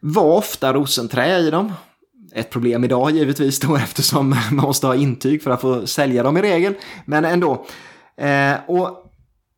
var 0.00 0.36
ofta 0.36 0.72
rosenträ 0.72 1.38
i 1.38 1.50
dem. 1.50 1.72
Ett 2.34 2.50
problem 2.50 2.84
idag 2.84 3.10
givetvis 3.10 3.60
då 3.60 3.76
eftersom 3.84 4.28
man 4.30 4.66
måste 4.66 4.86
ha 4.86 4.94
intyg 4.94 5.42
för 5.42 5.50
att 5.50 5.60
få 5.60 5.86
sälja 5.86 6.22
dem 6.22 6.36
i 6.36 6.42
regel. 6.42 6.74
Men 7.04 7.24
ändå. 7.24 7.66
Eh, 8.16 8.54
och 8.66 9.04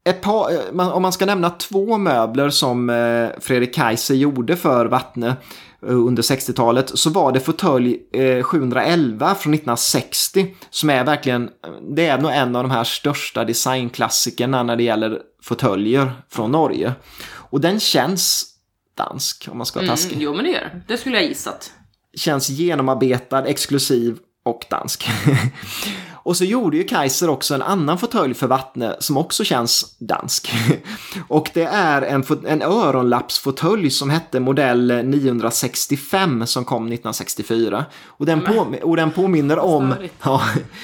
ett 0.04 0.20
par, 0.20 0.52
eh, 0.52 0.88
om 0.88 1.02
man 1.02 1.12
ska 1.12 1.26
nämna 1.26 1.50
två 1.50 1.98
möbler 1.98 2.50
som 2.50 2.90
eh, 2.90 3.28
Fredrik 3.40 3.74
Kaiser 3.74 4.14
gjorde 4.14 4.56
för 4.56 4.87
Vattne 4.87 5.28
eh, 5.28 5.35
under 5.83 6.23
60-talet 6.23 6.99
så 6.99 7.11
var 7.11 7.33
det 7.33 7.40
fåtölj 7.40 7.97
eh, 8.12 8.43
711 8.43 9.35
från 9.35 9.55
1960 9.55 10.55
som 10.71 10.90
är 10.90 11.05
verkligen, 11.05 11.51
det 11.97 12.07
är 12.07 12.19
nog 12.19 12.31
en 12.31 12.57
av 12.57 12.62
de 12.62 12.71
här 12.71 12.85
största 12.85 13.45
designklassikerna 13.45 14.63
när 14.63 14.77
det 14.77 14.83
gäller 14.83 15.19
fåtöljer 15.42 16.13
från 16.29 16.52
Norge. 16.52 16.92
Och 17.33 17.61
den 17.61 17.81
känns 17.81 18.46
dansk 18.94 19.48
om 19.50 19.59
man 19.59 19.67
ska 19.67 19.79
vara 19.79 19.88
taskig. 19.88 20.13
Mm, 20.13 20.25
jo, 20.25 20.35
men 20.35 20.44
det 20.44 20.50
gör 20.50 20.61
det. 20.61 20.83
Det 20.88 20.96
skulle 20.96 21.17
jag 21.17 21.25
gissat. 21.25 21.73
Känns 22.15 22.48
genomarbetad, 22.48 23.46
exklusiv 23.46 24.19
och 24.44 24.67
dansk. 24.71 25.09
Och 26.23 26.37
så 26.37 26.44
gjorde 26.44 26.77
ju 26.77 26.85
Kaiser 26.85 27.31
också 27.31 27.54
en 27.54 27.62
annan 27.62 27.98
fåtölj 27.98 28.35
för 28.35 28.46
Vattne 28.46 28.96
som 28.98 29.16
också 29.16 29.44
känns 29.44 29.96
dansk. 29.98 30.52
och 31.29 31.50
det 31.54 31.64
är 31.64 32.02
en, 32.02 32.25
en 32.46 32.62
öronlappsfåtölj 32.62 33.90
som 33.90 34.10
hette 34.10 34.40
modell 34.40 35.04
965 35.04 36.46
som 36.46 36.64
kom 36.64 36.83
1964. 36.83 37.85
Och 38.06 38.27
den, 38.27 38.40
på, 38.40 38.66
och 38.83 38.96
den 38.96 39.10
påminner 39.10 39.58
om 39.58 39.94
ja, 40.23 40.42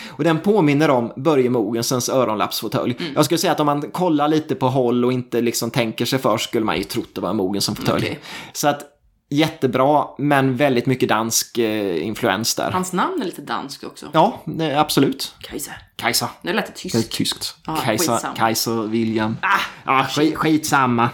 och 0.09 0.25
den 0.25 0.39
påminner 0.41 0.91
om 0.91 1.13
Börje 1.17 1.51
Mogensens 1.51 2.09
öronlappsfåtölj. 2.09 2.97
Mm. 2.99 3.13
Jag 3.15 3.25
skulle 3.25 3.39
säga 3.39 3.53
att 3.53 3.61
om 3.61 3.67
man 3.67 3.91
kollar 3.91 4.29
lite 4.29 4.55
på 4.55 4.69
håll 4.69 5.05
och 5.05 5.13
inte 5.13 5.41
liksom 5.41 5.71
tänker 5.71 6.05
sig 6.05 6.19
för 6.19 6.39
skulle 6.39 6.65
man 6.65 6.77
ju 6.77 6.85
trott 6.85 7.15
det 7.15 7.21
var 7.21 7.31
en 7.31 7.37
Mogensen-fåtölj. 7.37 8.07
Okay. 8.07 8.17
Så 8.53 8.69
att 8.69 8.96
jättebra, 9.29 10.07
men 10.19 10.57
väldigt 10.57 10.87
mycket 10.87 11.09
dansk 11.09 11.59
eh, 11.59 12.07
influens 12.07 12.55
där. 12.55 12.71
Hans 12.71 12.93
namn 12.93 13.21
är 13.21 13.25
lite 13.25 13.43
danskt 13.43 13.85
också. 13.85 14.07
Ja, 14.13 14.43
absolut. 14.77 15.35
Kaiser. 15.41 15.75
Kaiser. 15.97 16.29
Nu 16.43 16.53
lät 16.53 16.67
det 16.67 16.73
tyskt. 16.73 16.93
Det 16.95 16.99
är 16.99 17.17
tyskt. 17.17 17.57
Ah, 17.67 17.77
Kaiser, 17.77 18.19
Kaiser 18.37 18.83
William. 18.83 19.37
Ah, 19.43 20.01
ah, 20.01 20.05
skit, 20.05 20.37
skitsamma. 20.37 21.11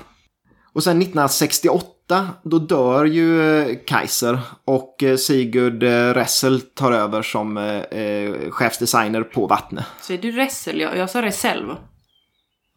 Och 0.74 0.82
sen 0.82 1.02
1968, 1.02 2.28
då 2.44 2.58
dör 2.58 3.04
ju 3.04 3.60
eh, 3.60 3.76
Kaiser 3.86 4.38
och 4.64 5.02
eh, 5.02 5.16
Sigurd 5.16 5.82
eh, 5.82 6.14
Ressel 6.14 6.60
tar 6.60 6.92
över 6.92 7.22
som 7.22 7.56
eh, 7.56 8.50
chefsdesigner 8.50 9.22
på 9.22 9.46
Vattnet. 9.46 9.84
Säger 10.00 10.22
du 10.22 10.32
Ressel? 10.32 10.80
Jag, 10.80 10.96
jag 10.96 11.10
sa 11.10 11.22
Resell? 11.22 11.76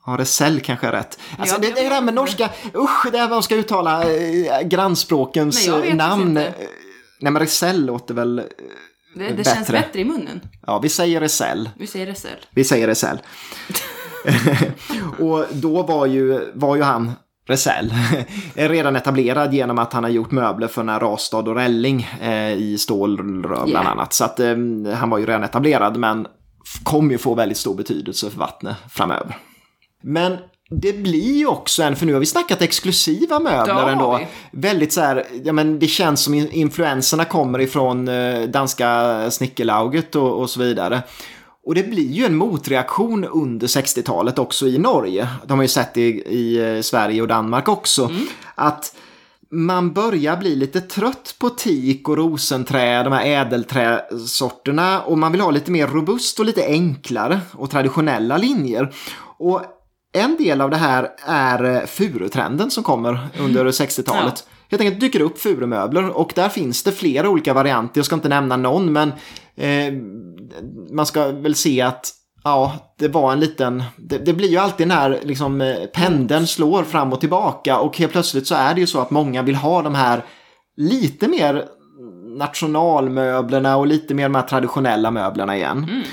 Ja, 0.05 0.15
Resell 0.19 0.59
kanske 0.59 0.87
är 0.87 0.91
rätt. 0.91 1.19
Alltså, 1.37 1.61
det, 1.61 1.75
det 1.75 1.85
är 1.85 1.89
det 1.89 2.01
med 2.01 2.13
norska, 2.13 2.49
usch, 2.75 3.05
det 3.05 3.11
med 3.11 3.23
att 3.23 3.29
man 3.29 3.43
ska 3.43 3.55
uttala 3.55 4.03
eh, 4.03 4.61
grannspråkens 4.61 5.67
Nej, 5.67 5.93
namn. 5.93 6.27
Inte. 6.27 6.53
Nej, 7.19 7.31
men 7.31 7.39
Resell 7.39 7.85
låter 7.85 8.13
väl 8.13 8.39
eh, 8.39 8.45
det, 9.15 9.29
det 9.29 9.43
känns 9.43 9.67
bättre 9.67 9.99
i 9.99 10.05
munnen. 10.05 10.41
Ja, 10.67 10.79
vi 10.79 10.89
säger 10.89 11.19
Resell. 11.21 11.69
Vi 11.77 11.87
säger 11.87 12.05
Resell. 12.05 12.39
Vi 12.49 12.63
säger 12.63 12.87
Resell. 12.87 13.17
och 15.19 15.45
då 15.51 15.83
var 15.83 16.05
ju, 16.05 16.51
var 16.53 16.75
ju 16.75 16.81
han 16.81 17.11
Resell 17.47 17.93
redan 18.53 18.95
etablerad 18.95 19.53
genom 19.53 19.79
att 19.79 19.93
han 19.93 20.03
har 20.03 20.11
gjort 20.11 20.31
möbler 20.31 20.67
för 20.67 20.83
när 20.83 20.99
Rastad 20.99 21.37
och 21.37 21.55
Relling 21.55 22.07
eh, 22.21 22.53
i 22.53 22.77
stålrör 22.77 23.65
bland 23.65 23.69
yeah. 23.69 23.91
annat. 23.91 24.13
Så 24.13 24.25
att 24.25 24.39
eh, 24.39 24.55
han 24.93 25.09
var 25.09 25.17
ju 25.17 25.25
redan 25.25 25.43
etablerad 25.43 25.97
men 25.97 26.27
kommer 26.83 27.11
ju 27.11 27.17
få 27.17 27.35
väldigt 27.35 27.57
stor 27.57 27.75
betydelse 27.75 28.29
för 28.29 28.39
vattnet 28.39 28.75
framöver. 28.89 29.37
Men 30.05 30.37
det 30.69 30.93
blir 30.93 31.37
ju 31.37 31.47
också 31.47 31.83
en, 31.83 31.95
för 31.95 32.05
nu 32.05 32.13
har 32.13 32.19
vi 32.19 32.25
snackat 32.25 32.61
exklusiva 32.61 33.39
möbler 33.39 33.89
ändå. 33.89 34.19
Väldigt 34.51 34.93
så 34.93 35.01
här, 35.01 35.25
ja 35.43 35.53
men 35.53 35.79
det 35.79 35.87
känns 35.87 36.23
som 36.23 36.33
influenserna 36.33 37.25
kommer 37.25 37.61
ifrån 37.61 38.07
eh, 38.07 38.41
danska 38.41 39.31
snickerlauget 39.31 40.15
och, 40.15 40.41
och 40.41 40.49
så 40.49 40.59
vidare. 40.59 41.03
Och 41.65 41.75
det 41.75 41.83
blir 41.83 42.11
ju 42.11 42.25
en 42.25 42.35
motreaktion 42.35 43.25
under 43.25 43.67
60-talet 43.67 44.39
också 44.39 44.67
i 44.67 44.77
Norge. 44.77 45.27
De 45.45 45.57
har 45.57 45.63
ju 45.63 45.67
sett 45.67 45.93
det 45.93 46.01
i, 46.01 46.23
i 46.27 46.75
eh, 46.75 46.81
Sverige 46.81 47.21
och 47.21 47.27
Danmark 47.27 47.67
också. 47.67 48.05
Mm. 48.05 48.27
Att 48.55 48.95
man 49.51 49.93
börjar 49.93 50.37
bli 50.37 50.55
lite 50.55 50.81
trött 50.81 51.35
på 51.39 51.49
tik 51.49 52.09
och 52.09 52.17
rosenträ, 52.17 53.03
de 53.03 53.13
här 53.13 53.25
ädelträsorterna 53.25 55.01
och 55.01 55.17
man 55.17 55.31
vill 55.31 55.41
ha 55.41 55.51
lite 55.51 55.71
mer 55.71 55.87
robust 55.87 56.39
och 56.39 56.45
lite 56.45 56.65
enklare 56.65 57.39
och 57.51 57.71
traditionella 57.71 58.37
linjer. 58.37 58.93
Och 59.37 59.61
en 60.15 60.37
del 60.37 60.61
av 60.61 60.69
det 60.69 60.77
här 60.77 61.09
är 61.25 61.63
eh, 61.63 61.85
furutrenden 61.85 62.71
som 62.71 62.83
kommer 62.83 63.27
under 63.39 63.65
60-talet. 63.65 64.43
Ja. 64.47 64.51
Helt 64.69 64.81
enkelt 64.81 64.99
dyker 64.99 65.19
upp 65.19 65.39
furumöbler 65.39 66.09
och 66.09 66.31
där 66.35 66.49
finns 66.49 66.83
det 66.83 66.91
flera 66.91 67.29
olika 67.29 67.53
varianter. 67.53 67.99
Jag 67.99 68.05
ska 68.05 68.15
inte 68.15 68.29
nämna 68.29 68.57
någon 68.57 68.93
men 68.93 69.13
eh, 69.55 69.93
man 70.91 71.05
ska 71.05 71.31
väl 71.31 71.55
se 71.55 71.81
att 71.81 72.11
ja, 72.43 72.73
det 72.99 73.07
var 73.07 73.33
en 73.33 73.39
liten, 73.39 73.83
det, 73.97 74.17
det 74.17 74.33
blir 74.33 74.49
ju 74.49 74.57
alltid 74.57 74.87
när 74.87 75.19
liksom, 75.23 75.61
eh, 75.61 75.75
pendeln 75.93 76.47
slår 76.47 76.83
fram 76.83 77.13
och 77.13 77.19
tillbaka 77.19 77.79
och 77.79 77.97
helt 77.97 78.11
plötsligt 78.11 78.47
så 78.47 78.55
är 78.55 78.73
det 78.73 78.81
ju 78.81 78.87
så 78.87 78.99
att 78.99 79.11
många 79.11 79.41
vill 79.41 79.55
ha 79.55 79.81
de 79.81 79.95
här 79.95 80.23
lite 80.77 81.27
mer 81.27 81.65
nationalmöblerna 82.37 83.77
och 83.77 83.87
lite 83.87 84.13
mer 84.13 84.23
de 84.23 84.35
här 84.35 84.41
traditionella 84.41 85.11
möblerna 85.11 85.55
igen. 85.55 85.77
Mm. 85.77 86.03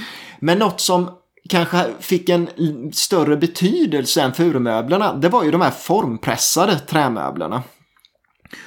Men 0.40 0.58
något 0.58 0.80
som 0.80 1.10
kanske 1.52 1.84
fick 2.00 2.28
en 2.28 2.48
större 2.92 3.36
betydelse 3.36 4.22
än 4.22 4.34
furumöblerna, 4.34 5.14
det 5.14 5.28
var 5.28 5.44
ju 5.44 5.50
de 5.50 5.60
här 5.60 5.70
formpressade 5.70 6.78
trämöblerna. 6.78 7.62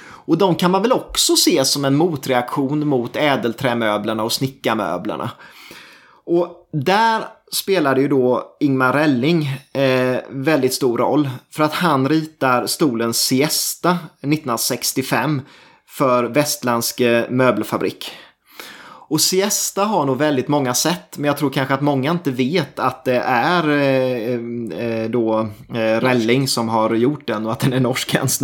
Och 0.08 0.38
de 0.38 0.56
kan 0.56 0.72
man 0.72 0.82
väl 0.82 0.92
också 0.92 1.36
se 1.36 1.66
som 1.66 1.86
en 1.86 1.96
motreaktion 1.96 2.88
mot 2.88 3.16
ädelträmöblerna 3.16 4.24
och 4.24 4.32
snickarmöblerna. 4.32 5.32
Och 6.26 6.70
där 6.74 7.24
spelade 7.52 8.02
ju 8.02 8.08
då 8.08 8.56
Ingmar 8.60 8.94
Relling 8.94 9.50
eh, 9.74 10.18
väldigt 10.30 10.74
stor 10.74 10.98
roll. 10.98 11.30
För 11.52 11.64
att 11.64 11.74
han 11.74 12.10
ritar 12.10 12.68
stolen 12.68 13.14
Siesta 13.14 13.90
1965 14.22 15.42
för 15.88 16.24
västländsk 16.24 17.02
möbelfabrik. 17.30 18.12
Och 19.08 19.22
siesta 19.22 19.84
har 19.84 20.06
nog 20.06 20.18
väldigt 20.18 20.47
många 20.47 20.74
sätt, 20.74 21.18
men 21.18 21.26
jag 21.26 21.38
tror 21.38 21.49
kanske 21.49 21.74
att 21.74 21.82
många 21.82 22.12
inte 22.12 22.32
vet 22.32 22.80
att 22.80 23.06
det 23.06 23.20
är 23.26 23.70
eh, 23.70 24.34
eh 24.80 25.10
då 25.10 25.39
eh, 25.74 25.99
Relling 26.01 26.47
som 26.47 26.70
har 26.70 26.95
gjort 26.95 27.28
den 27.28 27.45
och 27.45 27.51
att 27.51 27.60
den 27.60 27.74
är 27.74 27.80
norsk 27.80 28.16
ens. 28.16 28.41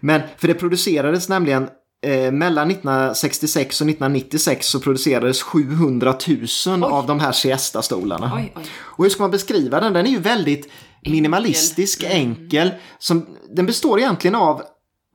Men 0.00 0.22
för 0.36 0.48
det 0.48 0.54
producerades 0.54 1.28
nämligen 1.28 1.68
eh, 2.06 2.32
mellan 2.32 2.70
1966 2.70 3.80
och 3.80 3.88
1996 3.88 4.66
så 4.66 4.80
producerades 4.80 5.42
700 5.42 6.14
000 6.26 6.38
oj. 6.66 6.82
av 6.82 7.06
de 7.06 7.20
här 7.20 7.32
siesta-stolarna. 7.32 8.44
Och 8.76 9.04
hur 9.04 9.10
ska 9.10 9.22
man 9.22 9.30
beskriva 9.30 9.80
den? 9.80 9.92
Den 9.92 10.06
är 10.06 10.10
ju 10.10 10.18
väldigt 10.18 10.70
minimalistisk, 11.06 12.02
enkel. 12.02 12.18
enkel 12.18 12.70
som, 12.98 13.26
den 13.50 13.66
består 13.66 13.98
egentligen 13.98 14.34
av 14.34 14.62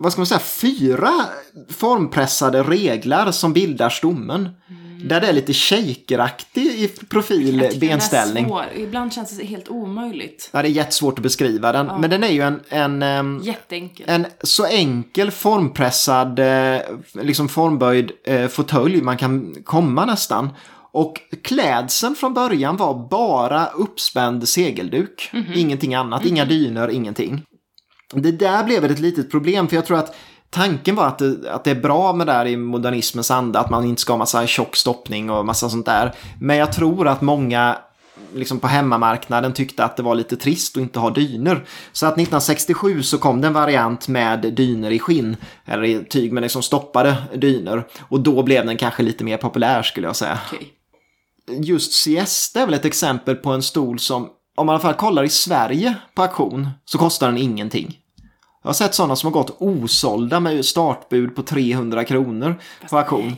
vad 0.02 0.12
ska 0.12 0.20
man 0.20 0.26
säga, 0.26 0.40
fyra 0.40 1.12
formpressade 1.70 2.64
reglar 2.64 3.32
som 3.32 3.54
bildar 3.54 3.90
stommen. 3.90 4.50
Mm. 4.70 5.08
Där 5.08 5.22
det 5.22 5.28
är 5.28 5.34
lite 5.34 5.54
shakeraktig 5.54 6.66
i 6.66 6.88
profil, 6.88 7.72
benställning. 7.80 8.48
Svår. 8.48 8.66
Ibland 8.76 9.14
känns 9.14 9.38
det 9.38 9.46
helt 9.46 9.70
omöjligt. 9.70 10.50
Ja, 10.54 10.62
det 10.62 10.68
är 10.68 10.72
jättesvårt 10.72 11.20
att 11.20 11.24
beskriva 11.24 11.72
den. 11.72 11.86
Ja. 11.86 11.98
Men 11.98 12.10
den 12.10 12.24
är 12.24 12.28
ju 12.28 12.42
en, 12.70 13.02
en, 13.02 13.44
Jätteenkel. 13.44 14.06
en 14.10 14.26
så 14.44 14.66
enkel 14.66 15.32
formpressad, 15.32 16.40
eh, 16.40 16.82
liksom 17.14 17.50
formböjd 17.50 18.12
eh, 18.24 18.48
fåtölj 18.48 19.02
man 19.02 19.18
kan 19.18 19.56
komma 19.64 20.06
nästan. 20.06 20.50
Och 20.92 21.22
klädseln 21.44 22.16
från 22.16 22.34
början 22.34 22.78
var 22.78 23.10
bara 23.10 23.66
uppspänd 23.66 24.50
segelduk. 24.50 25.30
Mm 25.34 25.46
-hmm. 25.46 25.58
Ingenting 25.58 25.96
annat, 25.96 26.22
mm 26.22 26.28
-hmm. 26.28 26.36
inga 26.36 26.46
dyner, 26.46 26.90
ingenting. 26.90 27.46
Det 28.14 28.32
där 28.32 28.64
blev 28.64 28.86
ett 28.86 29.00
litet 29.00 29.32
problem 29.32 29.68
för 29.68 29.76
jag 29.76 29.86
tror 29.86 29.98
att 29.98 30.16
tanken 30.50 30.96
var 30.96 31.08
att 31.08 31.20
det, 31.20 31.52
att 31.52 31.64
det 31.64 31.72
är 31.72 31.82
bra 31.82 32.14
med 32.14 32.28
det 32.28 32.34
här 32.34 32.46
i 32.46 32.58
modernismens 32.58 33.32
anda, 33.32 33.60
att 33.60 33.70
man 33.70 33.86
inte 33.86 34.02
ska 34.02 34.14
ha 34.14 34.18
massa 34.18 34.48
tjock 34.48 34.76
stoppning 34.76 35.30
och 35.30 35.46
massa 35.46 35.70
sånt 35.70 35.86
där. 35.86 36.16
Men 36.40 36.58
jag 36.58 36.74
tror 36.74 37.08
att 37.08 37.22
många 37.22 37.78
liksom 38.34 38.60
på 38.60 38.68
hemmamarknaden 38.68 39.54
tyckte 39.54 39.84
att 39.84 39.98
det 39.98 40.04
var 40.04 40.16
lite 40.16 40.38
trist 40.38 40.78
att 40.78 40.82
inte 40.82 41.00
ha 41.00 41.10
dyner. 41.10 41.66
Så 41.92 42.06
att 42.06 42.14
1967 42.14 43.04
så 43.04 43.18
kom 43.18 43.42
det 43.42 43.48
en 43.48 43.54
variant 43.54 44.08
med 44.08 44.54
dyner 44.54 44.92
i 44.92 45.00
skinn, 45.00 45.38
eller 45.66 45.84
i 45.84 46.06
tyg 46.06 46.34
med 46.34 46.44
liksom 46.44 46.62
stoppade 46.62 47.18
dyner. 47.36 47.88
Och 48.00 48.20
då 48.20 48.44
blev 48.44 48.66
den 48.66 48.78
kanske 48.78 49.04
lite 49.04 49.24
mer 49.24 49.38
populär 49.38 49.84
skulle 49.84 50.08
jag 50.08 50.16
säga. 50.16 50.40
Okay. 50.54 50.68
Just 51.62 51.92
Siesta 51.94 52.62
är 52.62 52.66
väl 52.66 52.74
ett 52.74 52.86
exempel 52.86 53.36
på 53.36 53.52
en 53.52 53.64
stol 53.64 54.00
som 54.00 54.30
om 54.60 54.66
man 54.66 54.74
i 54.74 54.76
alla 54.76 54.82
fall 54.82 54.94
kollar 54.94 55.24
i 55.24 55.30
Sverige 55.30 55.96
på 56.16 56.22
auktion 56.22 56.70
så 56.86 56.98
kostar 56.98 57.28
den 57.28 57.38
ingenting. 57.38 57.98
Jag 58.62 58.70
har 58.70 58.74
sett 58.74 58.96
sådana 58.96 59.16
som 59.16 59.34
har 59.34 59.42
gått 59.42 59.58
osålda 59.60 60.40
med 60.40 60.66
startbud 60.66 61.36
på 61.36 61.42
300 61.42 62.04
kronor 62.04 62.56
på 62.90 62.98
auktion. 62.98 63.36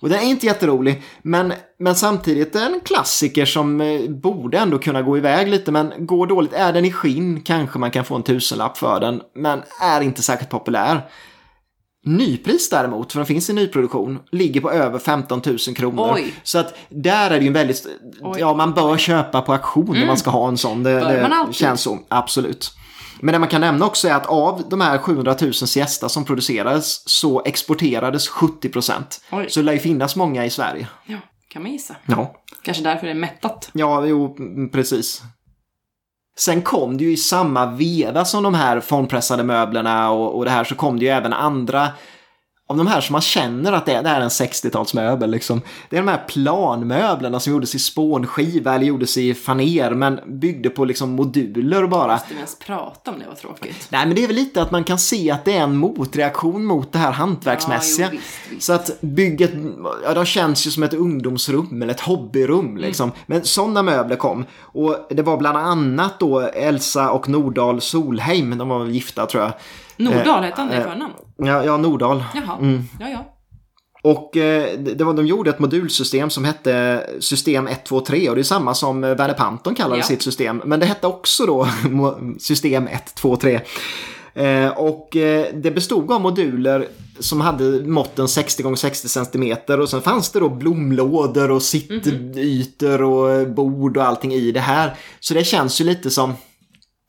Och 0.00 0.08
det 0.08 0.16
är 0.16 0.22
inte 0.22 0.46
jätterolig, 0.46 1.02
men, 1.22 1.52
men 1.78 1.94
samtidigt 1.94 2.56
en 2.56 2.80
klassiker 2.84 3.44
som 3.44 3.80
eh, 3.80 4.10
borde 4.10 4.58
ändå 4.58 4.78
kunna 4.78 5.02
gå 5.02 5.16
iväg 5.16 5.48
lite, 5.48 5.72
men 5.72 6.06
går 6.06 6.26
dåligt. 6.26 6.52
Är 6.52 6.72
den 6.72 6.84
i 6.84 6.92
skinn 6.92 7.40
kanske 7.40 7.78
man 7.78 7.90
kan 7.90 8.04
få 8.04 8.14
en 8.14 8.22
tusenlapp 8.22 8.78
för 8.78 9.00
den, 9.00 9.20
men 9.34 9.62
är 9.82 10.00
inte 10.00 10.22
särskilt 10.22 10.50
populär. 10.50 11.10
Nypris 12.04 12.70
däremot, 12.70 13.12
för 13.12 13.18
den 13.18 13.26
finns 13.26 13.50
i 13.50 13.52
nyproduktion, 13.52 14.18
ligger 14.32 14.60
på 14.60 14.70
över 14.70 14.98
15 14.98 15.42
000 15.46 15.58
kronor. 15.76 16.12
Oj. 16.14 16.34
Så 16.42 16.58
att 16.58 16.74
där 16.88 17.30
är 17.30 17.38
det 17.38 17.40
ju 17.40 17.46
en 17.46 17.52
väldigt, 17.52 17.86
Oj. 18.20 18.40
ja 18.40 18.54
man 18.54 18.74
bör 18.74 18.96
köpa 18.96 19.42
på 19.42 19.52
auktion 19.52 19.88
mm. 19.88 20.02
om 20.02 20.06
man 20.06 20.16
ska 20.16 20.30
ha 20.30 20.48
en 20.48 20.58
sån. 20.58 20.82
Det, 20.82 21.00
det 21.00 21.52
känns 21.52 21.80
så, 21.80 21.98
absolut. 22.08 22.72
Men 23.20 23.32
det 23.32 23.38
man 23.38 23.48
kan 23.48 23.60
nämna 23.60 23.86
också 23.86 24.08
är 24.08 24.14
att 24.14 24.26
av 24.26 24.62
de 24.70 24.80
här 24.80 24.98
700 24.98 25.36
000 25.40 25.54
siesta 25.54 26.08
som 26.08 26.24
producerades 26.24 27.08
så 27.08 27.42
exporterades 27.44 28.28
70 28.28 28.68
procent. 28.68 29.20
Så 29.48 29.60
det 29.60 29.64
lär 29.64 29.72
ju 29.72 29.78
finnas 29.78 30.16
många 30.16 30.44
i 30.44 30.50
Sverige. 30.50 30.86
Ja, 31.06 31.18
kan 31.48 31.62
man 31.62 31.72
gissa. 31.72 31.96
Ja. 32.06 32.34
Kanske 32.62 32.82
därför 32.82 33.06
det 33.06 33.12
är 33.12 33.14
mättat. 33.14 33.70
Ja, 33.72 34.06
jo, 34.06 34.36
precis. 34.72 35.22
Sen 36.40 36.62
kom 36.62 36.96
det 36.96 37.04
ju 37.04 37.12
i 37.12 37.16
samma 37.16 37.66
veva 37.66 38.24
som 38.24 38.42
de 38.42 38.54
här 38.54 38.80
formpressade 38.80 39.44
möblerna 39.44 40.10
och, 40.10 40.36
och 40.36 40.44
det 40.44 40.50
här 40.50 40.64
så 40.64 40.74
kom 40.74 40.98
det 40.98 41.04
ju 41.04 41.10
även 41.10 41.32
andra 41.32 41.88
av 42.70 42.76
de 42.76 42.86
här 42.86 43.00
som 43.00 43.12
man 43.12 43.22
känner 43.22 43.72
att 43.72 43.86
det 43.86 43.92
är, 43.92 44.02
det 44.02 44.08
här 44.08 44.20
är 44.20 44.24
en 44.24 44.28
60-talsmöbel. 44.28 45.26
Liksom. 45.26 45.60
Det 45.88 45.96
är 45.96 46.00
de 46.00 46.08
här 46.08 46.24
planmöblerna 46.28 47.40
som 47.40 47.52
gjordes 47.52 47.74
i 47.74 47.78
spånskiva 47.78 48.74
eller 48.74 48.86
gjordes 48.86 49.16
i 49.18 49.34
faner 49.34 49.90
men 49.90 50.20
byggde 50.26 50.70
på 50.70 50.84
liksom 50.84 51.10
moduler 51.10 51.86
bara. 51.86 52.12
Måste 52.12 52.28
vi 52.30 52.36
ens 52.36 52.58
prata 52.58 53.10
om 53.10 53.18
det, 53.18 53.26
var 53.26 53.34
tråkigt. 53.34 53.88
Nej 53.88 54.06
men 54.06 54.16
det 54.16 54.22
är 54.22 54.26
väl 54.26 54.36
lite 54.36 54.62
att 54.62 54.70
man 54.70 54.84
kan 54.84 54.98
se 54.98 55.30
att 55.30 55.44
det 55.44 55.56
är 55.56 55.62
en 55.62 55.76
motreaktion 55.76 56.64
mot 56.64 56.92
det 56.92 56.98
här 56.98 57.12
hantverksmässiga. 57.12 58.06
Ja, 58.06 58.12
jo, 58.12 58.18
visst, 58.18 58.52
visst. 58.52 58.62
Så 58.62 58.72
att 58.72 59.00
bygget, 59.00 59.52
ja 60.04 60.14
de 60.14 60.24
känns 60.24 60.66
ju 60.66 60.70
som 60.70 60.82
ett 60.82 60.94
ungdomsrum 60.94 61.82
eller 61.82 61.94
ett 61.94 62.00
hobbyrum 62.00 62.76
liksom. 62.76 63.08
Mm. 63.08 63.20
Men 63.26 63.44
sådana 63.44 63.82
möbler 63.82 64.16
kom. 64.16 64.44
Och 64.60 65.06
det 65.10 65.22
var 65.22 65.36
bland 65.36 65.58
annat 65.58 66.20
då 66.20 66.40
Elsa 66.40 67.10
och 67.10 67.28
Nordahl 67.28 67.80
Solheim, 67.80 68.58
de 68.58 68.68
var 68.68 68.86
gifta 68.86 69.26
tror 69.26 69.42
jag. 69.42 69.52
Nordahl 70.00 70.42
hette 70.44 70.60
han 70.60 70.70
det 70.70 70.76
eh, 70.76 70.82
förnamn? 70.90 71.12
Ja, 71.36 71.64
ja 71.64 71.76
Nordahl. 71.76 72.24
Jaha, 72.34 72.58
ja 73.00 73.08
ja. 73.08 73.36
Och 74.02 74.36
eh, 74.36 74.78
det 74.78 75.04
var, 75.04 75.14
de 75.14 75.26
gjorde 75.26 75.50
ett 75.50 75.58
modulsystem 75.58 76.30
som 76.30 76.44
hette 76.44 77.06
System 77.20 77.66
1, 77.66 77.84
2, 77.84 78.00
3 78.00 78.28
och 78.28 78.34
det 78.34 78.40
är 78.40 78.42
samma 78.42 78.74
som 78.74 79.04
eh, 79.04 79.10
Werner 79.14 79.34
Panton 79.34 79.74
kallade 79.74 79.96
Ja. 80.00 80.04
sitt 80.04 80.22
system. 80.22 80.62
Men 80.64 80.80
det 80.80 80.86
hette 80.86 81.06
också 81.06 81.46
då 81.46 81.68
System 82.38 82.86
1, 82.88 83.14
2, 83.14 83.36
3. 83.36 83.60
Eh, 84.34 84.68
och 84.68 85.08
det 85.54 85.74
bestod 85.74 86.12
av 86.12 86.20
moduler 86.20 86.86
som 87.18 87.40
hade 87.40 87.64
måtten 87.86 88.28
60 88.28 88.72
x 88.72 88.80
60 88.80 89.08
cm 89.08 89.80
och 89.80 89.88
sen 89.88 90.02
fanns 90.02 90.30
det 90.30 90.40
då 90.40 90.48
blomlådor 90.48 91.50
och 91.50 91.62
sittytor 91.62 93.02
och 93.02 93.48
bord 93.48 93.96
och 93.96 94.04
allting 94.04 94.32
i 94.32 94.52
det 94.52 94.60
här. 94.60 94.94
Så 95.20 95.34
det 95.34 95.44
känns 95.44 95.80
ju 95.80 95.84
lite 95.84 96.10
som 96.10 96.34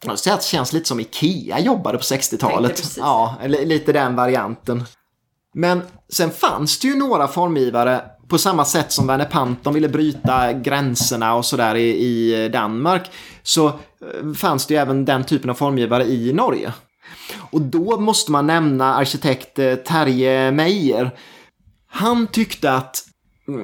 jag 0.10 0.20
säger 0.20 0.36
att 0.36 0.42
det 0.42 0.48
känns 0.48 0.74
lite 0.74 0.88
som 0.88 1.00
Ikea 1.00 1.60
jobbade 1.60 1.98
på 1.98 2.04
Tänkte 2.04 2.36
60-talet. 2.36 2.72
precis. 2.72 2.98
Ja, 2.98 3.36
lite 3.48 3.94
den 3.94 4.16
varianten. 4.16 4.84
Men 5.54 5.82
sen 6.10 6.32
fanns 6.32 6.80
det 6.80 6.88
ju 6.88 6.96
några 6.96 7.28
formgivare 7.28 8.02
på 8.28 8.38
samma 8.38 8.66
sätt 8.66 8.92
som 8.92 9.08
Werner 9.08 9.26
Panton 9.26 9.74
ville 9.74 9.90
bryta 9.90 10.54
gränserna 10.54 11.36
och 11.36 11.46
sådär 11.46 11.76
i, 11.76 11.90
i 11.90 12.50
Danmark. 12.50 13.12
Så 13.44 13.68
eh, 13.68 13.74
fanns 14.36 14.66
det 14.66 14.74
ju 14.74 14.80
även 14.80 15.06
den 15.06 15.24
typen 15.24 15.50
av 15.50 15.54
formgivare 15.54 16.06
i 16.06 16.34
Norge. 16.34 16.74
Och 17.52 17.62
då 17.62 18.00
måste 18.00 18.32
man 18.32 18.48
nämna 18.48 18.96
arkitekt 18.96 19.60
eh, 19.60 19.76
Terje 19.76 20.52
Meijer. 20.52 21.12
Han 21.88 22.28
tyckte 22.28 22.74
att, 22.74 23.04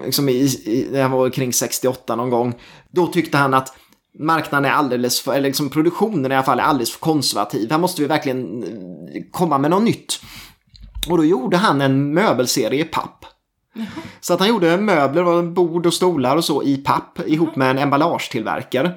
liksom 0.05 0.29
i, 0.29 0.33
i, 0.33 0.87
det 0.91 1.07
var 1.07 1.29
kring 1.29 1.53
68 1.53 2.15
någon 2.15 2.29
gång, 2.29 2.55
då 2.91 3.07
tyckte 3.07 3.37
han 3.37 3.53
att 3.53 3.73
marknaden 4.19 4.71
är 4.71 4.75
alldeles 4.75 5.21
för, 5.21 5.33
eller 5.33 5.47
liksom 5.47 5.69
produktionen 5.69 6.31
i 6.31 6.35
alla 6.35 6.43
fall 6.43 6.59
är 6.59 6.63
alldeles 6.63 6.91
för 6.91 6.99
konservativ. 6.99 7.71
Här 7.71 7.77
måste 7.77 8.01
vi 8.01 8.07
verkligen 8.07 8.63
eh, 8.63 9.21
komma 9.31 9.57
med 9.57 9.71
något 9.71 9.83
nytt. 9.83 10.19
Och 11.09 11.17
då 11.17 11.25
gjorde 11.25 11.57
han 11.57 11.81
en 11.81 12.13
möbelserie 12.13 12.81
i 12.81 12.83
papp. 12.83 13.25
Så 14.21 14.33
att 14.33 14.39
han 14.39 14.49
gjorde 14.49 14.77
möbler, 14.77 15.25
och 15.25 15.43
bord 15.43 15.85
och 15.85 15.93
stolar 15.93 16.35
och 16.35 16.45
så 16.45 16.63
i 16.63 16.77
papp 16.77 17.19
ihop 17.25 17.55
med 17.55 17.71
en 17.71 17.77
emballagetillverkare. 17.77 18.91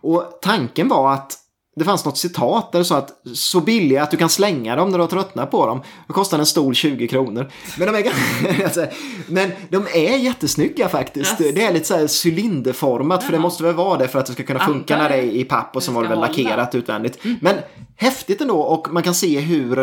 Och 0.00 0.38
tanken 0.42 0.88
var 0.88 1.12
att 1.12 1.38
det 1.76 1.84
fanns 1.84 2.04
något 2.04 2.18
citat 2.18 2.72
där 2.72 2.78
det 2.78 2.84
sa 2.84 2.96
att 2.96 3.10
så 3.34 3.60
billiga 3.60 4.02
att 4.02 4.10
du 4.10 4.16
kan 4.16 4.28
slänga 4.28 4.76
dem 4.76 4.90
när 4.90 4.98
du 4.98 5.02
har 5.02 5.08
tröttnat 5.08 5.50
på 5.50 5.66
dem. 5.66 5.82
Då 6.06 6.14
kostar 6.14 6.38
en 6.38 6.46
stol 6.46 6.74
20 6.74 7.08
kronor. 7.08 7.50
Men 7.78 7.92
de 7.92 7.98
är, 7.98 8.64
alltså, 8.64 8.86
men 9.26 9.52
de 9.68 9.86
är 9.94 10.16
jättesnygga 10.16 10.88
faktiskt. 10.88 11.40
Yes. 11.40 11.54
Det 11.54 11.64
är 11.64 11.72
lite 11.72 11.86
så 11.86 11.94
här 11.94 12.26
cylinderformat 12.26 13.24
för 13.24 13.32
det 13.32 13.38
måste 13.38 13.62
väl 13.62 13.74
vara 13.74 13.98
det 13.98 14.08
för 14.08 14.18
att 14.18 14.26
det 14.26 14.32
ska 14.32 14.42
kunna 14.42 14.66
funka 14.66 14.94
Antar 14.94 15.08
när 15.08 15.16
det 15.16 15.22
är 15.22 15.32
i 15.32 15.44
papp 15.44 15.76
och 15.76 15.82
sen 15.82 15.94
var 15.94 16.02
det 16.02 16.08
väl 16.08 16.18
hålla. 16.18 16.28
Mm. 16.28 16.44
lackerat 16.44 16.74
utvändigt. 16.74 17.18
Men 17.40 17.56
häftigt 17.96 18.40
ändå 18.40 18.60
och 18.60 18.92
man 18.92 19.02
kan 19.02 19.14
se 19.14 19.40
hur 19.40 19.78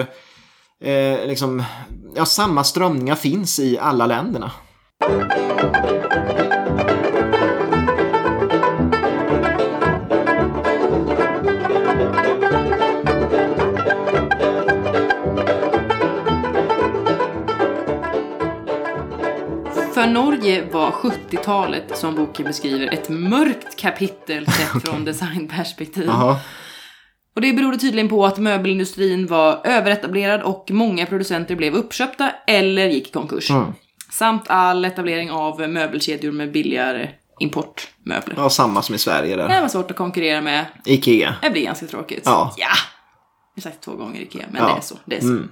eh, 0.84 1.28
liksom, 1.28 1.64
ja, 2.16 2.26
samma 2.26 2.64
strömningar 2.64 3.16
finns 3.16 3.60
i 3.60 3.78
alla 3.80 4.06
länderna. 4.06 4.52
För 19.94 20.08
Norge 20.08 20.64
var 20.72 20.92
70-talet, 20.92 21.98
som 21.98 22.16
boken 22.16 22.46
beskriver, 22.46 22.94
ett 22.94 23.10
mörkt 23.10 23.76
kapitel 23.76 24.46
sett 24.46 24.84
från 24.86 25.06
designperspektiv. 25.06 26.06
Jaha. 26.06 26.38
Och 27.36 27.42
det 27.42 27.54
berodde 27.54 27.78
tydligen 27.78 28.10
på 28.10 28.26
att 28.26 28.38
möbelindustrin 28.38 29.28
var 29.28 29.62
överetablerad 29.68 30.42
och 30.42 30.72
många 30.72 31.06
producenter 31.06 31.56
blev 31.56 31.74
uppköpta 31.74 32.32
eller 32.48 32.88
gick 32.88 33.08
i 33.08 33.12
konkurs. 33.12 33.52
Mm. 33.52 33.74
Samt 34.12 34.44
all 34.48 34.86
etablering 34.86 35.32
av 35.32 35.70
möbelkedjor 35.70 36.32
med 36.32 36.52
billigare 36.52 37.10
importmöbler. 37.42 38.36
Ja, 38.38 38.50
samma 38.50 38.82
som 38.82 38.96
i 38.96 38.98
Sverige 38.98 39.36
där. 39.36 39.50
Det 39.50 39.62
var 39.62 39.68
svårt 39.68 39.92
att 39.92 39.98
konkurrera 39.98 40.42
med. 40.42 40.66
Ikea. 40.86 41.36
Det 41.42 41.50
blir 41.50 41.64
ganska 41.64 41.88
tråkigt. 41.88 42.22
Ja. 42.26 42.54
ja. 42.58 42.68
Jag 43.56 43.64
har 43.64 43.72
sagt 43.72 43.84
två 43.84 43.92
gånger 43.96 44.22
Ikea, 44.22 44.46
men 44.52 44.62
Ja. 44.62 44.68
det 44.70 44.76
är 44.78 44.82
så. 44.82 44.96
Det 45.06 45.16
är 45.18 45.22
så. 45.22 45.28
Mm, 45.28 45.50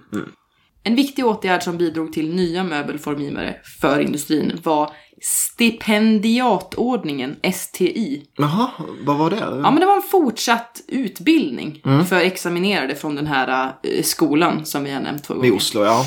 En 0.83 0.95
viktig 0.95 1.25
åtgärd 1.25 1.63
som 1.63 1.77
bidrog 1.77 2.13
till 2.13 2.35
nya 2.35 2.63
möbelformgivare 2.63 3.55
för 3.81 3.99
industrin 3.99 4.59
var 4.63 4.91
stipendiatordningen, 5.21 7.35
STI. 7.53 8.23
Jaha, 8.37 8.71
vad 9.05 9.17
var 9.17 9.29
det? 9.29 9.37
Ja, 9.39 9.71
men 9.71 9.79
det 9.79 9.85
var 9.85 9.95
en 9.95 10.01
fortsatt 10.01 10.81
utbildning 10.87 11.81
Mm. 11.85 12.05
för 12.05 12.19
examinerade 12.19 12.95
från 12.95 13.15
den 13.15 13.27
här 13.27 13.73
eh, 13.83 14.03
skolan 14.03 14.65
som 14.65 14.83
vi 14.83 14.91
har 14.91 15.01
nämnt 15.01 15.23
två 15.23 15.33
gånger. 15.33 15.53
Oslo, 15.55 15.83
ja. 15.83 16.05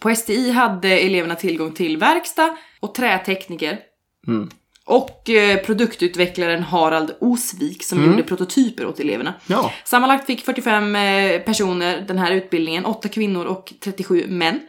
På 0.00 0.14
STI 0.14 0.50
hade 0.50 0.88
eleverna 0.88 1.34
tillgång 1.34 1.72
till 1.72 1.96
verkstad 1.96 2.56
och 2.80 2.94
trätekniker. 2.94 3.78
Mm. 4.26 4.48
Och 4.84 5.30
eh, 5.30 5.56
produktutvecklaren 5.58 6.62
Harald 6.62 7.10
Osvik 7.20 7.82
som 7.84 8.04
gjorde 8.04 8.22
prototyper 8.22 8.86
åt 8.86 9.00
eleverna. 9.00 9.34
Ja. 9.46 9.72
Sammanlagt 9.84 10.26
fick 10.26 10.44
45 10.44 10.96
eh, 10.96 11.40
personer 11.40 12.04
den 12.08 12.18
här 12.18 12.32
utbildningen, 12.32 12.84
8 12.84 13.08
kvinnor 13.08 13.44
och 13.44 13.72
37 13.80 14.26
män. 14.28 14.60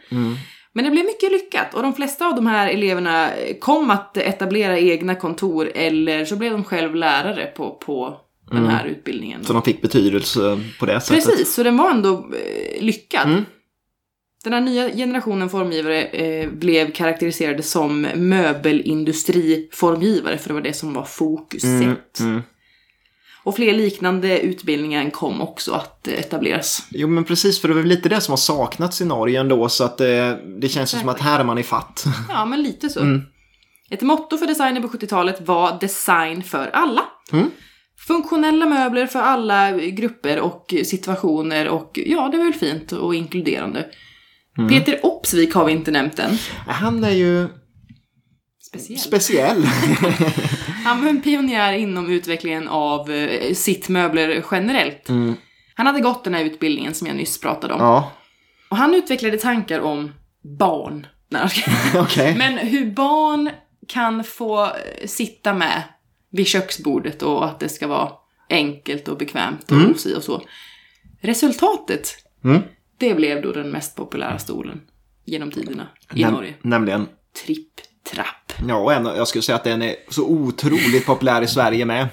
Men 0.74 0.84
det 0.84 0.90
blev 0.90 1.04
mycket 1.04 1.32
lyckat 1.32 1.74
och 1.74 1.82
de 1.82 1.94
flesta 1.94 2.26
av 2.26 2.34
de 2.34 2.46
här 2.46 2.68
eleverna 2.68 3.30
kom 3.60 3.90
att 3.90 4.16
etablera 4.16 4.78
egna 4.78 5.14
kontor 5.14 5.70
eller 5.74 6.24
så 6.24 6.36
blev 6.36 6.52
de 6.52 6.64
själv 6.64 6.94
lärare 6.94 7.46
på, 7.46 7.70
på 7.70 8.20
den 8.50 8.66
här 8.66 8.86
utbildningen. 8.86 9.44
Så 9.44 9.52
de 9.52 9.62
fick 9.62 9.82
betydelse 9.82 10.60
på 10.78 10.86
det 10.86 11.00
sättet. 11.00 11.24
Precis, 11.24 11.54
så 11.54 11.62
den 11.62 11.76
var 11.76 11.90
ändå 11.90 12.14
eh, 12.14 12.82
lyckad. 12.84 13.44
Den 14.44 14.52
här 14.52 14.60
nya 14.60 14.90
generationen 14.90 15.50
formgivare 15.50 16.04
eh, 16.04 16.50
blev 16.50 16.92
karaktäriserade 16.92 17.62
som 17.62 18.02
möbelindustriformgivare 18.14 20.38
för 20.38 20.48
det 20.48 20.54
var 20.54 20.60
det 20.60 20.72
som 20.72 20.94
var 20.94 21.04
fokuset. 21.04 22.20
Mm. 22.20 22.42
Och 23.44 23.56
fler 23.56 23.74
liknande 23.74 24.40
utbildningar 24.40 25.10
kom 25.10 25.40
också 25.40 25.72
att 25.72 26.08
eh, 26.08 26.14
etableras. 26.14 26.86
Jo 26.90 27.08
men 27.08 27.24
precis, 27.24 27.60
för 27.60 27.68
det 27.68 27.74
väl 27.74 27.86
lite 27.86 28.08
det 28.08 28.20
som 28.20 28.32
har 28.32 28.36
saknats 28.36 29.00
i 29.00 29.04
Norge 29.04 29.40
ändå 29.40 29.68
så 29.68 29.84
att 29.84 29.98
det, 29.98 30.40
det 30.60 30.68
känns 30.68 30.94
ju 30.94 30.98
som 30.98 31.08
att 31.08 31.20
här 31.20 31.40
är 31.40 31.44
man 31.44 31.58
i 31.58 31.62
fatt. 31.62 32.04
Ja, 32.28 32.44
men 32.44 32.62
lite 32.62 32.88
så. 32.88 33.20
Ett 33.90 34.02
motto 34.02 34.38
för 34.38 34.46
designen 34.46 34.82
på 34.82 34.88
70-talet 34.88 35.40
var 35.40 35.80
design 35.80 36.42
för 36.42 36.70
alla. 36.72 37.04
Funktionella 38.06 38.66
möbler 38.66 39.06
för 39.06 39.18
alla 39.18 39.72
grupper 39.72 40.40
och 40.40 40.74
situationer 40.84 41.68
och 41.68 41.98
ja, 42.06 42.28
det 42.28 42.38
var 42.38 42.44
väl 42.44 42.54
fint 42.54 42.92
och 42.92 43.14
inkluderande. 43.14 43.86
Peter 44.68 45.06
Opsvik 45.06 45.54
har 45.54 45.64
vi 45.64 45.72
inte 45.72 45.90
nämnt 45.90 46.18
än. 46.18 46.38
Han 46.66 47.04
är 47.04 47.10
ju 47.10 47.48
Speciell. 48.62 48.98
speciell. 48.98 49.64
Han 50.84 51.02
var 51.02 51.08
en 51.10 51.22
pionjär 51.22 51.72
inom 51.72 52.10
utvecklingen 52.10 52.68
av 52.68 53.10
eh, 53.10 53.54
sittmöbler 53.54 54.44
generellt. 54.50 55.08
Han 55.74 55.86
hade 55.86 56.00
gått 56.00 56.24
den 56.24 56.34
här 56.34 56.44
utbildningen 56.44 56.94
som 56.94 57.06
jag 57.06 57.16
nyss 57.16 57.40
pratade 57.40 57.74
om. 57.74 57.80
ja, 57.80 58.12
Och 58.68 58.76
han 58.76 58.94
utvecklade 58.94 59.38
tankar 59.38 59.80
om 59.80 60.12
barn. 60.58 61.06
Okej. 61.94 62.34
Men 62.36 62.58
hur 62.58 62.90
barn 62.90 63.50
kan 63.88 64.24
få 64.24 64.64
eh, 64.64 65.06
sitta 65.06 65.54
med 65.54 65.82
vid 66.30 66.46
köksbordet 66.46 67.22
och 67.22 67.44
att 67.44 67.60
det 67.60 67.68
ska 67.68 67.86
vara 67.86 68.12
enkelt 68.50 69.08
och 69.08 69.18
bekvämt 69.18 69.70
och 69.70 69.76
mm. 69.76 69.94
och 70.16 70.22
så. 70.22 70.42
Resultatet, 71.20 72.14
Mm. 72.44 72.62
Det 73.08 73.14
blev 73.14 73.42
då 73.42 73.52
den 73.52 73.70
mest 73.70 73.96
populära 73.96 74.38
stolen 74.38 74.80
genom 75.24 75.50
tiderna 75.50 75.86
i 76.14 76.24
Näm- 76.24 76.30
Norge. 76.30 76.54
Nämligen. 76.62 77.06
Tripp-trapp. 77.46 78.52
Ja, 78.68 78.76
och 78.76 78.92
en, 78.92 79.04
jag 79.04 79.28
skulle 79.28 79.42
säga 79.42 79.56
att 79.56 79.64
den 79.64 79.82
är 79.82 79.94
så 80.08 80.26
otroligt 80.28 81.06
populär 81.06 81.42
i 81.42 81.46
Sverige 81.46 81.84
med. 81.84 82.08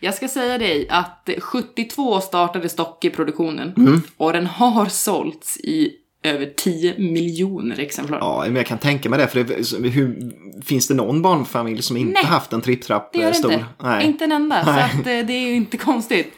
Jag 0.00 0.14
ska 0.14 0.28
säga 0.28 0.58
dig 0.58 0.88
att 0.90 1.28
72 1.38 2.20
startade 2.20 2.68
Stock 2.68 3.04
i 3.04 3.10
produktionen 3.10 3.72
Mm. 3.76 4.02
och 4.16 4.32
den 4.32 4.46
har 4.46 4.86
sålts 4.86 5.56
i 5.56 5.90
över 6.22 6.46
10 6.56 6.98
miljoner 6.98 7.78
exemplar. 7.80 8.18
Ja, 8.18 8.42
men 8.46 8.56
jag 8.56 8.66
kan 8.66 8.78
tänka 8.78 9.10
mig 9.10 9.18
det. 9.18 9.26
För 9.28 9.44
det, 9.44 9.88
hur, 9.88 10.32
finns 10.64 10.88
det 10.88 10.94
någon 10.94 11.22
barnfamilj 11.22 11.82
som 11.82 11.96
inte 11.96 12.12
Nej, 12.12 12.24
haft 12.24 12.52
en 12.52 12.60
tripptrapp 12.60 13.12
Det 13.12 13.18
gör 13.18 13.28
det 13.28 13.34
stol? 13.34 13.52
inte. 13.52 13.64
Nej. 13.82 14.06
Inte 14.06 14.24
en 14.24 14.32
enda, 14.32 14.64
så 14.64 14.72
Nej. 14.72 14.82
att, 14.84 14.94
eh, 14.94 15.02
det 15.02 15.32
är 15.32 15.46
ju 15.48 15.54
inte 15.54 15.76
konstigt. 15.76 16.32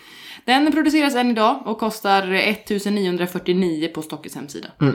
Den 0.46 0.72
produceras 0.72 1.14
än 1.14 1.30
idag 1.30 1.62
och 1.64 1.78
kostar 1.78 2.32
1949 2.32 3.88
på 3.94 4.02
Stockes 4.02 4.34
hemsida. 4.34 4.68
Mm. 4.80 4.94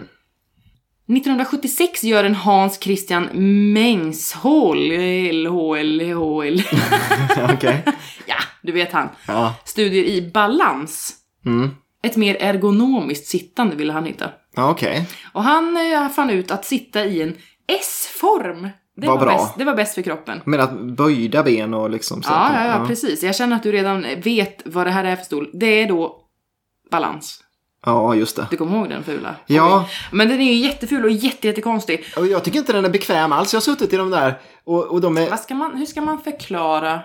1976 1.08 2.04
gör 2.04 2.24
en 2.24 2.36
Hans 2.36 2.80
Christian 2.84 3.30
Mengshol, 3.74 4.78
LHL, 5.32 6.62
Okej. 7.54 7.84
ja, 8.26 8.36
du 8.62 8.72
vet 8.72 8.92
han. 8.92 9.10
Ja. 9.28 9.56
Studier 9.66 10.04
i 10.04 10.32
balans. 10.34 11.16
Mm. 11.46 11.70
Ett 12.04 12.16
mer 12.16 12.36
ergonomiskt 12.40 13.28
sittande 13.28 13.76
ville 13.76 13.94
han 13.94 14.06
hitta. 14.06 14.30
Okej. 14.58 15.08
Och 15.34 15.44
han 15.44 15.78
eh, 15.78 16.10
fann 16.10 16.30
ut 16.30 16.52
att 16.52 16.66
sitta 16.66 17.06
i 17.06 17.22
en 17.22 17.38
S-form. 17.68 18.70
Det 19.02 19.08
Vad 19.08 19.20
var, 19.20 19.26
bra. 19.26 19.38
Bäst, 19.38 19.54
det 19.58 19.66
var 19.66 19.76
bäst 19.76 19.96
för 19.96 20.02
kroppen. 20.02 20.42
Men 20.46 20.60
att 20.60 20.80
böjda 20.82 21.44
ben 21.44 21.74
och 21.74 21.90
liksom 21.90 22.24
så. 22.24 22.30
Ja, 22.32 22.36
att- 22.36 22.54
ja, 22.56 22.66
ja, 22.80 22.86
precis. 22.88 23.24
Jag 23.24 23.36
känner 23.36 23.56
att 23.56 23.64
du 23.64 23.72
redan 23.72 24.06
vet 24.24 24.62
vad 24.66 24.88
det 24.88 24.92
här 24.92 25.04
är 25.04 25.16
för 25.16 25.24
stol. 25.26 25.50
Det 25.54 25.66
är 25.84 25.88
då 25.88 26.18
balans. 26.92 27.44
Ja, 27.86 28.16
just 28.16 28.36
det. 28.36 28.48
Du 28.52 28.58
kommer 28.58 28.78
ihåg 28.78 28.90
den 28.90 29.04
fula? 29.04 29.36
Ja. 29.48 29.86
Men 30.12 30.30
den 30.30 30.42
är 30.42 30.54
ju 30.54 30.60
jätteful 30.68 31.04
och 31.06 31.12
jätte, 31.12 31.48
jättekonstig. 31.48 32.06
Och 32.18 32.28
jag 32.28 32.44
tycker 32.44 32.60
inte 32.60 32.74
den 32.74 32.86
är 32.86 32.90
bekväm 32.90 33.32
alls. 33.32 33.54
Jag 33.54 33.58
har 33.58 33.62
suttit 33.62 33.94
i 33.94 33.98
de 33.98 34.10
där 34.10 34.40
och, 34.64 34.84
och 34.86 35.02
de 35.02 35.18
är, 35.18 35.30
Vad 35.30 35.40
ska 35.40 35.54
man, 35.56 35.78
hur 35.78 35.86
ska 35.86 36.02
man 36.02 36.22
förklara? 36.22 37.00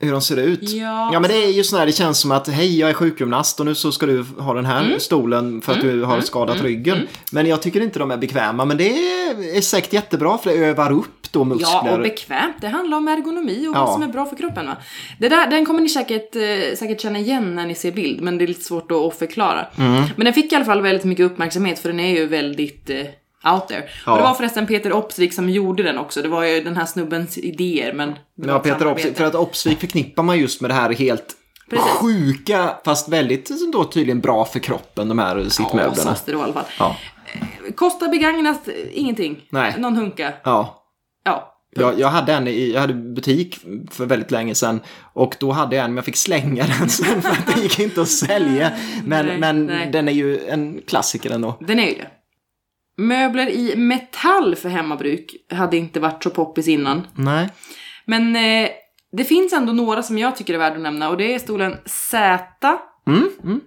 hur 0.00 0.12
de 0.12 0.20
ser 0.20 0.36
ut. 0.36 0.70
Ja. 0.70 1.10
ja 1.12 1.20
men 1.20 1.30
det 1.30 1.44
är 1.44 1.50
ju 1.50 1.64
sån 1.64 1.78
här, 1.78 1.86
det 1.86 1.92
känns 1.92 2.18
som 2.20 2.30
att 2.32 2.48
hej 2.48 2.78
jag 2.78 2.90
är 2.90 2.94
sjukgymnast 2.94 3.60
och 3.60 3.66
nu 3.66 3.74
så 3.74 3.92
ska 3.92 4.06
du 4.06 4.22
ha 4.38 4.54
den 4.54 4.64
här 4.64 4.84
Mm. 4.84 5.00
stolen 5.00 5.62
för 5.62 5.72
att 5.72 5.80
du 5.80 6.02
har 6.04 6.20
skadat 6.20 6.60
ryggen. 6.62 7.06
Men 7.32 7.46
jag 7.46 7.62
tycker 7.62 7.80
inte 7.80 7.98
de 7.98 8.10
är 8.10 8.16
bekväma. 8.16 8.64
Men 8.64 8.76
det 8.76 8.88
är, 8.88 9.56
är 9.56 9.60
säkert 9.60 9.92
jättebra 9.92 10.38
för 10.38 10.50
det 10.50 10.56
övar 10.56 10.92
upp 10.92 11.15
då 11.38 11.44
muskler. 11.44 11.68
Ja, 11.84 11.92
och 11.92 12.00
bekvämt. 12.00 12.56
Det 12.60 12.68
handlar 12.68 12.96
om 12.96 13.08
ergonomi 13.08 13.66
och 13.68 13.76
Ja. 13.76 13.84
vad 13.84 13.92
som 13.92 14.02
är 14.02 14.08
bra 14.08 14.26
för 14.26 14.36
kroppen. 14.36 14.66
Va? 14.66 14.76
Det 15.18 15.28
där, 15.28 15.46
den 15.50 15.66
kommer 15.66 15.80
ni 15.80 15.88
säkert, 15.88 16.36
eh, 16.36 16.76
säkert 16.78 17.00
känna 17.00 17.18
igen 17.18 17.54
när 17.54 17.66
ni 17.66 17.74
ser 17.74 17.92
bild, 17.92 18.20
men 18.20 18.38
det 18.38 18.44
är 18.44 18.48
lite 18.48 18.64
svårt 18.64 18.90
att, 18.90 18.98
att 18.98 19.18
förklara. 19.18 19.66
Mm. 19.78 20.02
Men 20.16 20.24
den 20.24 20.34
fick 20.34 20.52
i 20.52 20.56
alla 20.56 20.64
fall 20.64 20.80
väldigt 20.82 21.04
mycket 21.04 21.26
uppmärksamhet, 21.26 21.78
för 21.78 21.88
den 21.88 22.00
är 22.00 22.16
ju 22.16 22.26
väldigt 22.26 22.90
eh, 22.90 22.96
out 23.54 23.68
there. 23.68 23.84
Ja. 24.06 24.12
Och 24.12 24.18
det 24.18 24.24
var 24.24 24.34
förresten 24.34 24.66
Peter 24.66 24.92
Opsvik 24.92 25.34
som 25.34 25.50
gjorde 25.50 25.82
den 25.82 25.98
också. 25.98 26.22
Det 26.22 26.28
var 26.28 26.44
ju 26.44 26.60
den 26.60 26.76
här 26.76 26.86
snubbens 26.86 27.38
idéer, 27.38 27.92
men... 27.92 28.14
Ja, 28.46 28.58
Peter. 28.58 28.86
Opsvik, 28.86 29.16
för 29.16 29.24
att 29.24 29.34
Opsvik 29.34 29.80
förknippar 29.80 30.22
man 30.22 30.38
just 30.38 30.60
med 30.60 30.70
det 30.70 30.74
här 30.74 30.90
helt 30.94 31.34
Precis. 31.70 31.86
sjuka, 31.90 32.74
fast 32.84 33.08
väldigt 33.08 33.50
då 33.72 33.84
tydligen 33.84 34.20
bra 34.20 34.44
för 34.44 34.58
kroppen, 34.58 35.08
de 35.08 35.18
här 35.18 35.36
Ja, 35.38 35.50
sittmöblerna. 35.50 35.94
sades 35.94 36.22
det 36.24 36.32
då 36.32 36.38
i 36.38 36.42
alla 36.42 36.52
fall. 36.52 36.64
Ja. 36.78 36.96
Kostar 37.74 38.08
begagnat 38.08 38.68
eh, 38.68 38.74
ingenting. 38.92 39.36
Nej. 39.50 39.74
Någon 39.78 39.96
hunka. 39.96 40.32
ja. 40.44 40.82
Ja. 41.26 41.52
Jag, 41.70 42.00
jag 42.00 42.08
hade 42.08 42.32
en 42.32 42.48
i, 42.48 42.72
jag 42.72 42.80
hade 42.80 42.94
butik 42.94 43.58
för 43.90 44.06
väldigt 44.06 44.30
länge 44.30 44.54
sedan 44.54 44.80
och 45.12 45.36
då 45.40 45.52
hade 45.52 45.76
jag 45.76 45.84
en 45.84 45.90
men 45.90 45.96
jag 45.96 46.04
fick 46.04 46.16
slänga 46.16 46.64
den 46.78 46.88
sen 46.88 47.22
för 47.22 47.30
att 47.30 47.54
det 47.54 47.62
gick 47.62 47.78
inte 47.78 48.00
att 48.00 48.08
sälja. 48.08 48.72
Men, 49.04 49.26
Nej, 49.26 49.38
men 49.38 49.66
nej. 49.66 49.90
den 49.92 50.08
är 50.08 50.12
ju 50.12 50.46
en 50.46 50.82
klassiker 50.86 51.30
ändå. 51.30 51.58
Den 51.60 51.78
är 51.78 51.86
ju 51.86 51.94
det. 51.94 52.10
Möbler 53.02 53.48
i 53.50 53.76
metall 53.76 54.56
för 54.56 54.68
hemmabruk 54.68 55.36
hade 55.50 55.76
inte 55.76 56.00
varit 56.00 56.22
så 56.22 56.30
poppis 56.30 56.68
innan. 56.68 57.06
Nej. 57.14 57.48
Men 58.04 58.36
eh, 58.36 58.68
det 59.12 59.24
finns 59.24 59.52
ändå 59.52 59.72
några 59.72 60.02
som 60.02 60.18
jag 60.18 60.36
tycker 60.36 60.54
är 60.54 60.58
värda 60.58 60.76
att 60.76 60.82
nämna 60.82 61.08
och 61.10 61.16
det 61.16 61.34
är 61.34 61.38
stolen 61.38 61.76
Z 61.86 62.78
Mm, 63.08 63.28
mm. 63.44 63.60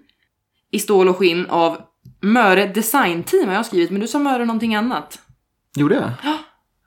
i 0.71 0.79
stål 0.79 1.09
och 1.09 1.17
skinn 1.17 1.45
av 1.45 1.77
Möre 2.21 2.67
Design 2.67 3.23
Team 3.23 3.47
har 3.47 3.55
jag 3.55 3.65
skrivit, 3.65 3.91
men 3.91 4.01
du 4.01 4.07
sa 4.07 4.19
Möre 4.19 4.45
någonting 4.45 4.75
annat. 4.75 5.19
Gjorde 5.75 5.95
jag? 5.95 6.11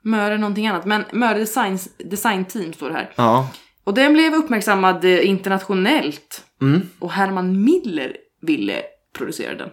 Möre 0.03 0.37
någonting 0.37 0.67
annat, 0.67 0.85
men 0.85 1.03
Möre 1.11 1.39
Design, 1.39 1.79
Design 2.05 2.45
Team 2.45 2.73
står 2.73 2.89
det 2.89 2.95
här. 2.95 3.09
Ja. 3.15 3.47
Och 3.83 3.93
den 3.93 4.13
blev 4.13 4.33
uppmärksammad 4.33 5.05
eh, 5.05 5.29
internationellt 5.29 6.43
Mm. 6.61 6.81
och 6.99 7.11
Herman 7.11 7.63
Miller 7.63 8.15
ville 8.41 8.81
producera 9.17 9.55
den. 9.55 9.69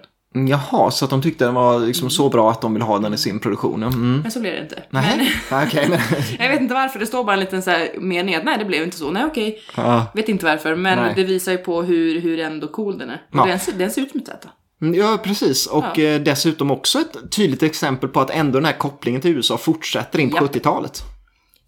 Jaha, 0.48 0.90
så 0.90 1.04
att 1.04 1.10
de 1.10 1.22
tyckte 1.22 1.44
den 1.44 1.54
var 1.54 1.78
liksom 1.80 2.10
så 2.10 2.28
bra 2.28 2.50
att 2.50 2.60
de 2.60 2.74
vill 2.74 2.82
ha 2.82 2.98
den 2.98 3.14
i 3.14 3.18
sin 3.18 3.38
produktion. 3.40 3.82
Mm. 3.82 4.20
Men 4.22 4.30
så 4.30 4.40
blev 4.40 4.52
det 4.52 4.60
inte. 4.62 4.82
Nej, 4.90 5.30
men... 5.50 5.66
Jag 6.38 6.48
vet 6.50 6.60
inte 6.60 6.74
varför, 6.74 6.98
det 6.98 7.06
står 7.06 7.24
bara 7.24 7.32
en 7.34 7.40
liten 7.40 7.62
så 7.62 7.70
här 7.70 7.88
mening 7.98 8.34
att 8.34 8.44
nej 8.44 8.58
det 8.58 8.64
blev 8.64 8.82
inte 8.82 8.96
så, 8.96 9.10
nej 9.10 9.24
okej. 9.24 9.62
ja. 9.76 10.06
Vet 10.14 10.28
inte 10.28 10.44
varför, 10.44 10.74
men 10.74 10.98
Nej. 10.98 11.12
det 11.16 11.24
visar 11.24 11.52
ju 11.52 11.58
på 11.58 11.82
hur, 11.82 12.20
hur 12.20 12.38
ändå 12.40 12.66
cool 12.68 12.98
den 12.98 13.10
är. 13.10 13.22
Ja. 13.32 13.44
den, 13.46 13.58
ser- 13.60 13.72
den 13.72 13.90
ser 13.90 14.02
ut 14.02 14.10
som 14.10 14.20
ett 14.20 14.26
Z. 14.26 14.48
Mm, 14.82 14.94
Ja, 14.94 15.18
precis. 15.24 15.66
Och 15.66 15.84
Ja. 15.98 16.02
eh, 16.04 16.20
dessutom 16.20 16.70
också 16.70 16.98
ett 17.00 17.32
tydligt 17.32 17.62
exempel 17.62 18.08
på 18.08 18.20
att 18.20 18.30
ändå 18.30 18.58
den 18.58 18.64
här 18.64 18.78
kopplingen 18.78 19.20
till 19.20 19.30
USA 19.36 19.58
fortsätter 19.58 20.18
in 20.18 20.30
på 20.30 20.36
Japp. 20.36 20.44
70-talet. 20.54 21.02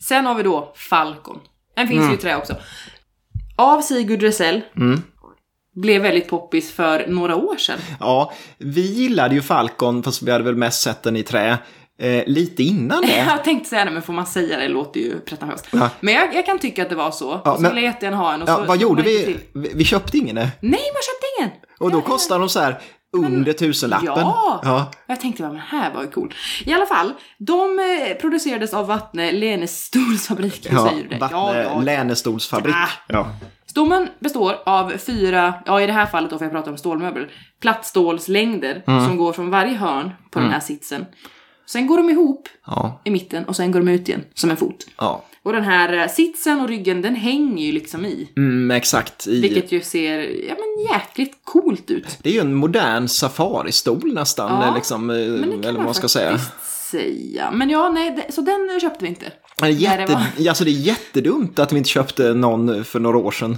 Sen 0.09 0.27
har 0.27 0.35
vi 0.35 0.43
då 0.43 0.73
Falcon. 0.77 1.39
Den 1.77 1.89
finns 1.89 1.99
Mm. 2.01 2.11
ju 2.11 2.17
i 2.17 2.21
trä 2.21 2.37
också. 2.37 2.57
Av 3.57 3.81
Sigurd 3.81 4.23
Resell. 4.23 4.61
Mm. 4.77 5.03
Blev 5.75 6.03
väldigt 6.03 6.29
poppis 6.29 6.73
för 6.73 7.07
några 7.09 7.37
år 7.37 7.57
sedan. 7.57 7.79
Ja, 8.01 8.33
vi 8.59 8.81
gillade 8.93 9.35
ju 9.35 9.43
Falcon, 9.43 10.03
fast 10.03 10.23
vi 10.23 10.31
hade 10.31 10.45
väl 10.45 10.55
mest 10.57 10.83
sett 10.83 11.03
den 11.03 11.17
i 11.17 11.23
trä, 11.23 11.59
eh, 11.99 12.23
lite 12.27 12.63
innan 12.63 13.03
det. 13.03 13.17
Jag 13.29 13.45
tänkte 13.45 13.69
säga 13.71 13.85
det, 13.85 13.91
men 13.91 14.03
får 14.03 14.13
man 14.13 14.27
säga 14.27 14.57
det? 14.57 14.63
Det 14.63 14.69
låter 14.69 15.01
ju 15.01 15.21
pretentiöst. 15.21 15.69
Ja. 15.73 15.91
Men 16.01 16.15
jag, 16.15 16.35
jag 16.35 16.47
kan 16.47 16.59
tycka 16.59 16.83
att 16.83 16.89
det 16.89 16.95
var 16.97 17.11
så. 17.11 17.41
Ja, 17.45 17.51
och 17.51 17.57
så 17.57 17.63
men- 17.63 17.71
ville 17.75 17.87
jag 17.87 17.93
jättegärna 17.95 18.17
ha 18.17 18.33
en. 18.35 18.43
Och 18.43 18.49
Ja, 18.49 18.57
så, 18.57 18.65
vad 18.65 18.77
så 18.79 18.83
gjorde 18.83 19.03
vi? 19.03 19.25
till. 19.25 19.39
vi? 19.75 19.85
Köpte 19.85 20.19
ingen. 20.19 20.35
Nej, 20.35 20.51
man 20.61 20.71
köpte 21.03 21.27
ingen! 21.39 21.51
Och 21.81 21.91
då 21.91 22.01
kostade 22.01 22.41
de 22.41 22.49
så 22.49 22.61
här 22.61 22.81
under 23.13 23.53
tusenlappen. 23.53 24.09
Ja! 24.09 24.61
ja. 24.65 24.91
Jag 25.07 25.21
tänkte, 25.21 25.43
men 25.43 25.57
här 25.57 25.93
var 25.95 26.03
ju 26.03 26.09
cool. 26.11 26.35
I 26.65 26.73
alla 26.73 26.87
fall, 26.87 27.13
de 27.39 27.79
eh, 27.79 28.17
producerades 28.17 28.75
av 28.75 28.87
Vattne 28.87 29.33
Lenes 29.33 29.85
Stolsfabrik. 29.85 30.67
Hur 30.71 30.77
Ja, 30.77 30.89
säger 30.91 31.09
det? 31.09 31.19
Vattne 31.19 31.83
Länestolsfabrik. 31.85 32.75
Ah. 32.75 32.89
Ja. 33.09 33.27
Stommen 33.67 34.09
består 34.21 34.57
av 34.67 34.91
fyra, 34.99 35.55
ja 35.67 35.81
i 35.81 35.87
det 35.87 35.93
här 35.93 36.07
fallet 36.07 36.31
då 36.31 36.39
får 36.39 36.45
jag 36.45 36.53
prata 36.53 36.71
om 36.71 36.77
stålmöbel, 36.77 37.27
plattstålslängder 37.61 38.83
Mm. 38.87 39.05
som 39.07 39.17
går 39.17 39.33
från 39.33 39.51
varje 39.51 39.75
hörn 39.77 40.11
på 40.31 40.39
den 40.41 40.51
här 40.51 40.61
sitsen. 40.61 41.07
Sen 41.67 41.87
går 41.87 41.97
de 41.97 42.11
ihop 42.11 42.49
Ja. 42.67 43.01
i 43.05 43.11
mitten 43.11 43.45
och 43.45 43.57
sen 43.57 43.73
går 43.73 43.81
de 43.81 43.89
ut 43.89 44.09
igen 44.09 44.25
som 44.35 44.51
en 44.51 44.57
fot. 44.57 44.87
ja. 44.99 45.23
Och 45.45 45.53
den 45.53 45.62
här 45.64 45.93
eh, 45.99 46.09
sitsen 46.09 46.61
och 46.61 46.68
ryggen 46.68 47.03
den 47.03 47.14
hänger 47.14 47.66
ju 47.66 47.72
liksom 47.72 48.05
i. 48.05 48.28
Mm, 48.36 48.70
exakt. 48.70 49.26
I, 49.26 49.40
Vilket 49.40 49.72
ju 49.72 49.80
ser, 49.80 50.18
ja 50.49 50.55
men 50.55 50.97
jäkligt 50.99 51.38
coolt 51.45 51.90
ut. 51.90 52.18
Det 52.22 52.28
är 52.28 52.32
ju 52.34 52.40
en 52.40 52.55
modern 52.55 53.09
safaristol 53.09 54.14
nästan, 54.14 54.62
Ja, 54.66 54.74
liksom, 54.74 55.11
eh, 55.11 55.16
eller 55.16 55.72
vad 55.72 55.84
man 55.84 55.95
ska 55.95 56.09
säga. 56.09 56.38
säga. 56.90 57.51
Men 57.51 57.70
ja, 57.70 57.88
nej, 57.88 58.26
så 58.30 58.40
den 58.40 58.80
köpte 58.80 59.05
vi 59.05 59.09
inte. 59.09 59.32
Det 59.61 59.66
är, 59.66 59.72
Där 59.72 59.97
det 59.97 60.03
jätte, 60.03 60.49
alltså 60.51 60.64
det 60.64 60.70
är 60.70 60.80
jättedumt 60.80 61.59
att 61.59 61.72
vi 61.72 61.78
inte 61.78 61.90
köpte 61.90 62.34
någon 62.34 62.84
för 62.84 63.01
några 63.01 63.18
år 63.18 63.30
sedan. 63.30 63.57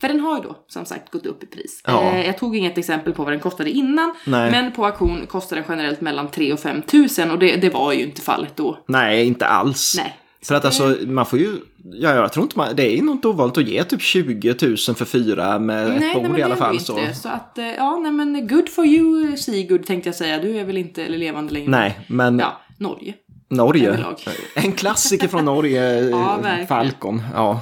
För 0.00 0.08
den 0.08 0.20
har 0.20 0.36
ju 0.36 0.42
då 0.42 0.56
som 0.68 0.84
sagt 0.84 1.10
gått 1.12 1.26
upp 1.26 1.42
i 1.42 1.46
pris. 1.46 1.80
Ja. 1.84 2.02
Eh, 2.02 2.26
jag 2.26 2.38
tog 2.38 2.56
inget 2.56 2.78
exempel 2.78 3.12
på 3.12 3.24
vad 3.24 3.32
den 3.32 3.40
kostade 3.40 3.70
innan. 3.70 4.14
Nej. 4.24 4.50
Men 4.50 4.72
på 4.72 4.86
auktion 4.86 5.26
kostar 5.26 5.56
den 5.56 5.64
generellt 5.68 6.00
mellan 6.00 6.30
3 6.30 6.52
och 6.52 6.60
5 6.60 6.82
tusen 6.82 7.30
och 7.30 7.38
det, 7.38 7.56
det 7.56 7.70
var 7.70 7.92
ju 7.92 8.02
inte 8.02 8.20
fallet 8.22 8.56
då. 8.56 8.78
Nej, 8.88 9.26
inte 9.26 9.46
alls. 9.46 9.94
Nej. 9.96 10.16
För 10.44 10.54
att 10.54 10.64
alltså, 10.64 10.96
man 11.06 11.26
får 11.26 11.38
ju, 11.38 11.56
ja, 11.84 12.14
jag 12.14 12.32
tror 12.32 12.42
inte 12.42 12.58
man, 12.58 12.76
det 12.76 12.98
är 12.98 13.02
nog 13.02 13.14
inte 13.14 13.28
ovanligt 13.28 13.58
att 13.58 13.68
ge 13.68 13.84
typ 13.84 14.02
20 14.02 14.54
000 14.62 14.76
för 14.76 15.04
fyra 15.04 15.58
med 15.58 15.88
Nej, 15.88 15.96
ett 15.96 16.00
nej, 16.00 16.14
bord 16.14 16.22
men 16.30 16.40
i 16.40 16.42
alla 16.42 16.56
fall. 16.56 16.80
Så. 16.80 16.98
inte. 16.98 17.14
Så 17.14 17.28
att, 17.28 17.58
eh, 17.58 17.66
ja, 17.66 17.96
nej 17.96 18.12
men 18.12 18.48
good 18.48 18.68
for 18.68 18.86
you 18.86 19.36
Sigurd 19.36 19.86
tänkte 19.86 20.08
jag 20.08 20.16
säga. 20.16 20.38
Du 20.38 20.56
är 20.58 20.64
väl 20.64 20.76
inte 20.76 21.08
levande 21.08 21.52
längre? 21.52 21.70
Nej, 21.70 22.00
men 22.06 22.38
Ja, 22.38 22.60
Norge. 22.78 23.14
Norge. 23.50 23.88
överlag. 23.88 24.16
En 24.54 24.72
klassiker 24.72 25.28
från 25.28 25.44
Norge, 25.44 26.00
Ja, 26.10 26.36
eh, 26.36 26.42
verkligen. 26.42 26.66
Falcon. 26.66 27.22
Ja. 27.34 27.60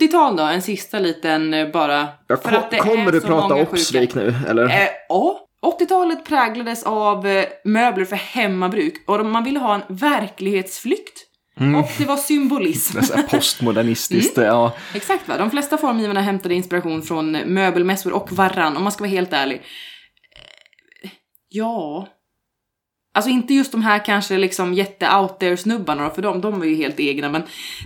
80-tal 0.00 0.36
då, 0.36 0.42
en 0.42 0.62
sista 0.62 0.98
liten 0.98 1.54
eh, 1.54 1.70
bara. 1.70 2.08
Ja, 2.26 2.36
för 2.36 2.52
att 2.52 2.70
det 2.70 2.76
kom, 2.78 2.90
kommer 2.90 3.12
du 3.12 3.20
prata 3.20 3.54
Opsvik 3.54 4.14
nu, 4.14 4.34
eller? 4.48 4.64
Eh, 4.64 4.88
ja. 5.08 5.45
80-talet 5.66 6.24
präglades 6.24 6.82
av 6.82 7.26
eh, 7.26 7.44
möbler 7.64 8.04
för 8.04 8.16
hemmabruk 8.16 8.94
och 9.06 9.26
man 9.26 9.44
ville 9.44 9.58
ha 9.58 9.74
en 9.74 9.82
verklighetsflykt. 9.96 11.22
Och 11.58 11.90
det 11.98 12.04
var 12.04 12.16
symbolism. 12.16 12.98
Det 13.16 13.22
postmodernistiskt, 13.30 14.36
Mm. 14.38 14.48
ja. 14.48 14.72
Exakt 14.94 15.28
va, 15.28 15.38
de 15.38 15.50
flesta 15.50 15.78
formgivarna 15.78 16.20
hämtade 16.20 16.54
inspiration 16.54 17.02
från 17.02 17.32
möbelmässor 17.32 18.12
och 18.12 18.32
varann, 18.32 18.76
om 18.76 18.82
man 18.82 18.92
ska 18.92 19.02
vara 19.04 19.10
helt 19.10 19.32
ärlig. 19.32 19.56
Eh, 21.02 21.10
Ja... 21.48 22.08
Alltså 23.16 23.30
inte 23.30 23.54
just 23.54 23.72
de 23.72 23.82
här 23.82 24.04
kanske 24.04 24.38
liksom 24.38 24.74
jätte 24.74 25.16
out 25.16 25.38
there 25.38 25.56
snubbarna 25.56 26.04
då, 26.04 26.10
för 26.10 26.22
de, 26.22 26.40
de 26.40 26.58
var 26.58 26.66
ju 26.66 26.74
helt 26.74 27.00
egna, 27.00 27.28
men 27.28 27.42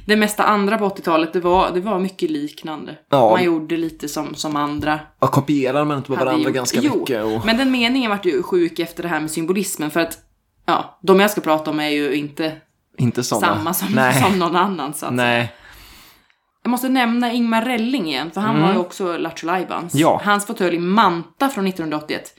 det 0.06 0.16
mesta 0.16 0.44
andra 0.44 0.78
på 0.78 0.88
80-talet, 0.88 1.32
det 1.32 1.40
var, 1.40 1.70
det 1.70 1.80
var 1.80 1.98
mycket 1.98 2.30
liknande. 2.30 2.96
Ja. 3.10 3.30
Man 3.30 3.44
gjorde 3.44 3.76
lite 3.76 4.08
som, 4.08 4.34
som 4.34 4.56
andra 4.56 5.00
Och 5.18 5.30
kopierar 5.30 5.84
man 5.84 5.96
inte 5.96 6.08
på 6.08 6.14
varandra 6.14 6.42
gjort. 6.44 6.54
ganska 6.54 6.80
jo, 6.82 6.98
mycket? 6.98 7.24
Och... 7.24 7.46
Men 7.46 7.56
den 7.56 7.70
meningen 7.70 8.10
vart 8.10 8.24
ju 8.24 8.42
sjuk 8.42 8.78
efter 8.78 9.02
det 9.02 9.08
här 9.08 9.20
med 9.20 9.30
symbolismen, 9.30 9.90
för 9.90 10.00
att 10.00 10.18
ja, 10.66 10.98
de 11.02 11.20
jag 11.20 11.30
ska 11.30 11.40
prata 11.40 11.70
om 11.70 11.80
är 11.80 11.88
ju 11.88 12.14
inte 12.14 12.52
Inte 12.98 13.22
samma 13.24 13.74
som, 13.74 13.88
Nej. 13.94 14.22
som 14.22 14.38
någon 14.38 14.56
annan. 14.56 14.94
Så 14.94 15.06
att. 15.06 15.14
Nej. 15.14 15.52
Jag 16.62 16.70
måste 16.70 16.88
nämna 16.88 17.32
Ingmar 17.32 17.64
Relling 17.64 18.08
igen, 18.08 18.30
för 18.30 18.40
han 18.40 18.62
var 18.62 18.72
ju 18.72 18.78
också 18.78 19.16
Lattjo. 19.16 19.48
Mm. 19.48 19.88
Ja. 19.92 20.20
Hans 20.24 20.46
fåtölj 20.46 20.78
Manta 20.78 21.48
från 21.48 21.66
1981. 21.66 22.34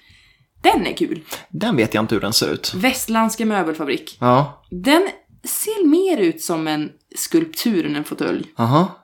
Den 0.61 0.87
är 0.87 0.93
kul. 0.93 1.21
Den 1.49 1.75
vet 1.75 1.93
jag 1.93 2.03
inte 2.03 2.15
hur 2.15 2.21
den 2.21 2.33
ser 2.33 2.53
ut. 2.53 2.73
Västlandska 2.75 3.45
möbelfabrik. 3.45 4.17
Ja. 4.19 4.63
Den 4.69 5.07
ser 5.43 5.87
mer 5.87 6.17
ut 6.17 6.41
som 6.41 6.67
en 6.67 6.89
skulptur 7.15 7.85
än 7.85 7.95
en 7.95 8.03
fåtölj. 8.03 8.45
Aha. 8.57 8.97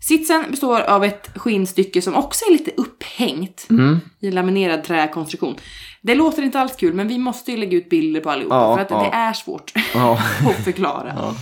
Sitsen 0.00 0.44
består 0.50 0.80
av 0.80 1.04
ett 1.04 1.30
skinnstycke 1.36 2.02
som 2.02 2.14
också 2.14 2.44
är 2.44 2.52
lite 2.52 2.70
upphängt 2.76 3.66
Mm. 3.70 4.00
i 4.20 4.30
laminerad 4.30 4.84
träkonstruktion. 4.84 5.56
Det 6.02 6.14
låter 6.14 6.42
inte 6.42 6.60
alls 6.60 6.76
kul, 6.76 6.94
men 6.94 7.08
vi 7.08 7.18
måste 7.18 7.50
ju 7.50 7.56
lägga 7.56 7.78
ut 7.78 7.88
bilder 7.90 8.20
på 8.20 8.30
allihopa. 8.30 8.54
Ja, 8.56 8.74
för 8.76 8.82
att 8.82 8.90
ja. 8.90 9.02
det 9.10 9.16
är 9.16 9.32
svårt 9.32 9.72
Ja. 9.94 10.12
att 10.48 10.64
förklara. 10.64 11.34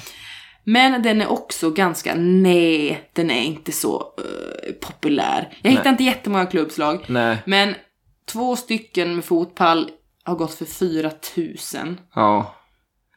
Men 0.64 1.02
den 1.02 1.20
är 1.22 1.26
också 1.32 1.70
ganska, 1.70 2.14
nej, 2.16 3.10
den 3.12 3.30
är 3.30 3.42
inte 3.42 3.72
så 3.72 4.14
eh, 4.18 4.72
populär. 4.88 5.48
Jag 5.62 5.70
hittar 5.70 5.90
inte 5.90 6.04
jättemånga 6.04 6.46
klubbslag. 6.46 7.04
Nej. 7.08 7.36
Men 7.46 7.74
två 8.32 8.56
stycken 8.56 9.14
med 9.14 9.24
fotpall 9.24 9.90
har 10.24 10.34
gått 10.34 10.54
för 10.54 10.64
4000. 10.64 12.00
Ja. 12.14 12.54